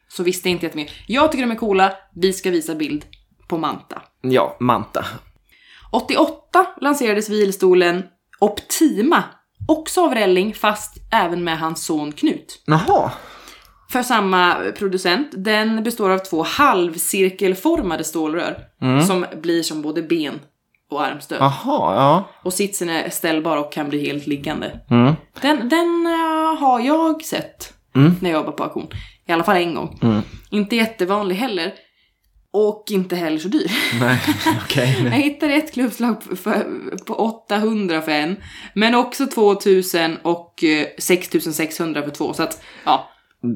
Så 0.07 0.23
visst, 0.23 0.43
det 0.43 0.49
är 0.49 0.51
inte 0.51 0.65
jättemycket. 0.65 0.93
Jag 1.07 1.31
tycker 1.31 1.45
de 1.45 1.51
är 1.51 1.55
coola. 1.55 1.93
Vi 2.15 2.33
ska 2.33 2.51
visa 2.51 2.75
bild 2.75 3.05
på 3.47 3.57
Manta. 3.57 4.01
Ja, 4.21 4.57
Manta. 4.59 5.05
88 5.91 6.65
lanserades 6.81 7.29
vilstolen 7.29 8.03
Optima. 8.39 9.23
Också 9.67 10.05
av 10.05 10.13
Relling, 10.13 10.53
fast 10.53 10.97
även 11.11 11.43
med 11.43 11.59
hans 11.59 11.85
son 11.85 12.11
Knut. 12.11 12.63
Jaha. 12.65 13.11
För 13.89 14.03
samma 14.03 14.55
producent. 14.77 15.31
Den 15.31 15.83
består 15.83 16.09
av 16.09 16.17
två 16.17 16.43
halvcirkelformade 16.43 18.03
stålrör. 18.03 18.57
Som 19.07 19.25
blir 19.41 19.63
som 19.63 19.81
både 19.81 20.01
ben 20.01 20.39
och 20.89 21.05
armstöd. 21.05 21.37
Jaha, 21.41 21.95
ja. 21.95 22.29
Och 22.43 22.53
sitsen 22.53 22.89
är 22.89 23.09
ställbar 23.09 23.57
och 23.57 23.71
kan 23.73 23.89
bli 23.89 24.05
helt 24.07 24.27
liggande. 24.27 24.79
Mm. 24.89 25.13
Den, 25.41 25.69
den 25.69 26.05
eh, 26.07 26.59
har 26.59 26.79
jag 26.79 27.23
sett 27.23 27.73
Mm. 27.95 28.15
när 28.21 28.29
jag 28.29 28.39
jobbar 28.39 28.51
på 28.51 28.63
auktion. 28.63 28.87
I 29.27 29.31
alla 29.31 29.43
fall 29.43 29.55
en 29.57 29.75
gång. 29.75 29.99
Inte 30.49 30.75
jättevanlig 30.75 31.35
heller. 31.35 31.73
Och 32.53 32.83
inte 32.89 33.15
heller 33.15 33.37
så 33.37 33.47
dyr. 33.47 33.71
Nej, 33.99 34.19
okej. 34.63 34.97
Jag 35.03 35.11
hittade 35.11 35.53
ett 35.53 35.73
klubbslag 35.73 36.23
för, 36.23 36.65
på 37.05 37.13
800 37.13 38.01
för 38.01 38.11
en. 38.11 38.35
Men 38.73 38.95
också 38.95 39.27
2000 39.27 40.17
och 40.23 40.63
eh, 40.63 40.87
6600 40.99 42.01
för 42.03 42.09
två. 42.09 42.33
Så 42.33 42.43
att, 42.43 42.61
ja. 42.85 43.09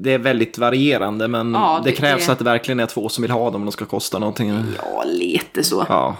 Det 0.04 0.14
är 0.14 0.18
väldigt 0.20 0.58
varierande, 0.58 1.28
men 1.28 1.54
Ja, 1.54 1.82
det, 1.84 1.90
det- 1.90 1.96
krävs 1.96 2.26
det- 2.26 2.32
att 2.32 2.38
det 2.40 2.46
verkligen 2.46 2.80
är 2.80 2.86
två 2.86 3.10
som 3.10 3.22
vill 3.22 3.32
ha 3.32 3.46
dem 3.46 3.56
om 3.56 3.66
de 3.66 3.72
ska 3.72 3.86
kosta 3.86 4.20
någonting. 4.20 4.50
Ja, 4.78 5.04
lite 5.06 5.64
så. 5.64 5.86
Ja. 5.90 6.16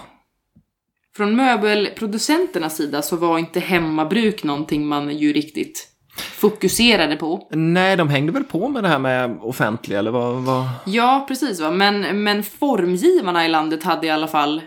Från 1.16 1.36
möbelproducenternas 1.36 2.76
sida 2.76 3.02
så 3.02 3.16
var 3.16 3.38
inte 3.38 3.60
hemmabruk 3.60 4.44
någonting 4.44 4.86
man 4.86 5.18
ju 5.18 5.32
riktigt 5.32 5.88
fokuserade 6.16 7.16
på. 7.16 7.48
Nej, 7.50 7.96
de 7.96 8.08
hängde 8.08 8.32
väl 8.32 8.44
på 8.44 8.68
med 8.68 8.84
det 8.84 8.88
här 8.88 8.98
med 8.98 9.38
offentliga, 9.40 9.98
eller 9.98 10.10
vad? 10.10 10.34
vad? 10.34 10.68
Ja, 10.86 11.24
precis 11.28 11.60
va. 11.60 11.70
Men, 11.70 12.22
men 12.22 12.42
formgivarna 12.42 13.46
i 13.46 13.48
landet 13.48 13.82
hade 13.82 14.06
i 14.06 14.10
alla 14.10 14.28
fall 14.28 14.62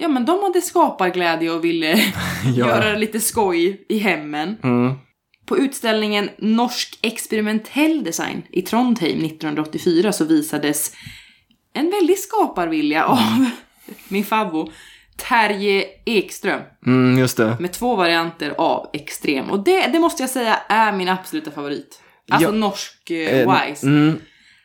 Ja 0.00 0.08
men 0.08 0.24
de 0.24 0.42
hade 0.42 0.60
skaparglädje 0.60 1.50
och 1.50 1.64
ville 1.64 1.98
göra 2.56 2.96
lite 2.96 3.20
skoj 3.20 3.84
i 3.88 3.98
hemmen. 3.98 4.56
Mm. 4.62 4.94
På 5.46 5.58
utställningen 5.58 6.30
Norsk 6.38 6.98
experimentell 7.02 8.04
design 8.04 8.42
i 8.50 8.62
Trondheim 8.62 9.24
1984 9.24 10.12
så 10.12 10.24
visades 10.24 10.92
en 11.72 11.90
väldig 11.90 12.18
skaparvilja 12.18 13.04
av 13.04 13.46
min 14.08 14.24
favvo 14.24 14.72
Terje 15.16 15.84
Ekström 16.06 16.60
Mm, 16.86 17.18
just 17.18 17.36
det. 17.36 17.56
med 17.60 17.72
två 17.72 17.96
varianter 17.96 18.54
av 18.58 18.90
extrem. 18.92 19.50
Och 19.50 19.64
det, 19.64 19.86
det 19.86 19.98
måste 19.98 20.22
jag 20.22 20.30
säga 20.30 20.54
är 20.68 20.92
min 20.92 21.08
absoluta 21.08 21.50
favorit. 21.50 22.00
Alltså 22.30 22.48
Ja. 22.48 22.52
norsk 22.52 23.10
eh, 23.10 23.40
Eh, 23.40 23.66
wise. 23.68 23.86
Mm, 23.86 24.20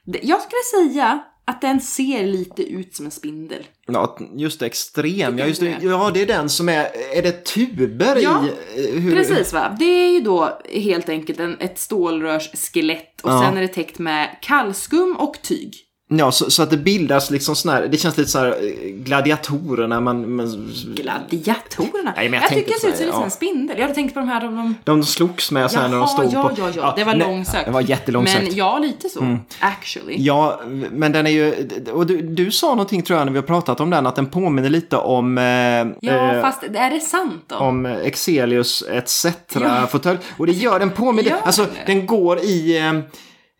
Jag 0.05 0.41
skulle 0.41 0.89
säga 0.89 1.19
att 1.45 1.61
den 1.61 1.81
ser 1.81 2.23
lite 2.23 2.63
ut 2.63 2.95
som 2.95 3.05
en 3.05 3.11
spindel. 3.11 3.63
ja, 3.87 4.17
just 4.35 4.59
det, 4.59 4.65
extrem. 4.65 5.37
Ja, 5.39 5.45
just 5.45 5.59
det. 5.59 5.65
det? 5.81 5.85
ja, 5.87 6.11
det 6.13 6.21
är 6.21 6.25
den 6.25 6.49
som 6.49 6.69
är... 6.69 6.87
Är 7.17 7.21
det 7.21 7.45
tuber 7.45 8.15
Ja, 8.19 8.45
i? 8.75 8.95
eh, 8.95 9.01
Hur, 9.01 9.15
Precis 9.15 9.53
va. 9.53 9.75
Det 9.79 9.85
är 9.85 10.11
ju 10.11 10.19
då 10.19 10.59
helt 10.73 11.09
enkelt 11.09 11.39
en, 11.39 11.57
ett 11.59 11.79
stålrörsskelett 11.79 13.21
och 13.21 13.31
Ja. 13.31 13.41
sen 13.45 13.57
är 13.57 13.61
det 13.61 13.67
täckt 13.67 13.99
med 13.99 14.37
kallskum 14.41 15.15
och 15.19 15.35
tyg. 15.41 15.73
Ja, 16.17 16.31
så, 16.31 16.51
så 16.51 16.63
att 16.63 16.69
det 16.69 16.77
bildas 16.77 17.31
liksom 17.31 17.55
sån 17.55 17.71
här... 17.71 17.87
Det 17.87 17.97
känns 17.97 18.17
lite 18.17 18.29
så 18.29 18.39
här 18.39 18.47
eh, 18.47 18.89
gladiatorerna, 18.91 20.01
man... 20.01 20.35
man 20.35 20.73
Gladiatorerna? 20.95 22.13
Nej, 22.15 22.25
jag 22.25 22.43
jag 22.43 22.49
tycker 22.49 22.73
det 22.73 22.79
ser 22.79 22.89
ut 22.89 22.95
som 22.95 23.03
en 23.03 23.09
ja. 23.09 23.17
liten 23.17 23.31
spindel. 23.31 23.77
Jag 23.77 23.83
hade 23.83 23.95
tänkt 23.95 24.13
på 24.13 24.19
de 24.19 24.29
här 24.29 24.41
de, 24.41 24.75
de 24.85 25.01
de 25.01 25.03
slogs 25.03 25.51
med 25.51 25.71
så 25.71 25.79
här 25.79 25.87
när 25.87 25.95
de 25.95 25.99
Jaha, 25.99 26.07
stod 26.07 26.33
ja, 26.33 26.49
på... 26.49 26.61
ja, 26.61 26.71
ja, 26.75 26.93
det 26.97 27.03
var 27.03 27.15
långsökt. 27.15 27.65
Det 27.65 27.71
var 27.71 27.81
jättelångsökt. 27.81 28.43
Men 28.43 28.55
ja, 28.55 28.79
lite 28.79 29.09
så. 29.09 29.37
Actually. 29.59 30.15
Ja, 30.17 30.61
men 30.91 31.11
den 31.11 31.27
är 31.27 31.31
ju... 31.31 31.69
Och 31.93 32.07
du, 32.07 32.21
du 32.21 32.51
sa 32.51 32.69
någonting 32.69 33.01
tror 33.01 33.19
jag 33.19 33.25
när 33.25 33.31
vi 33.33 33.39
har 33.39 33.47
pratat 33.47 33.79
om 33.79 33.89
den, 33.89 34.07
att 34.07 34.15
den 34.15 34.25
påminner 34.25 34.69
lite 34.69 34.97
om... 34.97 35.37
Eh, 35.37 35.43
Ja, 35.99 36.33
eh, 36.33 36.41
fast 36.41 36.63
är 36.63 36.89
det 36.89 36.99
sant 36.99 37.43
då? 37.47 37.55
om 37.55 37.85
Excelius 37.85 38.83
etc. 38.91 39.25
Ja. 39.53 39.87
fåtölj. 39.87 40.19
Och 40.37 40.47
det 40.47 40.53
gör 40.53 40.79
den 40.79 40.91
påminner, 40.91 41.29
Gör 41.29 41.39
alltså 41.43 41.65
den 41.85 42.05
går 42.05 42.39
i 42.39 42.77
eh, 42.77 42.93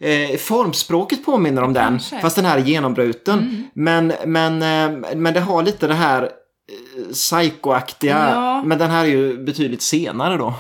eh, 0.02 0.38
formspråket 0.38 1.26
påminner 1.26 1.62
om 1.64 1.74
den. 1.74 1.88
Kanske. 1.88 2.16
Mm. 2.16 2.22
Fast 2.22 2.36
den 2.36 2.46
här 2.46 2.58
är 2.58 2.62
genombruten. 2.62 3.68
Men, 3.74 4.14
men, 4.26 4.62
eh, 4.62 5.16
men 5.16 5.34
det 5.34 5.40
har 5.40 5.64
lite 5.64 5.88
det 5.88 5.94
här 5.94 6.24
eh, 6.24 7.12
psykoaktiga. 7.12 8.30
Ja. 8.30 8.64
Men 8.64 8.78
den 8.78 8.90
här 8.92 9.06
är 9.06 9.10
ju 9.10 9.44
betydligt 9.44 9.82
senare 9.82 10.38
då. 10.38 10.54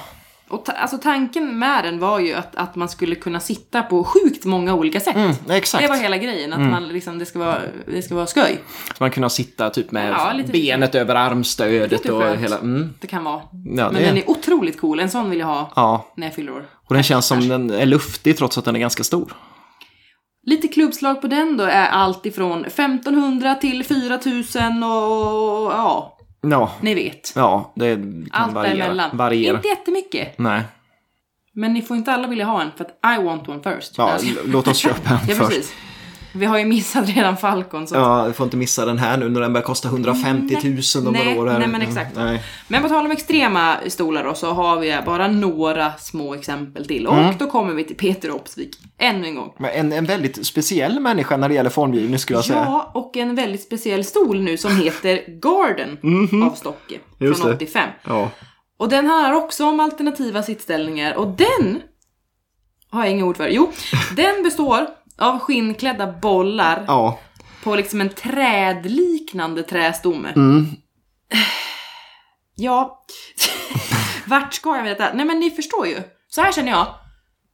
Och 0.52 0.66
ta, 0.66 0.72
alltså 0.72 0.97
tanken 0.97 1.60
med 1.60 1.84
den 1.84 1.99
var 1.99 2.20
ju 2.20 2.34
att, 2.34 2.56
att 2.56 2.76
man 2.76 2.89
skulle 2.89 3.16
kunna 3.16 3.39
sitta 3.39 3.82
på 3.84 4.04
sjukt 4.04 4.45
många 4.45 4.74
olika 4.74 4.99
sätt. 4.99 5.16
Mm. 5.16 5.32
Det 5.47 5.88
var 5.88 6.02
hela 6.02 6.18
grejen, 6.18 6.54
att 6.54 6.60
man 6.60 6.88
liksom, 6.88 7.20
det 7.20 7.26
ska 7.26 7.39
vara, 7.39 7.58
det 7.86 8.02
ska 8.02 8.16
vara 8.16 8.28
skoj. 8.28 8.62
Så 8.88 8.95
man 8.99 9.12
kunna 9.12 9.30
sitta 9.30 9.70
typ 9.70 9.91
med 9.91 10.12
Ja, 10.12 10.34
lite 10.34 10.52
benet 10.52 10.95
över 10.95 11.16
armstödet 11.16 11.91
Lite 11.91 12.12
och 12.14 12.38
hela... 12.38 12.58
Mm. 12.58 12.93
Det 12.99 13.08
kan 13.08 13.24
vara. 13.24 13.41
Ja, 13.52 13.91
Men 13.91 13.93
det- 13.93 13.99
den 14.08 14.18
är 14.18 14.30
otroligt 14.30 14.82
cool, 14.82 14.99
en 14.99 15.10
sån 15.10 15.30
vill 15.30 15.39
jag 15.39 15.47
ha 15.47 15.72
Ja, 15.76 16.14
när 16.18 16.28
jag 16.28 16.34
fyller 16.36 16.52
år. 16.52 16.66
och 16.88 16.93
den 16.93 17.04
känns 17.04 17.26
som 17.26 17.47
den 17.47 17.70
är 17.70 17.86
luftig 17.86 18.38
trots 18.38 18.58
att 18.58 18.66
den 18.66 18.76
är 18.76 18.80
ganska 18.80 19.04
stor. 19.04 19.34
Lite 20.45 20.68
klubbslag 20.68 21.22
på 21.22 21.28
den 21.28 21.58
då 21.58 21.64
är 21.64 21.88
allt 21.88 22.26
ifrån 22.26 22.66
1500 22.66 23.56
till 23.56 23.84
4000 23.86 24.84
och 24.84 25.72
ja, 25.72 26.18
Ja, 26.41 26.71
ni 26.81 26.93
vet. 26.93 27.33
ja 27.35 27.73
det 27.75 27.95
kan 27.95 28.29
Allt 28.31 28.53
variera. 28.53 28.75
däremellan. 28.77 29.17
variera. 29.17 29.55
Inte 29.55 29.67
jättemycket. 29.67 30.37
Nej. 30.37 30.61
Men 31.53 31.73
ni 31.73 31.81
får 31.81 31.97
inte 31.97 32.11
alla 32.13 32.27
vilja 32.27 32.45
ha 32.45 32.61
en 32.61 32.71
för 32.77 32.85
att 32.85 33.19
I 33.19 33.23
want 33.23 33.49
one 33.49 33.63
first. 33.63 33.97
Ja, 33.97 34.11
Alltså. 34.11 34.27
låt 34.45 34.67
oss 34.67 34.77
köpa 34.77 35.09
en 35.09 35.19
ja, 35.27 35.35
först. 35.35 35.49
precis. 35.49 35.73
Vi 36.34 36.45
har 36.45 36.59
ju 36.59 36.65
missat 36.65 37.09
redan 37.09 37.38
Falcon. 37.38 37.88
Så. 37.88 37.95
Ja, 37.95 38.23
du 38.27 38.34
får 38.34 38.43
inte 38.43 38.57
missa 38.57 38.86
den 38.86 38.97
här 38.97 39.17
nu 39.17 39.29
när 39.29 39.41
den 39.41 39.53
börjar 39.53 39.65
kosta 39.65 39.88
150 39.88 40.57
000 40.95 41.07
om 41.07 41.13
Nej, 41.13 41.25
några 41.36 41.41
år. 41.41 41.47
här. 41.47 41.59
nej, 41.59 41.67
men 41.67 41.82
exakt. 41.82 42.15
Nej. 42.15 42.43
Men 42.67 42.82
på 42.84 42.89
tal 42.89 43.05
om 43.05 43.11
extrema 43.11 43.75
stolar 43.88 44.23
då 44.23 44.34
så 44.34 44.51
har 44.53 44.79
vi 44.79 44.97
bara 45.05 45.27
några 45.27 45.93
små 45.93 46.34
exempel 46.36 46.88
till. 46.88 47.07
Och 47.07 47.17
Mm. 47.17 47.36
då 47.39 47.47
kommer 47.47 47.73
vi 47.73 47.84
till 47.84 47.95
Peter 47.97 48.32
Opsvik. 48.32 48.75
Ännu 48.97 49.27
en 49.27 49.36
gång. 49.36 49.53
Men 49.59 49.69
en, 49.71 49.91
en 49.93 50.05
väldigt 50.05 50.45
speciell 50.45 50.99
människa 50.99 51.38
när 51.38 51.49
det 51.49 51.55
gäller 51.55 51.69
formgivning 51.69 52.19
skulle 52.19 52.38
jag 52.38 52.45
säga. 52.45 52.59
Ja, 52.65 52.91
och 52.93 53.17
en 53.17 53.36
väldigt 53.36 53.61
speciell 53.63 54.03
stol 54.05 54.41
nu 54.41 54.57
som 54.57 54.77
heter 54.77 55.39
Garden 55.41 55.97
av 56.43 56.55
Stocke. 56.55 56.95
Just 57.19 57.41
från 57.41 57.49
det. 57.49 57.55
85. 57.55 57.89
Ja. 58.07 58.29
Och 58.79 58.89
den 58.89 59.05
handlar 59.07 59.34
också 59.34 59.65
om 59.65 59.79
alternativa 59.79 60.43
sittställningar 60.43 61.13
och 61.15 61.27
den 61.27 61.82
har 62.89 63.03
jag 63.05 63.11
inga 63.13 63.25
ord 63.25 63.38
för. 63.38 63.47
Jo, 63.47 63.71
den 64.15 64.43
består 64.43 64.88
av 65.22 65.39
skinnklädda 65.39 66.11
bollar 66.11 66.86
ja. 66.88 67.19
på 67.63 67.76
liksom 67.76 68.01
en 68.01 68.09
trädliknande 68.09 69.63
trästomme. 69.63 70.30
Mm. 70.36 70.65
Ja, 72.55 73.05
vart 74.26 74.53
ska 74.53 74.76
jag 74.76 74.84
med 74.84 74.91
detta? 74.97 75.13
Nej 75.13 75.26
men 75.26 75.39
ni 75.39 75.51
förstår 75.51 75.88
ju. 75.88 75.97
Så 76.28 76.41
här 76.41 76.51
känner 76.51 76.72
jag. 76.72 76.88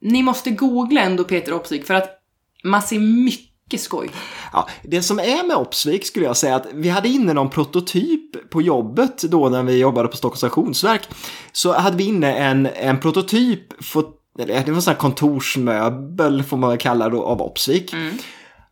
Ni 0.01 0.23
måste 0.23 0.49
googla 0.51 1.01
ändå 1.01 1.23
Peter 1.23 1.53
Opsvik 1.53 1.85
för 1.87 1.93
att 1.93 2.09
man 2.63 2.81
ser 2.81 2.99
mycket 2.99 3.81
skoj. 3.81 4.09
Ja, 4.53 4.69
det 4.83 5.01
som 5.01 5.19
är 5.19 5.47
med 5.47 5.57
Opsvik 5.57 6.05
skulle 6.05 6.25
jag 6.25 6.37
säga 6.37 6.55
att 6.55 6.67
vi 6.73 6.89
hade 6.89 7.09
inne 7.09 7.33
någon 7.33 7.49
prototyp 7.49 8.49
på 8.49 8.61
jobbet 8.61 9.21
då 9.21 9.49
när 9.49 9.63
vi 9.63 9.77
jobbade 9.77 10.07
på 10.07 10.17
Stockholms 10.17 10.39
stationsverk. 10.39 11.01
Så 11.51 11.73
hade 11.73 11.97
vi 11.97 12.03
inne 12.03 12.33
en, 12.33 12.65
en 12.65 12.99
prototyp, 12.99 13.83
fot- 13.83 14.16
eller 14.39 14.59
det 14.63 14.71
var 14.71 14.75
en 14.75 14.81
sån 14.81 14.91
här 14.93 14.99
kontorsmöbel 14.99 16.43
får 16.43 16.57
man 16.57 16.69
väl 16.69 16.79
kalla 16.79 17.09
det 17.09 17.17
av 17.17 17.41
Opsvik. 17.41 17.93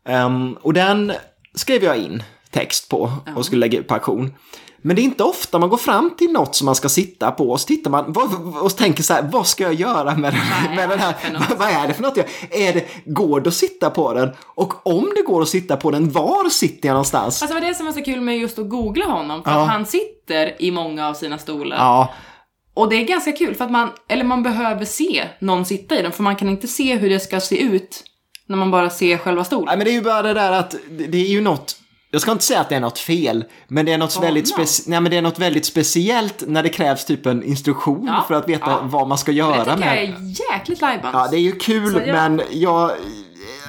Ehm, 0.08 0.58
och 0.62 0.74
den 0.74 1.14
skrev 1.56 1.84
jag 1.84 1.98
in 1.98 2.24
text 2.52 2.90
på 2.90 3.12
och 3.36 3.46
skulle 3.46 3.60
lägga 3.60 3.80
ut 3.80 3.88
på 3.88 3.94
auktion. 3.94 4.34
Men 4.78 4.96
det 4.96 5.02
är 5.02 5.04
inte 5.04 5.24
ofta 5.24 5.60
man 5.60 5.70
går 5.70 5.78
fram 5.78 6.12
till 6.18 6.32
något 6.32 6.56
som 6.56 6.66
man 6.66 6.76
ska 6.76 6.90
sitta 6.90 7.32
på 7.32 7.50
och 7.52 7.60
så 7.62 7.68
tittar 7.68 7.92
man 7.92 8.06
vad, 8.14 8.58
och 8.64 8.76
tänker 8.78 9.04
så 9.04 9.14
här, 9.14 9.24
vad 9.32 9.48
ska 9.48 9.64
jag 9.64 9.74
göra 9.74 10.16
med, 10.16 10.34
Vad 10.34 10.72
är 10.72 10.76
med 10.76 10.90
den 10.90 11.00
här, 11.00 11.16
vad 11.58 11.70
är 11.70 11.88
det 11.88 11.94
för 11.94 12.02
något? 12.04 12.18
Är 12.52 12.74
det, 12.74 12.86
går 13.06 13.40
det 13.42 13.48
att 13.48 13.54
sitta 13.54 13.90
på 13.90 14.14
den? 14.14 14.30
Och 14.56 14.88
om 14.88 15.12
det 15.16 15.22
går 15.22 15.42
att 15.42 15.50
sitta 15.50 15.78
på 15.78 15.92
den, 15.92 16.12
var 16.12 16.50
sitter 16.50 16.88
jag 16.90 16.94
någonstans? 16.94 17.42
Alltså 17.42 17.56
det 17.58 17.62
var 17.62 17.68
det 17.68 17.76
som 17.76 17.86
var 17.86 17.94
så 17.94 18.02
kul 18.04 18.22
med 18.22 18.38
just 18.38 18.60
att 18.60 18.70
googla 18.70 19.06
honom. 19.06 19.44
För 19.44 19.52
Ja. 19.52 19.62
att 19.62 19.70
han 19.70 19.86
sitter 19.86 20.62
i 20.62 20.72
många 20.72 21.08
av 21.08 21.14
sina 21.14 21.38
stolar. 21.38 21.78
Ja, 21.78 22.14
Och 22.76 22.90
det 22.90 22.96
är 22.96 23.04
ganska 23.04 23.32
kul 23.32 23.56
för 23.56 23.66
att 23.66 23.72
man, 23.72 23.90
eller 24.10 24.24
man 24.24 24.44
behöver 24.44 24.86
se 24.86 25.24
någon 25.40 25.66
sitta 25.66 26.00
i 26.00 26.02
den. 26.02 26.12
För 26.12 26.24
man 26.24 26.36
kan 26.36 26.50
inte 26.50 26.68
se 26.68 26.96
hur 26.96 27.10
det 27.10 27.20
ska 27.20 27.40
se 27.40 27.62
ut 27.62 28.04
när 28.48 28.58
man 28.58 28.72
bara 28.72 28.90
ser 28.90 29.18
själva 29.18 29.44
stolen. 29.44 29.66
Nej, 29.66 29.78
men 29.78 29.86
det 29.86 29.92
är 29.92 29.96
ju 29.96 30.02
bara 30.02 30.22
det 30.22 30.34
där 30.34 30.52
att 30.52 30.72
det 30.90 31.08
det 31.08 31.18
är 31.18 31.30
ju 31.30 31.42
något 31.42 31.76
jag 32.12 32.22
ska 32.22 32.32
inte 32.32 32.44
säga 32.44 32.60
att 32.62 32.70
det 32.70 32.76
är 32.76 32.80
något 32.80 33.00
fel, 33.00 33.46
men 33.68 33.86
det 33.86 33.92
är 33.94 33.98
något, 33.98 34.16
Oh, 34.18 34.22
väldigt, 34.22 34.58
no. 34.58 34.64
speci- 34.64 34.84
nej, 34.88 35.02
men 35.02 35.12
det 35.12 35.18
är 35.18 35.22
något 35.22 35.40
väldigt 35.40 35.66
speciellt 35.66 36.44
när 36.48 36.64
det 36.64 36.70
krävs 36.70 37.06
typ 37.06 37.26
en 37.26 37.44
instruktion 37.44 38.06
Ja, 38.08 38.26
för 38.28 38.36
att 38.36 38.50
veta 38.50 38.70
ja. 38.70 38.80
vad 38.84 39.08
man 39.08 39.18
ska 39.18 39.32
Det 39.32 39.38
göra 39.38 39.56
tycker 39.58 39.70
jag 39.72 39.80
med. 39.80 40.04
är 40.04 40.54
jäkligt 40.54 40.82
lajbans. 40.82 41.14
Ja, 41.14 41.28
det 41.32 41.38
är 41.38 41.42
ju 41.42 41.52
kul, 41.52 41.94
jag- 42.06 42.08
men 42.16 42.42
jag... 42.52 42.92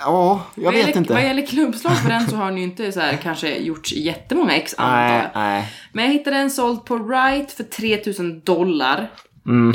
Ja, 0.00 0.46
jag 0.54 0.72
vet 0.72 0.80
gäller, 0.86 0.96
inte. 0.98 1.12
Vad 1.12 1.22
gäller 1.22 1.46
klubbslag 1.46 2.02
på 2.02 2.08
den 2.08 2.28
så 2.28 2.36
har 2.36 2.50
ni 2.50 2.60
ju 2.60 2.64
inte 2.66 2.92
så 2.92 3.00
här, 3.00 3.16
kanske 3.22 3.56
gjort 3.58 3.92
jättemånga 3.92 4.52
ex 4.56 4.74
antar 4.78 4.96
Nej, 4.96 5.20
jag. 5.22 5.30
nej. 5.34 5.72
Men 5.92 6.04
jag 6.04 6.12
hittade 6.12 6.36
en 6.36 6.50
såld 6.50 6.84
på 6.84 6.98
Right 6.98 7.52
för 7.52 7.64
3000 7.64 8.40
dollar. 8.40 9.10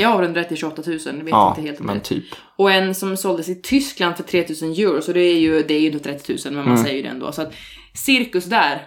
Jag 0.00 0.08
har 0.08 0.22
den 0.22 0.34
rätt 0.34 0.48
till 0.48 0.56
28 0.56 0.82
000, 0.86 0.98
jag 0.98 1.02
vet 1.02 1.12
Mm. 1.20 1.28
Ja, 1.28 1.48
inte 1.48 1.62
helt 1.62 1.80
men 1.80 1.94
det. 1.98 2.04
typ. 2.04 2.24
Och 2.56 2.70
en 2.72 2.94
som 2.94 3.16
såldes 3.16 3.48
i 3.48 3.54
Tyskland 3.62 4.16
för 4.16 4.22
3000 4.22 4.70
euro, 4.72 5.02
så 5.02 5.12
det 5.12 5.20
är 5.20 5.38
ju, 5.38 5.62
det 5.62 5.74
är 5.74 5.80
ju 5.80 5.86
inte 5.86 5.98
30 5.98 6.32
000 6.32 6.38
men 6.44 6.54
man 6.54 6.66
Mm. 6.74 6.84
säger 6.84 6.96
ju 6.96 7.02
det 7.02 7.08
ändå. 7.08 7.32
Så 7.32 7.42
att 7.42 7.52
cirkus 7.94 8.44
där. 8.44 8.82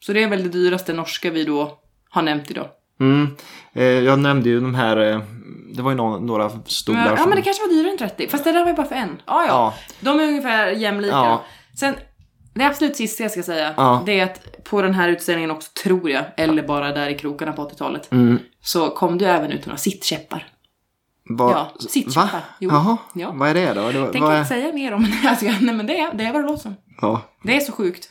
Så 0.00 0.12
det 0.12 0.22
är 0.22 0.28
väl 0.28 0.42
det 0.42 0.48
dyraste 0.48 0.92
norska 0.92 1.30
vi 1.30 1.44
då 1.44 1.78
har 2.10 2.22
nämnt 2.22 2.50
idag. 2.50 2.66
Mm. 3.00 3.28
Eh, 3.74 3.84
jag 3.84 4.18
nämnde 4.18 4.48
ju 4.48 4.60
de 4.60 4.74
här, 4.74 4.96
eh, 5.12 5.20
det 5.76 5.82
var 5.82 5.90
ju 5.90 5.96
någon, 5.96 6.26
några 6.26 6.50
stolar 6.66 6.98
Men, 7.00 7.10
ja 7.10 7.16
som... 7.16 7.28
men 7.28 7.36
det 7.36 7.42
kanske 7.42 7.62
var 7.62 7.70
dyrare 7.70 7.90
än 7.92 7.98
30, 7.98 8.28
fast 8.28 8.44
det 8.44 8.52
där 8.52 8.60
var 8.60 8.68
ju 8.68 8.74
bara 8.76 8.86
för 8.86 8.94
en. 8.94 9.22
Ja, 9.26 9.44
ja. 9.46 9.46
Ja. 9.48 9.74
De 10.00 10.20
är 10.20 10.24
ungefär 10.24 10.66
jämlika. 10.66 11.14
Ja. 11.16 11.44
Sen, 11.80 11.94
det 12.54 12.64
absolut 12.64 12.96
sista 12.96 13.22
jag 13.22 13.32
ska 13.32 13.42
säga, 13.42 13.74
Ja. 13.76 14.02
det 14.06 14.20
är 14.20 14.24
att 14.24 14.64
på 14.64 14.82
den 14.82 14.94
här 14.94 15.08
utställningen 15.08 15.50
också, 15.50 15.70
tror 15.84 16.10
jag, 16.10 16.24
eller 16.36 16.62
bara 16.62 16.92
där 16.92 17.08
i 17.08 17.14
krokarna 17.18 17.52
på 17.52 17.62
80-talet, 17.68 18.12
Mm. 18.12 18.38
så 18.60 18.90
kom 18.90 19.18
det 19.18 19.28
även 19.30 19.52
ut 19.52 19.66
några 19.66 19.76
sittkäppar. 19.78 20.46
Vad- 21.28 21.52
Ja, 21.52 21.72
sittkäppar. 21.88 22.22
Va? 22.32 22.40
Jo. 22.58 22.70
Jaha, 22.70 22.96
Ja. 23.14 23.32
vad 23.34 23.48
är 23.48 23.54
det 23.54 23.74
då? 23.74 23.90
Det, 23.92 24.00
var- 24.00 24.12
Tänker 24.12 24.30
är... 24.32 24.38
inte 24.38 24.48
säga 24.48 24.72
mer 24.72 24.94
om 24.94 25.02
det. 25.04 25.28
Alltså, 25.28 25.44
nej 25.60 25.74
men 25.74 25.86
det 25.86 25.98
är, 26.00 26.14
det 26.14 26.24
är 26.24 26.32
vad 26.32 26.42
det 26.42 26.46
låter 26.46 26.62
som. 26.62 26.74
ja. 27.00 27.20
Det 27.42 27.56
är 27.56 27.60
så 27.60 27.72
sjukt. 27.72 28.08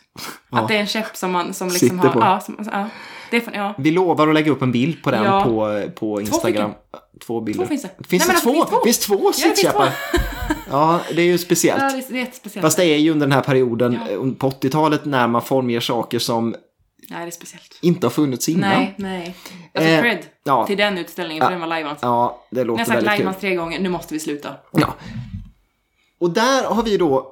Ja. 0.52 0.60
Att 0.60 0.68
det 0.68 0.76
är 0.76 0.80
en 0.80 0.88
käpp 0.88 1.16
som 1.18 1.32
man 1.32 1.54
som 1.54 1.68
liksom 1.68 1.90
Sitter 1.90 2.04
har... 2.08 2.14
på. 2.14 2.20
Ja, 2.20 2.40
som, 2.40 2.58
ja, 2.72 2.90
det 3.32 3.38
är 3.48 3.56
ja. 3.58 3.74
Vi 3.78 3.92
lovar 3.92 4.28
att 4.28 4.34
lägga 4.34 4.52
upp 4.52 4.62
en 4.62 4.72
bild 4.72 5.04
på 5.04 5.12
den 5.12 5.24
Ja. 5.24 5.44
på, 5.44 5.82
på 5.96 6.22
Instagram. 6.22 6.72
Två 6.72 6.78
bilder. 7.42 7.64
Två 7.64 7.70
finns 7.70 7.82
det. 7.82 7.90
Finns 8.08 8.28
Nej, 8.28 8.36
det 8.44 8.46
men 8.48 8.54
två? 8.56 8.62
alltså, 8.62 8.84
Finns 8.84 9.00
två 9.00 9.18
finns 9.18 9.38
sittkäppar? 9.58 9.90
Ja, 10.70 11.00
det 11.16 11.22
är 11.22 11.26
ju 11.26 11.32
ja 11.32 11.38
speciellt. 11.38 11.82
är, 11.84 12.04
det 12.10 12.16
är 12.16 12.20
jättespeciellt. 12.20 12.66
Fast 12.66 12.78
det 12.78 12.86
är 12.86 12.98
ju 12.98 13.12
under 13.12 13.28
den 13.28 13.32
här 13.34 13.42
perioden 13.42 13.94
eh, 13.96 14.18
på 14.34 14.50
80-talet 14.50 15.06
när 15.06 15.28
man 15.28 15.42
formger 15.42 15.80
saker 15.80 16.20
som 16.20 16.56
Nej, 17.10 17.20
det 17.22 17.26
är 17.30 17.32
speciellt. 17.32 17.80
inte 17.82 18.06
har 18.08 18.12
funnits 18.12 18.50
innan. 18.50 18.70
Nej, 18.70 18.94
nej. 18.98 19.36
Alltså 19.74 19.90
Eh, 19.92 20.02
cred 20.02 20.20
ja. 20.44 20.68
till 20.68 20.78
den 20.78 20.98
utställningen, 20.98 21.42
för 21.42 21.46
Ja. 21.48 21.52
den 21.52 21.60
var 21.60 21.68
lajvans. 21.68 22.00
Ja, 22.02 22.46
det 22.50 22.56
Jag 22.60 22.62
har 22.62 22.66
låter 22.68 22.84
sagt 22.84 22.90
väldigt 22.98 23.10
kul. 23.12 23.18
lajvans 23.18 23.38
tre 23.38 23.56
gånger, 23.56 23.80
nu 23.80 23.90
måste 23.90 24.14
vi 24.14 24.20
sluta. 24.20 24.50
Ja. 24.72 24.96
Och 26.20 26.30
där 26.32 26.64
har 26.64 26.84
vi 26.84 26.98
då 26.98 27.28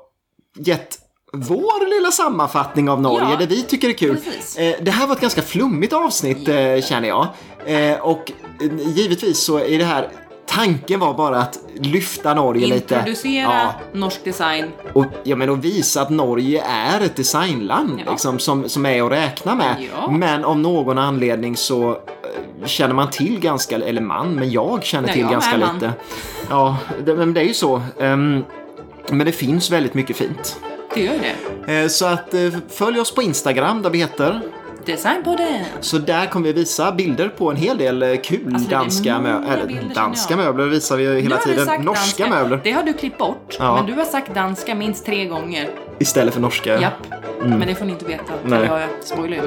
gett 0.57 0.99
vår 1.37 1.95
lilla 1.99 2.11
sammanfattning 2.11 2.89
av 2.89 3.01
Norge, 3.01 3.27
Ja, 3.31 3.35
det 3.39 3.45
vi 3.45 3.61
tycker 3.61 3.89
är 3.89 3.93
kul. 3.93 4.15
precis. 4.17 4.57
Eh, 4.57 4.73
Det 4.81 4.91
här 4.91 5.07
var 5.07 5.15
ett 5.15 5.21
ganska 5.21 5.41
flummigt 5.41 5.93
avsnitt 5.93 6.47
eh, 6.47 6.81
känner 6.81 7.07
jag. 7.07 7.27
Eh, 7.65 7.99
Och 7.99 8.31
givetvis 8.95 9.39
så 9.39 9.59
är 9.59 9.77
det 9.77 9.83
här, 9.85 10.09
tanken 10.45 10.99
var 10.99 11.13
bara 11.13 11.37
att 11.39 11.59
lyfta 11.79 12.33
Norge 12.33 12.67
lite. 12.67 12.95
Introducera 12.95 13.43
Ja, 13.43 13.73
norsk 13.93 14.23
design. 14.23 14.65
och, 14.93 15.05
ja, 15.23 15.35
men 15.35 15.49
och 15.49 15.65
visa 15.65 16.01
att 16.01 16.09
Norge 16.09 16.63
är 16.67 17.01
ett 17.01 17.15
designland 17.15 18.01
Ja. 18.05 18.11
liksom, 18.11 18.39
som, 18.39 18.69
som 18.69 18.85
är 18.85 19.03
att 19.05 19.11
räkna 19.11 19.55
med. 19.55 19.75
Ja. 19.95 20.11
Men 20.11 20.45
av 20.45 20.59
någon 20.59 20.97
anledning 20.97 21.57
så 21.57 21.97
känner 22.65 22.93
man 22.93 23.09
till 23.09 23.39
ganska, 23.39 23.75
eller 23.75 24.01
man, 24.01 24.35
men 24.35 24.51
jag 24.51 24.83
känner 24.83 25.07
Nej, 25.07 25.13
till 25.13 25.21
jag 25.21 25.31
ganska 25.31 25.57
man. 25.57 25.73
lite. 25.73 25.93
Ja, 26.49 26.77
det, 27.05 27.15
men 27.15 27.33
det 27.33 27.39
är 27.41 27.45
ju 27.45 27.53
så. 27.53 27.81
Ehm, 27.99 28.43
men 29.09 29.25
det 29.25 29.31
finns 29.31 29.71
väldigt 29.71 29.93
mycket 29.93 30.17
fint. 30.17 30.55
Det 30.93 31.01
gör 31.01 31.13
det. 31.65 31.81
Eh, 31.81 31.87
så 31.87 32.05
att 32.05 32.33
eh, 32.33 32.41
följ 32.69 32.99
oss 32.99 33.15
på 33.15 33.21
Instagram 33.21 33.81
där 33.81 33.89
vi 33.89 33.97
heter. 33.97 34.41
Designpodden. 34.85 35.63
Så 35.81 35.97
där 35.97 36.25
kommer 36.25 36.47
vi 36.47 36.53
visa 36.53 36.91
bilder 36.91 37.29
på 37.29 37.49
en 37.51 37.55
hel 37.57 37.77
del 37.77 38.03
eh, 38.03 38.15
kul 38.23 38.51
Alltså, 38.53 38.69
danska, 38.69 39.17
många 39.19 39.39
mö- 39.39 39.53
eller, 39.53 39.65
bilder, 39.67 39.95
danska 39.95 40.37
möbler 40.37 40.65
visar 40.65 40.97
vi 40.97 41.21
hela 41.21 41.37
tiden. 41.37 41.67
Norska 41.67 41.83
danska. 41.83 42.27
möbler 42.27 42.59
Det 42.63 42.71
har 42.71 42.83
du 42.83 42.93
klippt 42.93 43.17
bort. 43.17 43.55
Ja. 43.59 43.75
Men 43.75 43.85
du 43.85 43.93
har 43.93 44.05
sagt 44.05 44.33
danska 44.33 44.75
minst 44.75 45.05
tre 45.05 45.25
gånger. 45.25 45.69
istället 45.99 46.33
för 46.33 46.41
norska. 46.41 46.81
Japp. 46.81 46.93
Men 47.39 47.59
det 47.67 47.75
får 47.75 47.85
ni 47.85 47.91
inte 47.91 48.05
veta. 48.05 48.33
Nej. 48.45 48.65
Jag 48.65 48.81
spoilar 49.03 49.37
ju 49.37 49.43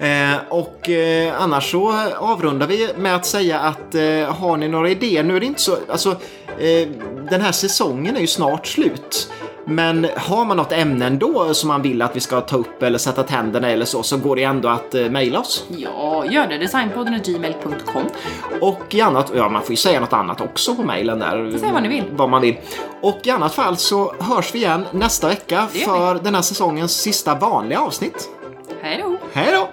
men. 0.00 0.32
Eh, 0.32 0.38
och 0.48 0.90
eh, 0.90 1.42
annars 1.42 1.70
så 1.70 1.92
avrundar 2.18 2.66
vi 2.66 2.88
med 2.98 3.16
att 3.16 3.26
säga 3.26 3.60
att 3.60 3.94
eh, 3.94 4.02
har 4.34 4.56
ni 4.56 4.68
några 4.68 4.90
idéer, 4.90 5.22
nu 5.22 5.36
är 5.36 5.40
det 5.40 5.46
inte 5.46 5.60
så, 5.62 5.76
alltså 5.90 6.16
den 7.30 7.40
här 7.40 7.52
säsongen 7.52 8.16
är 8.16 8.20
ju 8.20 8.26
snart 8.26 8.66
slut. 8.66 9.32
Men 9.68 10.06
har 10.16 10.44
man 10.44 10.56
något 10.56 10.72
ämne 10.72 11.06
ändå 11.06 11.54
som 11.54 11.68
man 11.68 11.82
vill 11.82 12.02
att 12.02 12.16
vi 12.16 12.20
ska 12.20 12.40
ta 12.40 12.56
upp 12.56 12.82
eller 12.82 12.98
sätta 12.98 13.22
tänderna 13.22 13.70
eller 13.70 13.84
så, 13.84 14.02
så 14.02 14.16
går 14.16 14.36
det 14.36 14.42
ändå 14.42 14.68
att 14.68 14.94
eh, 14.94 15.10
mejla 15.10 15.40
oss. 15.40 15.64
Ja, 15.68 16.24
gör 16.24 16.46
det. 16.46 16.58
Designpodden 16.58 17.20
gmail.com. 17.24 18.02
Och 18.60 18.94
i 18.94 19.00
annat, 19.00 19.32
ja 19.36 19.48
man 19.48 19.62
får 19.62 19.70
ju 19.70 19.76
säga 19.76 20.00
något 20.00 20.12
annat 20.12 20.40
också 20.40 20.74
på 20.74 20.82
mejlen 20.82 21.18
där. 21.18 21.58
Säga 21.58 21.72
vad 21.72 21.82
ni 21.82 21.88
vill. 21.88 22.04
Vad 22.12 22.30
man 22.30 22.42
vill. 22.42 22.56
Och 23.00 23.20
i 23.22 23.30
annat 23.30 23.54
fall 23.54 23.76
så 23.76 24.14
hörs 24.20 24.54
vi 24.54 24.58
igen 24.58 24.84
nästa 24.90 25.28
vecka 25.28 25.66
Det 25.72 25.78
för 25.78 26.14
den 26.14 26.34
här 26.34 26.42
säsongens 26.42 26.92
sista 26.92 27.34
vanliga 27.34 27.80
avsnitt. 27.80 28.28
Hej 28.82 29.02
då! 29.02 29.16
Hej 29.32 29.52
då! 29.52 29.68